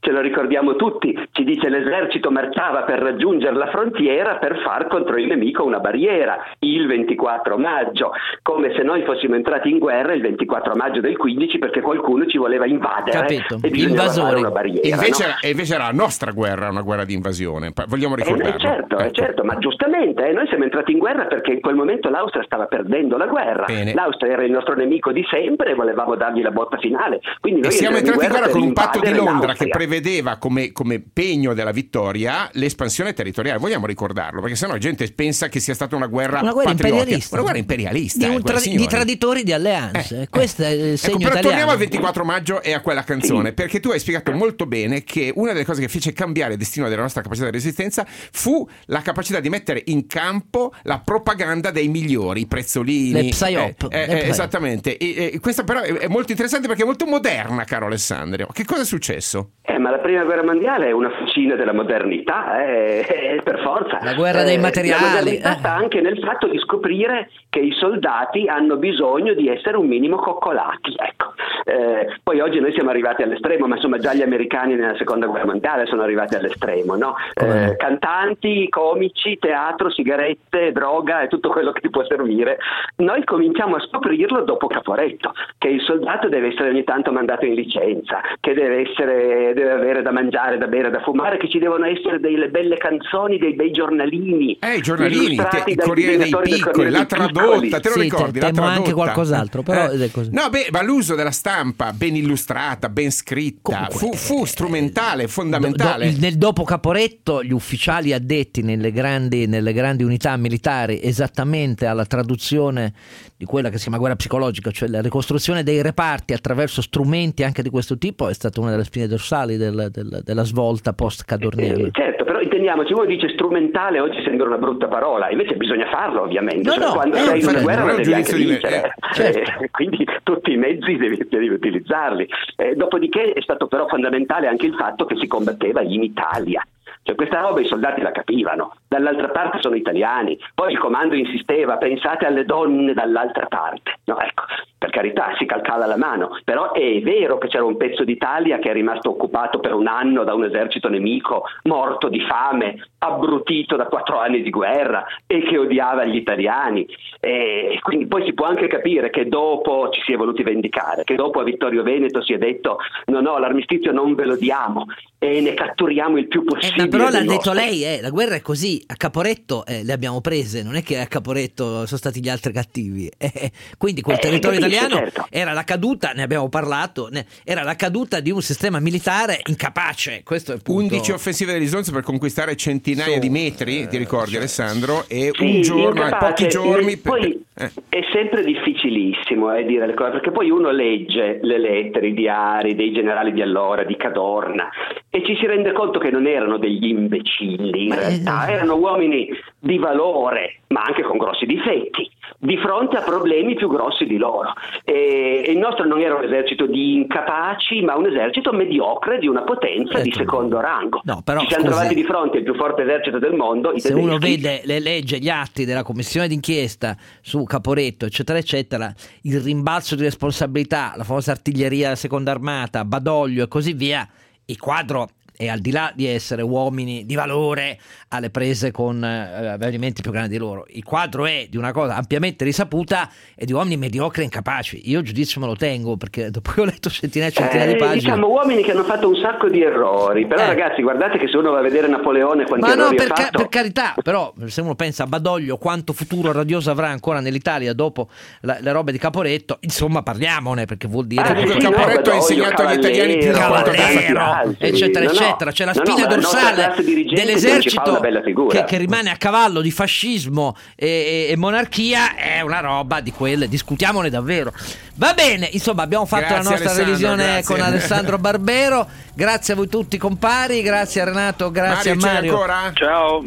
ce 0.00 0.10
lo 0.10 0.20
ricordiamo 0.20 0.76
tutti, 0.76 1.16
ci 1.32 1.44
dice 1.44 1.68
l'esercito 1.68 2.30
marciava 2.30 2.82
per 2.82 2.98
raggiungere 3.00 3.54
la 3.54 3.68
frontiera 3.68 4.36
per 4.36 4.60
far 4.64 4.86
contro 4.88 5.16
il 5.16 5.26
nemico 5.26 5.64
una 5.64 5.78
barriera 5.78 6.38
il 6.60 6.86
24 6.86 7.56
maggio, 7.58 8.12
come 8.42 8.72
se 8.74 8.82
noi 8.82 9.02
fossimo 9.04 9.34
entrati 9.34 9.68
in 9.70 9.78
guerra 9.78 10.12
il 10.14 10.22
24 10.22 10.74
maggio 10.74 11.00
del 11.00 11.16
15 11.16 11.58
perché 11.58 11.80
qualcuno 11.80 12.26
ci 12.26 12.38
voleva 12.38 12.66
invadere 12.66 13.18
Capito. 13.18 13.58
e 13.62 13.68
Invasori. 13.72 14.40
una 14.40 14.50
barriera. 14.50 14.88
Invece, 14.88 15.22
no? 15.24 15.28
era, 15.30 15.38
e 15.40 15.50
invece 15.50 15.74
era 15.74 15.84
la 15.84 15.92
nostra 15.92 16.30
guerra, 16.32 16.68
una 16.70 16.82
guerra 16.82 17.04
di 17.04 17.14
invasione. 17.14 17.72
Vogliamo 17.86 18.14
Eh, 18.16 18.22
ricordarlo. 18.22 18.54
eh, 18.54 18.58
certo, 18.58 18.98
eh, 18.98 19.04
Ecco. 19.04 19.12
certo, 19.14 19.44
ma 19.44 19.56
giustamente 19.58 20.26
eh, 20.26 20.32
noi 20.32 20.46
siamo 20.48 20.64
entrati 20.64 20.92
in 20.92 20.98
guerra 20.98 21.26
perché 21.26 21.52
in 21.52 21.60
quel 21.60 21.74
momento 21.74 22.08
l'Austria 22.08 22.42
stava 22.44 22.66
perdendo 22.66 23.16
la 23.16 23.26
guerra. 23.26 23.64
Bene. 23.66 23.92
L'Austria 23.94 24.32
era 24.32 24.44
il 24.44 24.50
nostro 24.50 24.74
nemico 24.74 25.12
di 25.12 25.24
sempre 25.30 25.70
e 25.72 25.74
volevamo 25.74 26.14
dargli 26.16 26.42
la 26.42 26.50
botta 26.50 26.78
finale. 26.78 27.20
Quindi 27.40 27.60
E 27.60 27.62
noi 27.64 27.72
siamo 27.72 27.96
entriamo 27.96 28.20
entrati 28.22 28.26
in 28.26 28.30
guerra 28.40 28.46
per 28.52 28.52
con 28.60 28.62
un 28.68 28.72
patto 28.72 28.98
di 29.00 29.14
Londra 29.14 29.30
che 29.32 29.46
l'Austria. 29.46 29.68
Prevedeva 29.90 30.36
come, 30.36 30.70
come 30.70 31.00
pegno 31.00 31.52
della 31.52 31.72
vittoria 31.72 32.48
l'espansione 32.52 33.12
territoriale. 33.12 33.58
Vogliamo 33.58 33.86
ricordarlo, 33.86 34.40
perché 34.40 34.54
sennò 34.54 34.74
la 34.74 34.78
gente 34.78 35.10
pensa 35.12 35.48
che 35.48 35.58
sia 35.58 35.74
stata 35.74 35.96
una 35.96 36.06
guerra, 36.06 36.40
Una 36.40 36.52
guerra 36.52 36.70
imperialista. 36.70 37.34
Una 37.34 37.42
guerra 37.42 37.58
imperialista. 37.58 38.28
Di, 38.28 38.36
eh, 38.36 38.40
tra- 38.40 38.60
di 38.60 38.86
traditori 38.86 39.42
di 39.42 39.52
alleanze. 39.52 40.28
Questo 40.30 40.62
è 40.62 40.68
il 40.68 40.80
Ecco, 40.80 40.96
segno 40.96 41.16
però 41.16 41.30
italiano. 41.30 41.48
torniamo 41.48 41.70
al 41.72 41.78
24 41.78 42.24
maggio 42.24 42.62
e 42.62 42.72
a 42.72 42.80
quella 42.80 43.02
canzone, 43.02 43.52
perché 43.52 43.80
tu 43.80 43.90
hai 43.90 43.98
spiegato 43.98 44.30
molto 44.30 44.66
bene 44.66 45.02
che 45.02 45.32
una 45.34 45.52
delle 45.52 45.64
cose 45.64 45.80
che 45.80 45.88
fece 45.88 46.12
cambiare 46.12 46.52
il 46.52 46.58
destino 46.58 46.88
della 46.88 47.02
nostra 47.02 47.22
capacità 47.22 47.46
di 47.46 47.52
resistenza 47.52 48.06
fu 48.06 48.66
la 48.86 49.02
capacità 49.02 49.40
di 49.40 49.48
mettere 49.48 49.82
in 49.86 50.06
campo 50.06 50.72
la 50.82 51.00
propaganda 51.00 51.72
dei 51.72 51.88
migliori, 51.88 52.42
i 52.42 52.46
prezzolini. 52.46 53.22
Le 53.22 53.28
psyop. 53.30 53.88
Eh, 53.90 54.02
eh, 54.02 54.06
psyop. 54.06 54.22
esattamente. 54.28 54.96
E, 54.96 55.30
e 55.32 55.40
questa 55.40 55.64
però 55.64 55.80
è, 55.80 55.92
è 55.92 56.06
molto 56.06 56.30
interessante 56.30 56.68
perché 56.68 56.82
è 56.82 56.86
molto 56.86 57.06
moderna, 57.06 57.64
caro 57.64 57.86
Alessandro. 57.86 58.46
Che 58.52 58.64
cosa 58.64 58.82
è 58.82 58.84
successo? 58.84 59.54
Eh, 59.62 59.78
ma 59.80 59.90
la 59.90 59.98
prima 59.98 60.22
guerra 60.24 60.44
mondiale 60.44 60.86
è 60.88 60.92
una 60.92 61.10
fucina 61.10 61.56
della 61.56 61.72
modernità, 61.72 62.64
eh, 62.64 63.04
eh, 63.08 63.40
per 63.44 63.60
forza. 63.60 63.98
La 64.02 64.14
guerra 64.14 64.42
dei 64.44 64.54
Eh, 64.54 64.58
materiali, 64.58 65.02
La 65.02 65.08
modernità 65.08 65.52
eh. 65.52 65.58
sta 65.58 65.74
anche 65.74 66.00
nel 66.00 66.18
fatto 66.18 66.46
di 66.46 66.58
scoprire 66.58 67.30
che 67.48 67.60
i 67.60 67.72
soldati 67.72 68.46
hanno 68.46 68.76
bisogno 68.76 69.34
di 69.34 69.48
essere 69.48 69.76
un 69.76 69.86
minimo 69.86 70.16
coccolati. 70.16 70.94
Ecco. 70.96 71.19
Eh, 71.64 72.18
poi 72.22 72.40
oggi 72.40 72.60
noi 72.60 72.72
siamo 72.72 72.90
arrivati 72.90 73.22
all'estremo, 73.22 73.66
ma 73.66 73.76
insomma 73.76 73.98
già 73.98 74.14
gli 74.14 74.22
americani 74.22 74.74
nella 74.74 74.96
seconda 74.96 75.26
guerra 75.26 75.46
mondiale 75.46 75.86
sono 75.86 76.02
arrivati 76.02 76.34
all'estremo. 76.34 76.96
No? 76.96 77.14
Eh, 77.34 77.76
cantanti, 77.76 78.68
comici, 78.68 79.38
teatro, 79.38 79.90
sigarette, 79.90 80.72
droga 80.72 81.22
e 81.22 81.28
tutto 81.28 81.48
quello 81.50 81.72
che 81.72 81.80
ti 81.80 81.90
può 81.90 82.04
servire. 82.06 82.58
Noi 82.96 83.24
cominciamo 83.24 83.76
a 83.76 83.80
scoprirlo 83.80 84.42
dopo 84.42 84.66
Caporetto, 84.66 85.32
che 85.58 85.68
il 85.68 85.80
soldato 85.82 86.28
deve 86.28 86.48
essere 86.48 86.70
ogni 86.70 86.84
tanto 86.84 87.12
mandato 87.12 87.44
in 87.44 87.54
licenza, 87.54 88.20
che 88.40 88.54
deve, 88.54 88.88
essere, 88.88 89.52
deve 89.54 89.70
avere 89.72 90.02
da 90.02 90.10
mangiare, 90.12 90.58
da 90.58 90.66
bere, 90.66 90.90
da 90.90 91.00
fumare, 91.00 91.36
che 91.38 91.48
ci 91.48 91.58
devono 91.58 91.86
essere 91.86 92.20
delle 92.20 92.48
belle 92.48 92.76
canzoni, 92.76 93.38
dei 93.38 93.54
bei 93.54 93.70
giornalini. 93.70 94.56
Eh, 94.60 94.76
i 94.76 94.80
giornalini, 94.80 95.36
te- 95.36 95.64
il 95.66 95.76
Corriere 95.76 96.16
dei 96.16 96.26
Piccoli, 96.26 96.60
Corriere 96.60 96.90
la 96.90 96.98
dei 96.98 97.06
Piccoli. 97.06 97.32
tradotta, 97.32 97.80
te 97.80 97.88
lo 97.88 97.94
Sì, 97.94 98.00
ricordi? 98.00 98.38
te- 98.38 98.46
la 98.46 98.50
temo 98.52 98.66
anche 98.66 98.82
tradotta. 98.82 98.94
qualcos'altro, 99.02 99.62
però 99.62 99.90
Eh. 99.90 100.08
No, 100.32 100.48
beh, 100.50 100.68
ma 100.70 100.82
l'uso 100.82 101.14
della 101.14 101.30
stampa 101.30 101.48
ben 101.96 102.16
illustrata, 102.16 102.88
ben 102.88 103.10
scritta, 103.10 103.88
fu, 103.90 104.12
fu 104.14 104.44
strumentale, 104.44 105.26
fondamentale. 105.28 106.06
Do- 106.06 106.12
do- 106.14 106.20
nel 106.20 106.36
dopo 106.36 106.62
Caporetto 106.64 107.42
gli 107.42 107.52
ufficiali 107.52 108.12
addetti 108.12 108.62
nelle 108.62 108.92
grandi, 108.92 109.46
nelle 109.46 109.72
grandi 109.72 110.04
unità 110.04 110.36
militari 110.36 111.00
esattamente 111.02 111.86
alla 111.86 112.06
traduzione 112.06 112.92
di 113.36 113.44
quella 113.44 113.68
che 113.70 113.76
si 113.76 113.82
chiama 113.84 113.98
guerra 113.98 114.16
psicologica, 114.16 114.70
cioè 114.70 114.88
la 114.88 115.00
ricostruzione 115.00 115.62
dei 115.62 115.82
reparti 115.82 116.32
attraverso 116.32 116.82
strumenti 116.82 117.42
anche 117.42 117.62
di 117.62 117.70
questo 117.70 117.98
tipo 117.98 118.28
è 118.28 118.34
stata 118.34 118.60
una 118.60 118.70
delle 118.70 118.84
spine 118.84 119.06
dorsali 119.06 119.56
del- 119.56 119.88
del- 119.90 120.20
della 120.24 120.44
svolta 120.44 120.92
post-cadorniana. 120.92 121.86
Eh, 121.86 121.90
certo, 121.92 122.24
però 122.40 122.42
intendiamoci, 122.42 122.92
voi 122.94 123.06
dice 123.06 123.28
strumentale 123.28 124.00
oggi 124.00 124.22
sembra 124.22 124.46
una 124.46 124.56
brutta 124.56 124.88
parola, 124.88 125.30
invece 125.30 125.54
bisogna 125.56 125.88
farlo 125.88 126.22
ovviamente, 126.22 126.68
No, 126.68 126.74
Cioè, 126.74 126.84
no, 126.84 126.92
quando 126.92 127.16
sei 127.16 127.40
in 127.40 127.48
una 127.48 127.60
guerra 127.60 127.84
non 127.84 127.96
devi 127.96 128.12
anche 128.12 128.34
vincere, 128.34 128.76
eh, 128.76 129.14
certo. 129.14 129.38
Eh, 129.60 129.70
quindi 129.70 130.06
tutti 130.22 130.52
i 130.52 130.56
mezzi 130.56 130.96
devi, 130.96 131.26
devi 131.28 131.48
utilizzarli. 131.48 132.28
Eh, 132.56 132.74
dopodiché 132.74 133.32
è 133.32 133.40
stato 133.40 133.66
però 133.66 133.86
fondamentale 133.86 134.46
anche 134.46 134.66
il 134.66 134.74
fatto 134.74 135.04
che 135.04 135.16
si 135.16 135.26
combatteva 135.26 135.82
in 135.82 136.02
Italia. 136.02 136.64
Cioè, 137.02 137.14
questa 137.14 137.40
roba 137.40 137.60
i 137.60 137.66
soldati 137.66 138.00
la 138.00 138.12
capivano, 138.12 138.74
dall'altra 138.90 139.28
parte 139.28 139.58
sono 139.60 139.76
italiani, 139.76 140.36
poi 140.52 140.72
il 140.72 140.78
comando 140.78 141.14
insisteva, 141.14 141.76
pensate 141.76 142.26
alle 142.26 142.44
donne 142.44 142.92
dall'altra 142.92 143.46
parte. 143.46 144.00
No, 144.06 144.18
ecco, 144.18 144.42
per 144.76 144.90
carità 144.90 145.32
si 145.38 145.46
calcava 145.46 145.86
la 145.86 145.96
mano, 145.96 146.36
però 146.42 146.72
è 146.72 147.00
vero 147.00 147.38
che 147.38 147.46
c'era 147.46 147.62
un 147.64 147.76
pezzo 147.76 148.02
d'Italia 148.02 148.58
che 148.58 148.68
è 148.70 148.72
rimasto 148.72 149.10
occupato 149.10 149.60
per 149.60 149.74
un 149.74 149.86
anno 149.86 150.24
da 150.24 150.34
un 150.34 150.42
esercito 150.44 150.88
nemico, 150.88 151.44
morto 151.64 152.08
di 152.08 152.20
fame, 152.22 152.84
abbrutito 152.98 153.76
da 153.76 153.86
quattro 153.86 154.18
anni 154.18 154.42
di 154.42 154.50
guerra 154.50 155.04
e 155.24 155.42
che 155.42 155.56
odiava 155.56 156.04
gli 156.04 156.16
italiani. 156.16 156.84
E 157.20 157.78
quindi 157.82 158.06
poi 158.08 158.24
si 158.24 158.32
può 158.32 158.46
anche 158.46 158.66
capire 158.66 159.10
che 159.10 159.28
dopo 159.28 159.90
ci 159.90 160.00
si 160.04 160.12
è 160.14 160.16
voluti 160.16 160.42
vendicare, 160.42 161.04
che 161.04 161.14
dopo 161.14 161.38
a 161.38 161.44
Vittorio 161.44 161.84
Veneto 161.84 162.22
si 162.22 162.32
è 162.32 162.38
detto 162.38 162.78
no 163.06 163.20
no 163.20 163.38
l'armistizio 163.38 163.92
non 163.92 164.14
ve 164.14 164.24
lo 164.24 164.36
diamo 164.36 164.86
e 165.18 165.40
ne 165.40 165.54
catturiamo 165.54 166.16
il 166.18 166.26
più 166.26 166.40
Eh, 166.40 166.44
possibile. 166.44 166.82
ma 166.82 166.88
però 166.88 167.10
l'ha 167.10 167.22
detto 167.24 167.52
lei, 167.52 167.84
eh, 167.84 168.00
la 168.00 168.08
guerra 168.10 168.34
è 168.36 168.40
così, 168.40 168.79
a 168.86 168.94
Caporetto 168.96 169.64
eh, 169.66 169.82
le 169.84 169.92
abbiamo 169.92 170.20
prese, 170.20 170.62
non 170.62 170.76
è 170.76 170.82
che 170.82 170.98
a 170.98 171.06
Caporetto 171.06 171.86
sono 171.86 171.98
stati 171.98 172.20
gli 172.20 172.28
altri 172.28 172.52
cattivi. 172.52 173.10
eh, 173.18 173.50
quindi 173.78 174.00
quel 174.02 174.16
Eh, 174.16 174.20
territorio 174.20 174.60
capisco, 174.60 174.76
italiano 174.84 175.04
certo. 175.06 175.26
era 175.30 175.52
la 175.52 175.64
caduta, 175.64 176.12
ne 176.14 176.22
abbiamo 176.22 176.48
parlato, 176.48 177.08
ne- 177.10 177.26
era 177.44 177.62
la 177.62 177.76
caduta 177.76 178.20
di 178.20 178.30
un 178.30 178.42
sistema 178.42 178.78
militare 178.80 179.40
incapace, 179.46 180.22
questo 180.24 180.52
è 180.52 180.54
il 180.54 180.62
punto. 180.62 180.94
11 180.94 181.12
offensive 181.12 181.52
dell'Isonzo 181.52 181.92
per 181.92 182.02
conquistare 182.02 182.56
centinaia 182.56 183.14
Sì. 183.14 183.18
di 183.20 183.30
metri, 183.30 183.86
ti 183.88 183.96
ricordi 183.96 184.36
Alessandro? 184.36 185.04
E 185.08 185.30
Sì, 185.34 185.42
un 185.44 185.60
giorno, 185.62 186.02
incapace. 186.04 186.44
pochi 186.44 186.48
giorni... 186.48 186.92
Eh, 186.92 186.98
poi 186.98 187.44
eh. 187.54 187.70
è 187.88 188.00
sempre 188.12 188.44
difficilissimo 188.44 189.54
eh, 189.54 189.64
dire 189.64 189.86
le 189.86 189.94
cose, 189.94 190.10
perché 190.12 190.30
poi 190.30 190.50
uno 190.50 190.70
legge 190.70 191.38
le 191.42 191.58
lettere, 191.58 192.08
i 192.08 192.14
diari 192.14 192.74
dei 192.74 192.92
generali 192.92 193.32
di 193.32 193.42
allora, 193.42 193.84
di 193.84 193.96
Cadorna, 193.96 194.68
e 195.10 195.22
ci 195.24 195.36
si 195.36 195.46
rende 195.46 195.72
conto 195.72 195.98
che 195.98 196.10
non 196.10 196.26
erano 196.26 196.58
degli 196.58 196.86
imbecilli, 196.86 197.86
in 197.86 197.94
realtà 197.94 198.48
erano 198.50 198.69
uomini 198.74 199.28
di 199.58 199.78
valore, 199.78 200.60
ma 200.68 200.82
anche 200.82 201.02
con 201.02 201.18
grossi 201.18 201.46
difetti, 201.46 202.10
di 202.38 202.56
fronte 202.56 202.96
a 202.96 203.02
problemi 203.02 203.54
più 203.54 203.68
grossi 203.68 204.04
di 204.04 204.16
loro. 204.16 204.52
E, 204.84 205.44
il 205.48 205.58
nostro 205.58 205.84
non 205.86 206.00
era 206.00 206.14
un 206.14 206.24
esercito 206.24 206.66
di 206.66 206.94
incapaci, 206.94 207.82
ma 207.82 207.96
un 207.96 208.06
esercito 208.06 208.52
mediocre 208.52 209.18
di 209.18 209.26
una 209.26 209.42
potenza 209.42 210.00
di 210.00 210.12
secondo 210.12 210.60
rango. 210.60 211.00
No, 211.04 211.20
però, 211.22 211.40
ci 211.40 211.48
siamo 211.48 211.64
scusi. 211.64 211.76
trovati 211.76 211.94
di 211.94 212.04
fronte 212.04 212.38
al 212.38 212.44
più 212.44 212.54
forte 212.54 212.82
esercito 212.82 213.18
del 213.18 213.34
mondo, 213.34 213.72
Se 213.78 213.92
uno 213.92 214.18
tedeschi. 214.18 214.42
vede 214.42 214.60
le 214.64 214.80
legge, 214.80 215.18
gli 215.18 215.28
atti 215.28 215.64
della 215.64 215.82
commissione 215.82 216.28
d'inchiesta 216.28 216.96
su 217.20 217.44
Caporetto, 217.44 218.06
eccetera, 218.06 218.38
eccetera, 218.38 218.92
il 219.22 219.40
rimbalzo 219.40 219.96
di 219.96 220.02
responsabilità, 220.02 220.94
la 220.96 221.04
famosa 221.04 221.32
artiglieria 221.32 221.84
della 221.84 221.96
seconda 221.96 222.30
armata, 222.30 222.84
Badoglio 222.84 223.44
e 223.44 223.48
così 223.48 223.72
via, 223.72 224.08
il 224.46 224.58
quadro 224.58 225.08
è 225.40 225.48
al 225.48 225.60
di 225.60 225.70
là 225.70 225.90
di 225.94 226.06
essere 226.06 226.42
uomini 226.42 227.06
di 227.06 227.14
valore 227.14 227.78
alle 228.08 228.28
prese 228.28 228.70
con 228.72 229.02
eh, 229.02 229.46
avvenimenti 229.52 230.02
più 230.02 230.10
grandi 230.10 230.32
di 230.32 230.36
loro. 230.36 230.66
Il 230.68 230.84
quadro 230.84 231.24
è 231.24 231.46
di 231.48 231.56
una 231.56 231.72
cosa 231.72 231.96
ampiamente 231.96 232.44
risaputa 232.44 233.08
e 233.34 233.46
di 233.46 233.52
uomini 233.54 233.78
mediocri 233.78 234.20
e 234.20 234.24
incapaci. 234.24 234.90
Io 234.90 235.00
giudizio 235.00 235.40
me 235.40 235.46
lo 235.46 235.56
tengo 235.56 235.96
perché 235.96 236.30
dopo 236.30 236.52
che 236.52 236.60
ho 236.60 236.64
letto 236.66 236.90
centinaia 236.90 237.30
e 237.30 237.34
centinaia 237.34 237.66
di 237.68 237.72
Eh, 237.72 237.76
pagine. 237.78 238.00
diciamo 238.00 238.28
uomini 238.28 238.62
che 238.62 238.72
hanno 238.72 238.84
fatto 238.84 239.08
un 239.08 239.16
sacco 239.16 239.48
di 239.48 239.62
errori, 239.62 240.26
però 240.26 240.42
Eh. 240.42 240.46
ragazzi 240.48 240.82
guardate 240.82 241.16
che 241.16 241.26
se 241.28 241.38
uno 241.38 241.52
va 241.52 241.60
a 241.60 241.62
vedere 241.62 241.88
Napoleone 241.88 242.44
quanti 242.44 242.66
Ma 242.66 242.74
no, 242.74 242.80
errori 242.82 242.96
per, 242.96 243.06
ha 243.10 243.14
ca- 243.14 243.22
fatto, 243.22 243.38
per 243.38 243.48
carità, 243.48 243.94
però 244.02 244.34
se 244.44 244.60
uno 244.60 244.74
pensa 244.74 245.04
a 245.04 245.06
Badoglio 245.06 245.56
quanto 245.56 245.94
futuro 245.94 246.32
radioso 246.32 246.70
avrà 246.70 246.88
ancora 246.88 247.20
nell'Italia 247.20 247.72
dopo 247.72 248.10
la- 248.42 248.58
le 248.60 248.72
robe 248.72 248.92
di 248.92 248.98
Caporetto, 248.98 249.56
insomma 249.60 250.02
parliamone 250.02 250.66
perché 250.66 250.86
vuol 250.86 251.06
dire 251.06 251.22
Ah, 251.22 251.32
che 251.32 251.46
sì, 251.46 251.56
Caporetto 251.58 251.70
no, 251.70 251.76
ha 251.76 251.86
Badoglio, 251.94 252.14
insegnato 252.16 252.62
agli 252.62 252.78
italiani 252.78 253.16
più 253.16 253.28
di 253.28 253.38
Cavallero, 253.38 254.54
eccetera, 254.58 255.04
No, 255.06 255.12
no. 255.12 255.29
Eccetera. 255.30 255.50
C'è 255.52 255.64
la 255.64 255.72
No, 255.72 255.82
no, 255.84 255.90
spina 255.92 256.06
dorsale 256.06 256.74
dell'esercito 257.14 258.00
che, 258.48 258.64
che 258.64 258.76
rimane 258.76 259.10
a 259.10 259.16
cavallo 259.16 259.60
di 259.60 259.70
fascismo 259.70 260.56
e, 260.76 260.86
e- 261.28 261.32
e 261.32 261.36
monarchia, 261.36 262.14
è 262.14 262.40
una 262.40 262.60
roba 262.60 263.00
di 263.00 263.12
quelle, 263.12 263.48
discutiamone 263.48 264.10
davvero. 264.10 264.52
Va 264.96 265.12
bene, 265.14 265.48
insomma, 265.52 265.82
abbiamo 265.82 266.04
fatto 266.06 266.26
Grazie, 266.26 266.36
la 266.42 266.50
nostra 266.50 266.70
Alessandro, 266.70 266.84
revisione 266.84 267.24
grazie. 267.24 267.54
con 267.54 267.64
Alessandro 267.64 268.18
Barbero. 268.20 268.86
Grazie 269.14 269.52
a 269.54 269.56
voi 269.56 269.68
tutti, 269.68 269.96
compari. 269.98 270.62
Grazie 270.62 271.00
a 271.00 271.04
Renato, 271.04 271.50
grazie 271.50 271.94
Mario, 271.94 272.06
a 272.06 272.08
c'è 272.08 272.14
Mario. 272.14 272.32
ancora? 272.32 272.70
Ciao. 272.74 273.24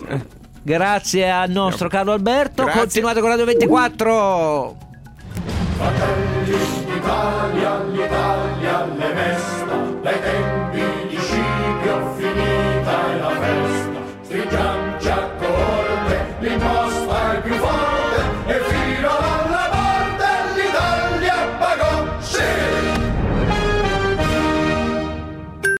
Grazie 0.62 1.30
al 1.30 1.50
nostro 1.50 1.90
Carlo 1.90 2.12
Alberto. 2.14 2.64
Grazie. 2.64 2.80
Continuate 2.82 3.20
con 3.20 3.30
Radio 3.30 3.46
24. 3.46 4.78
Fratelli 5.76 6.56
d'Italia, 6.86 7.84
gli 7.92 8.02